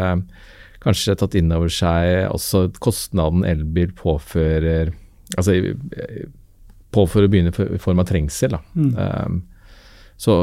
kanskje 0.81 1.15
tatt 1.19 1.37
inn 1.37 1.53
over 1.53 1.71
seg 1.71 2.31
også 2.31 2.67
kostnaden 2.81 3.45
elbil 3.47 3.93
påfører 3.97 4.95
Altså 5.31 5.53
påfører 6.91 7.29
byene 7.31 7.53
i 7.71 7.79
form 7.79 8.01
av 8.03 8.07
trengsel. 8.09 8.51
Da. 8.51 8.59
Mm. 8.75 8.89
Um, 8.97 9.37
så, 10.19 10.33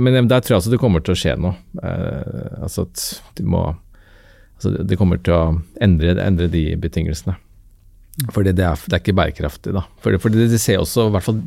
men 0.00 0.30
der 0.30 0.40
tror 0.40 0.54
jeg 0.54 0.60
altså 0.62 0.72
det 0.72 0.80
kommer 0.80 1.04
til 1.04 1.12
å 1.12 1.18
skje 1.20 1.34
noe. 1.36 1.58
Uh, 1.82 2.64
altså 2.64 2.86
at 2.88 3.04
de 3.36 3.44
må 3.44 3.66
altså 4.58 4.72
Det 4.88 4.96
kommer 4.98 5.20
til 5.22 5.36
å 5.36 5.42
endre, 5.84 6.16
endre 6.24 6.48
de 6.50 6.64
betingelsene. 6.80 7.36
Fordi 8.34 8.50
det 8.56 8.64
er, 8.66 8.80
det 8.88 8.96
er 8.96 9.02
ikke 9.04 9.14
bærekraftig, 9.14 9.74
da. 9.76 9.84
Fordi, 10.02 10.18
fordi 10.18 10.48
de 10.50 10.58
ser 10.58 10.80
også, 10.80 11.04
i 11.06 11.12
hvert 11.14 11.26
fall 11.28 11.38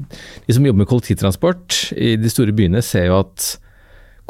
de 0.46 0.56
som 0.56 0.64
jobber 0.64 0.86
med 0.86 0.88
kollektivtransport 0.88 1.80
i 2.00 2.14
de 2.22 2.32
store 2.32 2.56
byene, 2.56 2.80
ser 2.86 3.10
jo 3.10 3.18
at 3.18 3.50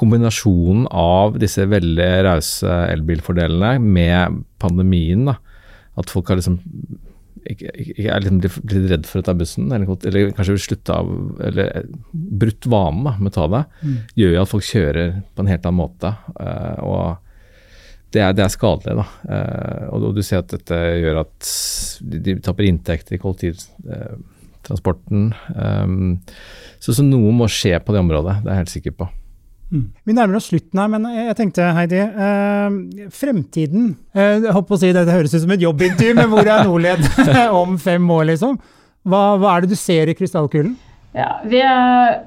kombinasjonen 0.02 0.88
av 0.92 1.38
disse 1.42 1.68
veldig 1.70 2.10
rause 2.26 2.82
elbilfordelene 2.92 3.78
med 3.82 4.42
pandemien, 4.62 5.30
da, 5.30 5.38
at 6.02 6.12
folk 6.12 6.32
har 6.32 6.40
liksom 6.42 6.60
ikke, 7.50 7.72
ikke 7.74 8.12
er 8.14 8.22
liksom 8.22 8.40
blitt 8.42 8.92
redd 8.92 9.06
for 9.10 9.22
å 9.22 9.26
ta 9.26 9.34
bussen, 9.38 9.72
eller, 9.74 9.88
eller 10.10 10.32
kanskje 10.38 10.56
vil 10.56 10.66
slutte 10.68 10.94
av 10.94 11.06
Eller 11.48 11.66
brutt 12.12 12.66
vanen 12.70 13.04
med 13.18 13.32
å 13.32 13.36
ta 13.40 13.46
det, 13.52 13.64
mm. 13.82 13.98
gjør 14.22 14.32
jo 14.36 14.42
at 14.44 14.52
folk 14.52 14.66
kjører 14.68 15.08
på 15.34 15.40
en 15.44 15.52
helt 15.52 15.66
annen 15.66 15.82
måte. 15.82 16.10
Uh, 16.38 16.78
og 16.86 17.06
det 18.12 18.22
er, 18.22 18.32
det 18.38 18.44
er, 18.46 18.52
skadelig. 18.54 18.94
da. 19.00 19.06
Uh, 19.26 19.84
og, 19.96 19.98
du 20.18 20.22
ser 20.26 20.38
at 20.44 20.52
dette 20.54 20.78
gjør 21.02 21.16
at 21.24 21.38
de, 22.04 22.18
de 22.28 22.32
taper 22.44 22.64
inntekter 22.68 23.14
i 23.18 23.22
kollektivtransporten. 23.24 25.22
Um, 25.56 26.20
så, 26.78 26.90
så 26.94 27.02
noe 27.08 27.32
må 27.36 27.46
skje 27.52 27.76
på 27.82 27.94
det 27.96 28.04
området, 28.04 28.36
det 28.44 28.50
er 28.50 28.56
jeg 28.60 28.64
helt 28.66 28.76
sikker 28.78 28.94
på. 29.02 29.06
Mm. 29.72 29.86
Vi 30.04 30.16
nærmer 30.16 30.36
oss 30.36 30.50
slutten 30.52 30.80
her, 30.82 30.90
men 30.92 31.06
jeg 31.16 31.36
tenkte, 31.40 31.70
Heidi 31.78 32.02
eh, 32.04 32.74
Fremtiden 33.16 33.94
eh, 34.12 34.42
jeg 34.44 34.56
håper 34.58 34.76
å 34.76 34.80
si 34.82 34.90
Det 34.92 35.06
høres 35.08 35.32
ut 35.32 35.46
som 35.46 35.54
et 35.56 35.64
jobbintervju, 35.64 36.18
men 36.18 36.28
hvor 36.32 36.44
er 36.44 36.66
Norled 36.68 37.06
om 37.62 37.78
fem 37.80 38.10
år, 38.12 38.26
liksom? 38.34 38.60
Hva, 39.08 39.22
hva, 39.40 39.54
er 39.56 39.64
det 39.64 39.72
du 39.72 39.80
ser 39.80 40.12
i 40.12 40.16
krystallkulen? 40.18 40.76
Ja, 41.16 41.38
vi 41.48 41.64
er 41.64 42.20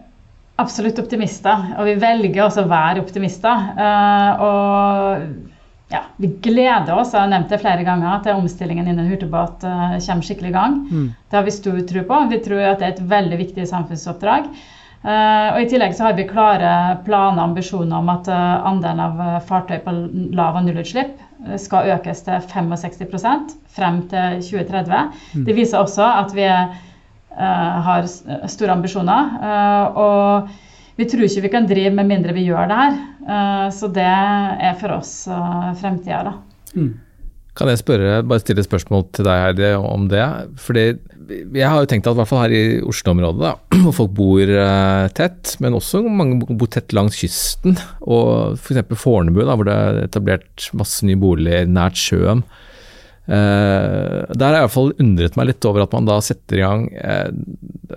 absolutt 0.60 0.98
optimister, 1.02 1.68
og 1.78 1.88
vi 1.88 1.98
velger 2.00 2.46
også 2.46 2.64
å 2.64 2.70
være 2.70 3.02
optimister. 3.04 3.68
Eh, 3.76 4.44
og 4.48 5.52
ja, 5.92 6.00
vi 6.16 6.30
gleder 6.42 6.96
oss, 6.96 7.12
jeg 7.12 7.22
har 7.22 7.30
nevnt 7.30 7.52
det 7.52 7.60
flere 7.62 7.84
ganger, 7.86 8.22
til 8.24 8.40
omstillingen 8.40 8.88
innen 8.90 9.10
hurtigbåt 9.10 9.66
uh, 9.68 9.98
kommer 10.00 10.26
skikkelig 10.26 10.50
i 10.50 10.54
gang. 10.56 10.78
Mm. 10.88 11.10
Det 11.30 11.38
har 11.38 11.44
vi 11.46 11.54
stor 11.54 11.76
tro 11.90 12.04
på. 12.08 12.22
Vi 12.32 12.40
tror 12.46 12.64
at 12.70 12.80
det 12.80 12.88
er 12.88 12.96
et 12.96 13.04
veldig 13.12 13.38
viktig 13.42 13.66
samfunnsoppdrag. 13.70 14.48
Uh, 15.04 15.50
og 15.52 15.58
I 15.60 15.66
tillegg 15.68 15.92
så 15.92 16.06
har 16.06 16.14
vi 16.16 16.24
klare 16.24 16.68
planer 17.04 17.42
og 17.42 17.50
ambisjoner 17.50 17.98
om 17.98 18.06
at 18.08 18.28
uh, 18.32 18.68
andelen 18.70 19.02
av 19.04 19.18
uh, 19.20 19.34
fartøy 19.44 19.76
på 19.84 19.92
lav- 20.32 20.56
og 20.56 20.64
nullutslipp 20.64 21.18
skal 21.60 21.90
økes 21.92 22.22
til 22.24 22.40
65% 22.48 23.52
frem 23.76 23.98
til 24.08 24.38
2030. 24.46 25.10
Mm. 25.34 25.42
Det 25.44 25.56
viser 25.58 25.82
også 25.82 26.06
at 26.22 26.32
vi 26.32 26.46
har 26.48 28.06
store 28.48 28.72
ambisjoner. 28.72 29.32
og 29.98 30.48
vi 30.96 31.04
tror 31.10 31.26
ikke 31.26 31.42
vi 31.44 31.50
kan 31.52 31.66
drive 31.68 31.90
med 31.92 32.08
mindre 32.08 32.32
vi 32.32 32.46
gjør 32.46 32.70
det 32.70 32.78
her. 32.78 32.96
så 33.74 33.90
det 33.92 34.06
er 34.06 34.78
for 34.80 34.94
oss 34.94 35.12
fremtida. 35.82 36.32
Mm. 36.72 36.94
Kan 37.54 37.70
jeg 37.70 37.84
spørre, 37.84 38.22
bare 38.26 38.42
stille 38.42 38.64
et 38.64 38.66
spørsmål 38.66 39.04
til 39.14 39.28
deg 39.28 39.42
Heidi, 39.44 39.68
om 39.78 40.08
det? 40.10 40.24
Fordi 40.58 40.88
jeg 41.54 41.68
har 41.70 41.78
jo 41.80 41.88
tenkt 41.88 42.08
at 42.08 42.16
i 42.16 42.18
hvert 42.18 42.30
fall 42.30 42.42
her 42.42 42.54
i 42.54 42.80
Oslo-området, 42.82 43.52
hvor 43.84 43.94
folk 44.00 44.12
bor 44.18 44.50
uh, 44.50 45.06
tett, 45.14 45.54
men 45.62 45.76
også 45.78 46.02
mange 46.02 46.42
bor 46.50 46.70
tett 46.70 46.94
langs 46.96 47.20
kysten, 47.20 47.78
og 48.02 48.58
f.eks. 48.58 48.82
Fornebu, 48.98 49.44
da, 49.44 49.54
hvor 49.54 49.68
det 49.68 49.78
er 49.78 50.02
etablert 50.08 50.68
masse 50.76 51.06
nye 51.06 51.20
boliger 51.20 51.70
nært 51.70 52.00
sjøen. 52.00 52.44
Uh, 53.24 54.26
der 54.34 54.50
har 54.50 54.58
jeg 54.58 54.66
iallfall 54.66 54.90
undret 55.00 55.38
meg 55.38 55.48
litt 55.48 55.64
over 55.64 55.86
at 55.86 55.94
man 55.96 56.10
da 56.10 56.18
setter 56.20 56.58
i 56.58 56.64
gang 56.66 56.82
uh, 56.98 57.30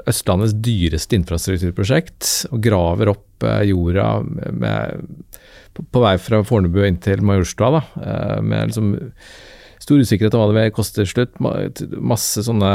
Østlandets 0.07 0.53
dyreste 0.63 1.17
infrastrukturprosjekt 1.17 2.29
og 2.53 2.61
graver 2.63 3.11
opp 3.11 3.25
jorda 3.67 4.05
med, 4.23 5.03
på, 5.75 5.85
på, 5.85 6.01
vei 6.03 6.15
fra 6.21 6.41
Fornebu 6.45 6.81
inn 6.87 6.99
til 7.03 7.23
Majorstua. 7.25 7.77
Da, 7.77 8.41
med 8.41 8.71
liksom 8.71 8.95
stor 9.81 10.01
usikkerhet 10.01 10.35
om 10.35 10.43
hva 10.43 10.51
det 10.51 10.57
vil 10.59 10.75
koste 10.75 11.03
til 11.03 11.11
slutt. 11.13 11.39
Masse 11.97 12.43
sånne 12.45 12.73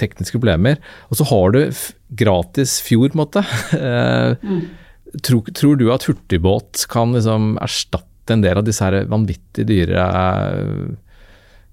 tekniske 0.00 0.38
problemer. 0.38 0.80
Og 1.10 1.20
så 1.20 1.26
har 1.30 1.54
du 1.54 1.62
gratis 2.18 2.78
fjord, 2.84 3.14
på 3.14 3.18
en 3.18 3.24
måte. 3.24 3.42
mm. 4.50 4.60
tror, 5.26 5.50
tror, 5.52 5.80
du 5.80 5.88
at 5.94 6.06
hurtigbåt 6.08 6.86
kan 6.92 7.14
liksom 7.16 7.56
erstatte 7.62 8.34
en 8.34 8.44
del 8.44 8.58
av 8.58 8.66
disse 8.66 8.84
her 8.84 9.06
vanvittig 9.10 9.66
dyre 9.68 10.06
eh, 10.06 10.94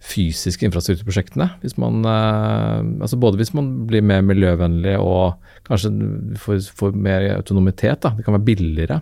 fysiske 0.04 0.68
infrastrukturprosjektene. 0.68 1.48
Hvis 1.64 1.78
man, 1.82 2.04
eh, 2.06 2.80
altså 3.06 3.20
både 3.22 3.40
hvis 3.42 3.54
man 3.58 3.72
blir 3.90 4.06
mer 4.06 4.22
miljøvennlig 4.26 4.98
og 5.02 5.40
kanskje 5.68 5.94
får, 6.42 6.62
får 6.78 6.94
mer 6.98 7.30
autonomitet. 7.38 8.04
Da. 8.04 8.14
Det 8.18 8.26
kan 8.26 8.38
være 8.38 8.50
billigere. 8.52 9.02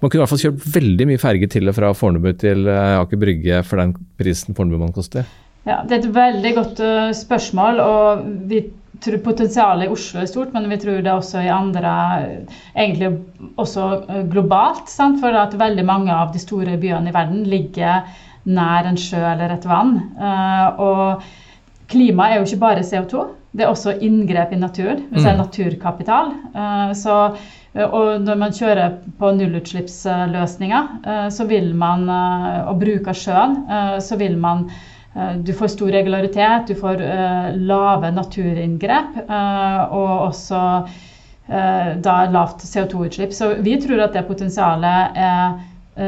Man 0.00 0.08
kunne 0.08 0.20
i 0.20 0.24
hvert 0.24 0.32
fall 0.32 0.42
kjørt 0.46 0.66
veldig 0.78 1.06
mye 1.10 1.20
ferge 1.20 1.48
til 1.52 1.68
og 1.68 1.76
fra 1.76 1.92
Fornebu 1.96 2.32
til 2.40 2.68
eh, 2.72 2.96
Aker 3.00 3.20
Brygge 3.20 3.62
for 3.68 3.82
den 3.82 3.94
prisen 4.20 4.56
Fornebubanen 4.56 4.96
koster. 4.96 5.28
Ja, 5.68 5.82
Det 5.84 5.92
er 5.92 5.98
et 6.00 6.14
veldig 6.14 6.52
godt 6.56 6.78
spørsmål. 7.18 7.80
og 7.84 8.22
vi 8.48 8.62
tror 9.00 9.20
potensialet 9.24 9.86
i 9.86 9.92
Oslo 9.92 10.22
er 10.22 10.28
stort, 10.28 10.54
men 10.54 10.68
vi 10.70 10.78
tror 10.80 11.02
det 11.04 11.12
også 11.12 11.44
i 11.44 11.52
andre 11.52 11.92
Egentlig 12.74 13.12
også 13.60 13.86
eh, 14.08 14.24
globalt. 14.32 14.88
Sant? 14.88 15.20
For 15.20 15.36
at 15.36 15.58
veldig 15.60 15.84
mange 15.84 16.14
av 16.14 16.32
de 16.32 16.40
store 16.40 16.78
byene 16.80 17.12
i 17.12 17.14
verden 17.14 17.44
ligger 17.44 18.08
nær 18.48 18.88
en 18.88 18.96
sjø 18.96 19.20
eller 19.20 19.52
et 19.52 19.66
vann. 19.68 19.98
Og 20.80 21.20
klima 21.92 22.30
er 22.30 22.38
jo 22.38 22.46
ikke 22.46 22.62
bare 22.62 22.86
CO2, 22.86 23.26
det 23.52 23.66
er 23.66 23.72
også 23.72 23.98
inngrep 24.00 24.54
i 24.54 24.60
naturen. 24.60 25.02
Det 25.10 25.20
er 25.24 25.34
mm. 25.34 25.42
naturkapital. 25.42 26.30
Så, 26.96 27.16
og 27.74 28.22
når 28.24 28.38
man 28.40 28.54
kjører 28.54 28.96
på 29.18 29.32
nullutslippsløsninger, 29.38 30.88
uh, 31.06 31.28
så 31.30 31.46
vil 31.46 31.70
man, 31.78 32.08
og 32.66 32.80
bruker 32.80 33.14
sjøen, 33.14 33.60
så 34.02 34.18
vil 34.18 34.38
man 34.40 34.66
Eh, 35.14 35.36
du 35.36 35.52
får 35.52 35.68
stor 35.68 35.90
regularitet, 35.90 36.68
du 36.68 36.74
får 36.78 37.02
lave 37.58 38.12
naturinngrep 38.14 39.22
og 39.30 40.10
også 40.28 40.60
da 41.50 42.12
lavt 42.30 42.62
CO2-utslipp. 42.62 43.32
Så 43.34 43.48
vi 43.58 43.72
tror 43.82 44.04
at 44.04 44.14
det 44.14 44.22
potensialet 44.28 45.16
er 45.18 45.56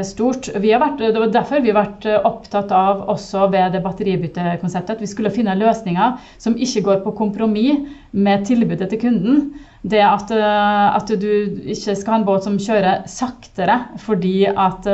stort. 0.07 0.49
Vært, 0.53 1.01
det 1.01 1.19
var 1.19 1.33
derfor 1.33 1.61
vi 1.63 1.71
har 1.71 1.77
vært 1.81 2.07
opptatt 2.25 2.71
av 2.73 3.03
også 3.13 3.47
ved 3.53 3.75
det 3.75 3.83
batteribyttekonseptet 3.85 4.95
at 4.95 5.03
vi 5.03 5.09
skulle 5.11 5.33
finne 5.33 5.55
løsninger 5.59 6.17
som 6.41 6.57
ikke 6.57 6.83
går 6.87 7.03
på 7.03 7.13
kompromiss 7.19 7.83
med 8.11 8.47
tilbudet 8.49 8.89
til 8.89 9.03
kunden. 9.05 9.45
Det 9.83 10.01
at, 10.01 10.31
at 10.31 11.13
du 11.19 11.29
ikke 11.67 11.95
skal 11.99 12.13
ha 12.13 12.19
en 12.21 12.27
båt 12.27 12.47
som 12.47 12.57
kjører 12.61 13.05
saktere 13.11 13.81
fordi 14.01 14.47
at 14.47 14.87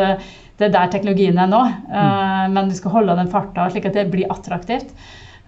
det 0.60 0.68
er 0.68 0.76
der 0.76 0.92
teknologien 0.92 1.40
er 1.40 1.48
nå. 1.48 1.62
Mm. 1.88 2.56
Men 2.56 2.70
du 2.70 2.76
skal 2.76 2.98
holde 2.98 3.16
den 3.22 3.32
farta 3.32 3.70
slik 3.72 3.88
at 3.88 3.96
det 3.96 4.10
blir 4.12 4.28
attraktivt. 4.34 4.92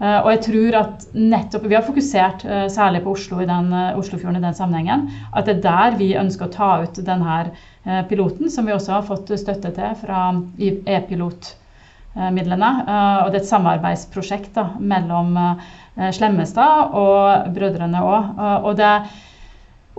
Eh, 0.01 0.19
og 0.19 0.29
jeg 0.33 0.41
tror 0.47 0.71
at 0.81 0.97
nettopp, 1.13 1.63
Vi 1.69 1.77
har 1.77 1.85
fokusert 1.85 2.45
eh, 2.45 2.67
særlig 2.73 3.03
på 3.03 3.11
Oslo 3.13 3.35
i 3.41 3.49
den, 3.49 3.67
Oslofjorden 3.99 4.39
i 4.41 4.45
den 4.45 4.57
sammenhengen. 4.57 5.01
At 5.33 5.45
det 5.45 5.53
er 5.57 5.65
der 5.67 5.89
vi 5.99 6.17
ønsker 6.17 6.45
å 6.47 6.53
ta 6.53 6.71
ut 6.83 7.05
denne 7.05 7.51
piloten, 8.09 8.49
som 8.53 8.65
vi 8.65 8.75
også 8.75 8.91
har 8.93 9.07
fått 9.07 9.39
støtte 9.41 9.71
til 9.73 9.95
fra 9.97 10.19
e-pilotmidlene. 10.61 12.71
Og 13.25 13.31
det 13.31 13.37
er 13.39 13.39
et 13.39 13.49
samarbeidsprosjekt 13.49 14.53
da, 14.53 14.65
mellom 14.77 15.57
Slemmestad 16.13 16.93
og 16.93 17.49
Brødrene 17.55 17.99
òg. 18.05 18.21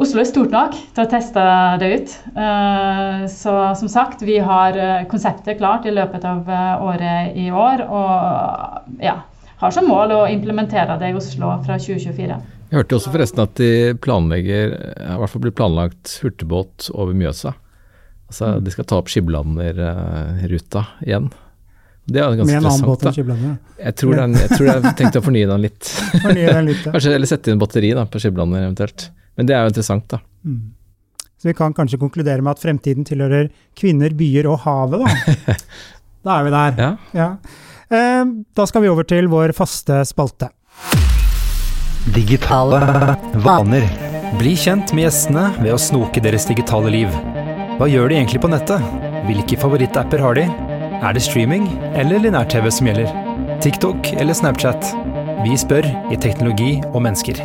Oslo 0.03 0.22
er 0.22 0.26
stort 0.26 0.55
nok 0.55 0.72
til 0.96 1.05
å 1.05 1.11
teste 1.11 1.42
det 1.82 1.88
ut. 1.92 2.12
Eh, 2.32 3.24
så 3.28 3.57
som 3.76 3.90
sagt, 3.92 4.22
vi 4.24 4.38
har 4.40 4.78
eh, 4.80 5.03
konseptet 5.11 5.59
klart 5.61 5.84
i 5.84 5.92
løpet 5.92 6.24
av 6.24 6.48
eh, 6.48 6.84
året 6.86 7.36
i 7.36 7.50
år. 7.53 7.84
Og 7.84 9.05
ja, 9.05 9.18
har 9.62 9.74
som 9.74 9.86
mål 9.86 10.14
å 10.16 10.22
implementere 10.30 10.98
det 10.98 11.12
i 11.12 11.16
Oslo 11.18 11.54
fra 11.62 11.78
2024. 11.78 12.38
Jeg 12.72 12.80
hørte 12.80 12.96
også 12.96 13.12
forresten 13.12 13.42
at 13.44 13.54
de 13.60 13.92
planlegger, 14.02 14.74
i 14.74 15.16
hvert 15.20 15.30
fall 15.30 15.44
blir 15.44 15.54
planlagt 15.54 16.16
hurtigbåt 16.22 16.88
over 16.96 17.14
Mjøsa. 17.14 17.52
Altså 18.32 18.54
De 18.64 18.72
skal 18.72 18.86
ta 18.88 18.98
opp 18.98 19.10
Skiblander-ruta 19.12 20.86
igjen. 21.04 21.28
Det 22.08 22.18
er 22.18 22.32
ganske 22.34 22.48
Med 22.48 22.58
en 22.58 22.68
annen 22.70 22.86
båt 22.88 23.04
enn 23.06 23.14
Skiblander? 23.14 23.58
Jeg 23.78 23.96
tror, 24.00 24.14
den, 24.18 24.36
jeg 24.40 24.50
tror 24.56 24.70
jeg 24.70 24.94
tenkte 24.98 25.20
å 25.20 25.26
fornye 25.28 25.50
den 25.52 25.66
litt. 25.68 25.90
fornye 26.24 26.54
den 26.56 26.70
litt 26.72 26.86
ja. 26.88 26.94
Kanskje 26.96 27.12
Eller 27.14 27.30
sette 27.30 27.52
inn 27.52 27.60
batteri 27.60 27.92
da, 27.94 28.06
på 28.10 28.22
Skiblander 28.24 28.64
eventuelt. 28.64 29.04
Men 29.38 29.48
det 29.48 29.54
er 29.54 29.66
jo 29.66 29.72
interessant, 29.74 30.08
da. 30.10 30.18
Mm. 30.42 30.62
Så 31.42 31.50
vi 31.50 31.54
kan 31.58 31.76
kanskje 31.76 32.00
konkludere 32.00 32.42
med 32.42 32.56
at 32.56 32.62
fremtiden 32.62 33.06
tilhører 33.06 33.52
kvinner, 33.78 34.16
byer 34.16 34.48
og 34.50 34.64
havet, 34.64 35.04
da. 35.04 35.54
da 36.26 36.40
er 36.40 36.48
vi 36.48 36.54
der. 36.56 36.82
Ja. 36.82 36.90
ja. 37.18 37.28
Eh, 37.93 38.24
da 38.57 38.66
skal 38.66 38.82
vi 38.84 38.90
over 38.93 39.05
til 39.05 39.28
vår 39.28 39.53
faste 39.57 40.01
spalte. 40.09 40.49
Digitale 42.14 42.80
vaner. 43.45 43.84
Bli 44.40 44.55
kjent 44.57 44.95
med 44.97 45.07
gjestene 45.07 45.51
ved 45.61 45.74
å 45.74 45.80
snoke 45.80 46.22
deres 46.24 46.49
digitale 46.49 46.90
liv. 46.95 47.12
Hva 47.76 47.88
gjør 47.90 48.09
de 48.09 48.16
egentlig 48.16 48.40
på 48.43 48.51
nettet? 48.51 48.80
Hvilke 49.28 49.59
favorittapper 49.61 50.24
har 50.24 50.38
de? 50.40 50.47
Er 51.03 51.12
det 51.14 51.22
streaming 51.24 51.68
eller 51.99 52.22
linær-TV 52.24 52.70
som 52.72 52.88
gjelder? 52.88 53.12
TikTok 53.62 54.14
eller 54.16 54.34
Snapchat? 54.34 54.88
Vi 55.45 55.57
spør 55.59 55.86
i 56.14 56.18
Teknologi 56.18 56.76
og 56.93 57.01
mennesker. 57.05 57.45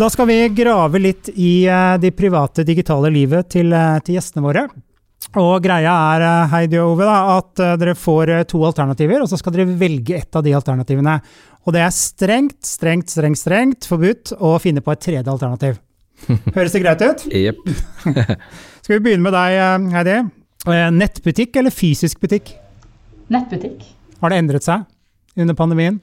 Da 0.00 0.08
skal 0.12 0.28
vi 0.30 0.38
grave 0.54 1.00
litt 1.00 1.32
i 1.34 1.64
uh, 1.68 1.96
det 2.00 2.12
private 2.18 2.64
digitale 2.66 3.10
livet 3.14 3.50
til, 3.56 3.72
uh, 3.72 3.98
til, 4.04 4.18
gjestene 4.18 4.44
våre. 4.44 4.68
Og 5.36 5.60
greia 5.62 5.92
er, 6.14 6.24
uh, 6.24 6.52
Heidi 6.54 6.78
og 6.80 6.94
Ove, 6.94 7.06
da, 7.06 7.36
at 7.36 7.62
dere 7.80 7.94
får 7.98 8.32
to 8.50 8.62
alternativer, 8.66 9.20
og 9.22 9.28
så 9.30 9.38
skal 9.38 9.54
dere 9.54 9.78
velge 9.78 10.16
ett 10.16 10.36
av 10.36 10.42
de 10.46 10.54
alternativene. 10.56 11.18
Og 11.68 11.76
det 11.76 11.84
er 11.84 11.92
strengt, 11.94 12.58
strengt, 12.66 13.12
strengt, 13.12 13.38
strengt 13.38 13.88
forbudt 13.88 14.32
å 14.40 14.56
finne 14.62 14.82
på 14.82 14.94
et 14.94 15.04
tredje 15.04 15.28
alternativ. 15.30 15.78
Høres 16.56 16.74
det 16.74 16.82
greit 16.82 17.04
ut? 17.04 17.26
Jepp. 17.32 17.60
skal 18.82 18.96
vi 18.96 19.02
begynne 19.04 19.24
med 19.28 19.36
deg, 19.36 19.92
Heidi. 19.94 20.16
Nettbutikk 20.96 21.60
eller 21.60 21.72
fysisk 21.72 22.20
butikk? 22.20 22.54
Nettbutikk. 23.32 23.84
Har 24.20 24.32
det 24.32 24.40
endret 24.42 24.66
seg 24.66 24.82
under 25.40 25.56
pandemien? 25.56 26.00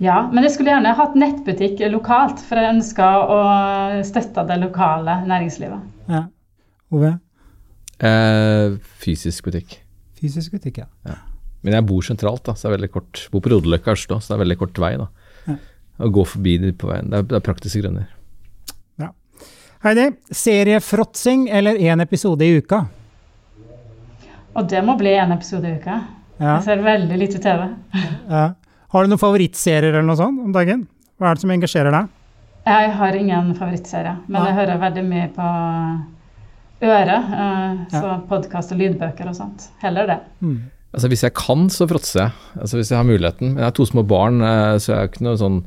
Ja, 0.00 0.22
men 0.32 0.46
jeg 0.46 0.54
skulle 0.54 0.72
gjerne 0.72 0.94
hatt 0.96 1.16
nettbutikk 1.18 1.82
lokalt, 1.92 2.40
for 2.46 2.56
jeg 2.56 2.72
ønska 2.76 3.08
å 3.20 3.40
støtte 4.08 4.46
det 4.48 4.56
lokale 4.62 5.18
næringslivet. 5.28 5.82
Ja. 6.08 6.22
Ove? 6.90 7.18
Eh, 8.00 8.76
fysisk 9.02 9.44
butikk. 9.48 9.76
Fysisk 10.20 10.54
butikk, 10.56 10.80
ja. 10.82 10.86
ja. 11.08 11.16
Men 11.64 11.76
jeg 11.76 11.86
bor 11.88 12.04
sentralt, 12.04 12.42
da, 12.46 12.54
så 12.56 12.66
det 12.66 12.70
er 12.70 12.76
veldig 12.78 12.92
kort. 12.94 13.24
Jeg 13.26 13.32
Bor 13.34 13.44
på 13.44 13.52
Rodeløkka 13.52 13.92
Oslo, 13.92 14.20
så 14.20 14.32
det 14.32 14.38
er 14.38 14.44
veldig 14.44 14.58
kort 14.62 14.80
vei. 14.80 14.94
da. 15.00 15.08
Ja. 15.46 15.56
Å 16.00 16.08
gå 16.16 16.24
forbi 16.24 16.54
på 16.80 16.88
veien. 16.88 17.10
Det 17.12 17.18
er, 17.20 17.26
det 17.28 17.36
er 17.36 17.44
praktiske 17.44 17.82
grunner. 17.82 18.06
Ja. 19.00 19.10
Heidi, 19.84 20.06
seriefråtsing 20.32 21.48
eller 21.52 21.76
én 21.76 22.00
episode 22.00 22.46
i 22.46 22.56
uka? 22.62 22.86
Og 24.56 24.64
det 24.72 24.80
må 24.84 24.96
bli 24.98 25.12
én 25.20 25.34
episode 25.36 25.68
i 25.68 25.76
uka. 25.76 25.98
Ja. 26.40 26.54
Jeg 26.56 26.64
ser 26.70 26.86
veldig 26.86 27.18
lite 27.20 27.42
TV. 27.44 27.66
Ja. 28.30 28.46
Har 28.90 29.04
du 29.04 29.12
noen 29.12 29.20
favorittserier 29.20 29.92
eller 29.92 30.08
noe 30.08 30.18
sånt 30.18 30.40
om 30.42 30.54
dagen? 30.56 30.86
Hva 31.20 31.28
er 31.30 31.36
det 31.36 31.44
som 31.44 31.52
engasjerer 31.52 31.94
deg? 31.94 32.08
Jeg 32.70 32.88
har 32.96 33.16
ingen 33.16 33.52
favorittserie, 33.56 34.16
men 34.26 34.48
jeg 34.48 34.56
hører 34.56 34.80
veldig 34.80 35.04
mye 35.06 35.28
på 35.36 35.50
øret. 36.82 37.30
Uh, 37.30 37.86
så 37.92 38.04
ja. 38.04 38.18
podkast 38.30 38.74
og 38.74 38.80
lydbøker 38.80 39.30
og 39.30 39.36
sånt. 39.36 39.70
Heller 39.82 40.08
det. 40.10 40.18
Mm. 40.40 40.58
Altså 40.90 41.08
Hvis 41.12 41.22
jeg 41.22 41.34
kan, 41.38 41.68
så 41.70 41.86
fråtser 41.90 42.20
jeg. 42.24 42.30
Altså 42.60 42.80
Hvis 42.80 42.90
jeg 42.90 42.98
har 42.98 43.06
muligheten. 43.06 43.52
Men 43.52 43.62
jeg 43.62 43.68
har 43.68 43.76
to 43.76 43.86
små 43.86 44.02
barn, 44.02 44.40
uh, 44.42 44.76
så 44.78 44.92
jeg 44.92 44.98
har 44.98 45.10
ikke 45.10 45.26
noe 45.26 45.40
sånn 45.40 45.62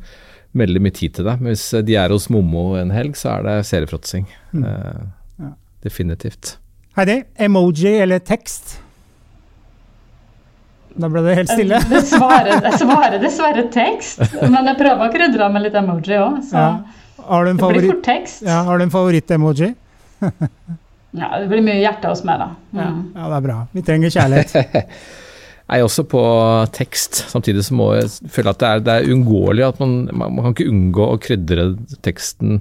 veldig 0.54 0.84
mye 0.86 0.96
tid 0.96 1.18
til 1.18 1.30
det. 1.30 1.38
Men 1.42 1.54
hvis 1.54 1.68
de 1.88 1.98
er 1.98 2.14
hos 2.14 2.30
Mommo 2.34 2.74
en 2.80 2.94
helg, 2.94 3.18
så 3.18 3.38
er 3.38 3.48
det 3.48 3.58
seriefråtsing. 3.70 4.28
Mm. 4.54 4.66
Uh, 4.66 5.46
ja. 5.46 5.54
Definitivt. 5.86 6.58
Heidi, 6.98 7.24
emoji 7.42 7.96
eller 8.04 8.22
tekst? 8.22 8.78
Da 10.94 11.10
ble 11.10 11.24
det 11.26 11.38
helt 11.40 11.50
stille. 11.50 11.80
Jeg 11.90 12.06
svarer, 12.06 12.68
svarer 12.78 13.18
dessverre 13.22 13.64
tekst, 13.74 14.22
men 14.44 14.60
jeg 14.70 14.78
prøver 14.78 15.08
å 15.08 15.14
krydre 15.14 15.48
med 15.56 15.66
litt 15.66 15.78
emoji 15.80 16.20
òg. 16.22 16.38
Så 16.46 16.60
ja. 16.60 17.48
det 17.48 17.56
blir 17.58 17.88
fort 17.90 18.06
tekst. 18.06 18.44
Ja, 18.46 18.62
har 18.68 18.78
du 18.78 18.86
en 18.86 18.94
favoritt-emoji? 18.94 19.74
ja, 21.14 21.30
det 21.40 21.50
blir 21.52 21.62
mye 21.66 21.82
hjerte 21.82 22.10
hos 22.10 22.24
meg, 22.26 22.42
da. 22.42 22.50
Mm. 22.74 23.02
Ja, 23.14 23.28
det 23.28 23.36
er 23.38 23.46
bra. 23.46 23.58
Vi 23.74 23.84
trenger 23.86 24.14
kjærlighet. 24.14 24.56
Jeg 25.64 25.80
er 25.80 25.88
også 25.88 26.04
på 26.06 26.22
tekst, 26.76 27.24
samtidig 27.32 27.64
så 27.66 27.74
må 27.78 27.86
jeg 27.96 28.10
føle 28.30 28.52
at 28.52 28.60
det 28.60 28.68
er, 28.68 28.82
det 28.84 28.94
er 28.94 29.06
uunngåelig 29.10 29.64
at 29.66 29.78
man, 29.80 29.94
man, 30.12 30.42
kan 30.44 30.52
ikke 30.52 30.68
unngå 30.70 31.06
å 31.08 31.20
krydre 31.24 31.66
teksten 32.04 32.60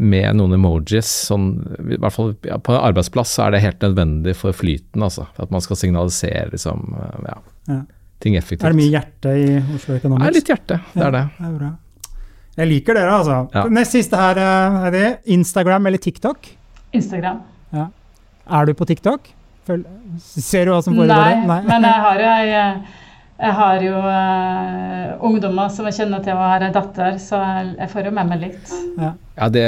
med 0.00 0.36
noen 0.36 0.54
emojis. 0.58 1.08
Sånn, 1.30 1.48
i 1.80 1.96
hvert 1.96 2.14
fall 2.14 2.34
ja, 2.46 2.60
På 2.60 2.76
en 2.76 2.84
arbeidsplass 2.90 3.32
så 3.34 3.46
er 3.46 3.56
det 3.56 3.62
helt 3.64 3.82
nødvendig 3.84 4.36
for 4.38 4.54
flyten, 4.56 5.02
altså. 5.08 5.26
At 5.40 5.50
man 5.50 5.64
skal 5.64 5.80
signalisere 5.80 6.52
liksom, 6.52 6.92
ja, 7.24 7.38
Ja. 7.72 7.80
ting 8.20 8.36
effektivt. 8.36 8.68
Er 8.68 8.76
det 8.76 8.82
mye 8.82 8.92
hjerte 8.92 9.34
i 9.40 9.48
Oslo 9.78 9.96
Economics? 9.96 10.26
Det 10.26 10.30
er 10.30 10.38
litt 10.38 10.52
hjerte, 10.54 10.80
det 10.92 11.06
er 11.08 11.16
det. 11.16 11.24
Det 11.38 11.48
er 11.48 11.56
bra. 11.56 11.72
Jeg 12.60 12.68
liker 12.68 13.00
dere, 13.00 13.16
altså. 13.16 13.40
Ja. 13.56 13.64
Nest 13.80 13.96
siste 13.96 14.20
her, 14.20 14.38
eh, 14.44 14.80
er 14.86 14.90
det 14.94 15.06
Instagram 15.32 15.88
eller 15.88 15.98
TikTok? 15.98 16.52
Instagram. 16.92 17.40
Er 17.76 18.66
du 18.66 18.74
på 18.74 18.86
TikTok? 18.88 19.30
Føl 19.68 19.84
ser 20.18 20.66
du 20.66 20.72
hva 20.74 20.80
som 20.82 20.96
foregår 20.96 21.44
Nei, 21.46 21.60
men 21.68 21.86
jeg 21.86 22.02
har 22.04 22.20
jo, 22.24 22.30
jeg, 22.48 22.78
jeg 23.40 23.56
har 23.60 23.84
jo 23.84 24.00
uh, 24.04 25.26
ungdommer 25.28 25.70
som 25.72 25.86
jeg 25.88 25.98
kjenner 26.00 26.24
til 26.24 26.34
og 26.34 26.42
har 26.44 26.64
ei 26.66 26.72
datter, 26.74 27.18
så 27.22 27.40
jeg, 27.44 27.74
jeg 27.78 27.92
får 27.92 28.08
jo 28.08 28.14
med 28.16 28.32
meg 28.32 28.42
litt. 28.48 28.72
Ja, 28.98 29.48
det, 29.52 29.66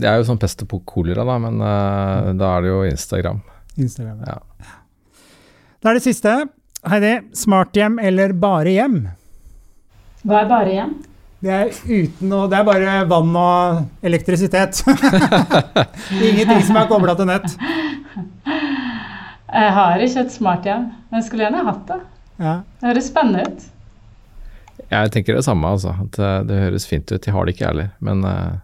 det 0.00 0.10
er 0.10 0.20
jo 0.20 0.26
sånn 0.28 0.40
pest 0.42 0.64
og 0.66 0.74
kolera, 0.88 1.24
da, 1.28 1.38
men 1.42 1.62
uh, 1.62 2.32
da 2.38 2.56
er 2.56 2.66
det 2.66 2.74
jo 2.74 2.82
Instagram. 2.90 3.40
Instagram. 3.80 4.26
Ja. 4.28 4.38
Da 5.82 5.90
er 5.90 5.98
det 5.98 6.04
siste. 6.04 6.36
Heidi, 6.86 7.14
smarthjem 7.38 7.98
eller 8.02 8.34
bare 8.38 8.74
hjem? 8.74 9.00
Hva 10.26 10.42
er 10.42 10.50
bare 10.50 10.70
igjen? 10.70 10.94
Det 11.42 11.50
er 11.50 11.70
uten 11.74 12.30
noe 12.30 12.46
Det 12.50 12.58
er 12.60 12.66
bare 12.68 12.96
vann 13.10 13.32
og 13.34 14.04
elektrisitet. 14.06 14.82
Ingenting 16.28 16.62
som 16.68 16.78
er 16.78 16.90
kobla 16.90 17.16
til 17.18 17.26
nett. 17.30 17.56
Jeg 19.52 19.72
har 19.76 20.00
ikke 20.04 20.22
et 20.22 20.32
smarthjem, 20.32 20.84
men 21.10 21.18
jeg 21.18 21.26
skulle 21.26 21.44
gjerne 21.44 21.64
hatt 21.66 21.82
det. 21.90 21.98
Ja. 22.42 22.54
Det 22.80 22.92
høres 22.92 23.08
spennende 23.10 23.46
ut. 23.48 23.66
Jeg 24.92 25.12
tenker 25.14 25.36
det 25.36 25.44
samme, 25.44 25.72
altså. 25.74 25.96
At 26.04 26.18
eh, 26.20 26.38
det 26.48 26.60
høres 26.62 26.86
fint 26.88 27.10
ut. 27.12 27.26
Jeg 27.26 27.34
har 27.34 27.48
det 27.48 27.56
ikke, 27.56 27.64
jeg 27.64 27.72
heller. 27.72 27.90
Men 28.04 28.22
uh, 28.24 28.54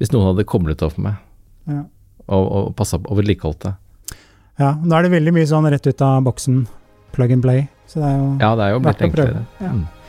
hvis 0.00 0.12
noen 0.14 0.30
hadde 0.30 0.46
koblet 0.48 0.82
opp 0.86 0.98
med 0.98 1.12
meg 1.12 1.26
Ja. 1.70 1.82
og, 2.26 2.44
og 2.56 2.68
passa 2.78 2.98
på 2.98 3.12
og 3.12 3.18
vedlikeholdt 3.20 3.66
det 3.68 3.74
ja. 4.60 4.74
Da 4.82 4.98
er 4.98 5.06
det 5.06 5.12
veldig 5.14 5.32
mye 5.36 5.48
sånn 5.48 5.68
rett 5.72 5.86
ut 5.86 6.02
av 6.04 6.24
boksen. 6.26 6.64
Plug 7.14 7.32
and 7.32 7.44
play. 7.44 7.62
Så 7.88 8.02
det 8.02 8.10
er 8.10 8.18
jo 8.18 8.26
Ja, 8.42 8.50
det 8.58 8.66
er 8.66 8.74
jo 8.74 8.80
blitt 8.82 9.00
Verdt 9.00 9.06
å 9.06 9.14
prøve. 9.14 9.42
enklere. 9.44 9.64
Ja. 9.64 9.99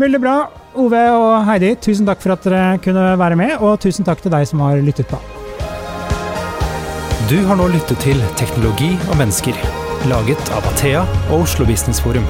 Veldig 0.00 0.18
bra. 0.20 0.34
Ove 0.74 1.00
og 1.14 1.44
Heidi, 1.46 1.76
tusen 1.78 2.06
takk 2.08 2.18
for 2.22 2.34
at 2.34 2.42
dere 2.42 2.78
kunne 2.82 3.12
være 3.20 3.38
med, 3.38 3.52
og 3.62 3.78
tusen 3.84 4.06
takk 4.06 4.24
til 4.24 4.32
deg 4.34 4.46
som 4.50 4.62
har 4.64 4.82
lyttet 4.82 5.06
på. 5.06 5.20
Du 7.30 7.38
har 7.46 7.56
nå 7.56 7.68
lyttet 7.70 8.02
til 8.02 8.18
Teknologi 8.36 8.90
og 9.06 9.14
mennesker, 9.20 9.56
laget 10.10 10.50
av 10.52 10.66
Athea 10.74 11.04
og 11.30 11.44
Oslo 11.44 11.64
Business 11.68 12.02
Forum. 12.02 12.26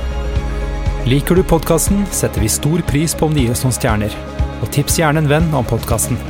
Liker 1.08 1.40
du 1.40 1.42
podkasten, 1.44 2.04
setter 2.12 2.44
vi 2.44 2.52
stor 2.52 2.84
pris 2.88 3.16
på 3.16 3.26
om 3.26 3.34
du 3.34 3.42
gir 3.42 3.56
oss 3.56 3.64
noen 3.64 3.74
stjerner. 3.76 4.12
Og 4.60 4.70
tips 4.72 5.00
gjerne 5.00 5.24
en 5.24 5.32
venn 5.32 5.48
om 5.56 5.66
podkasten. 5.68 6.20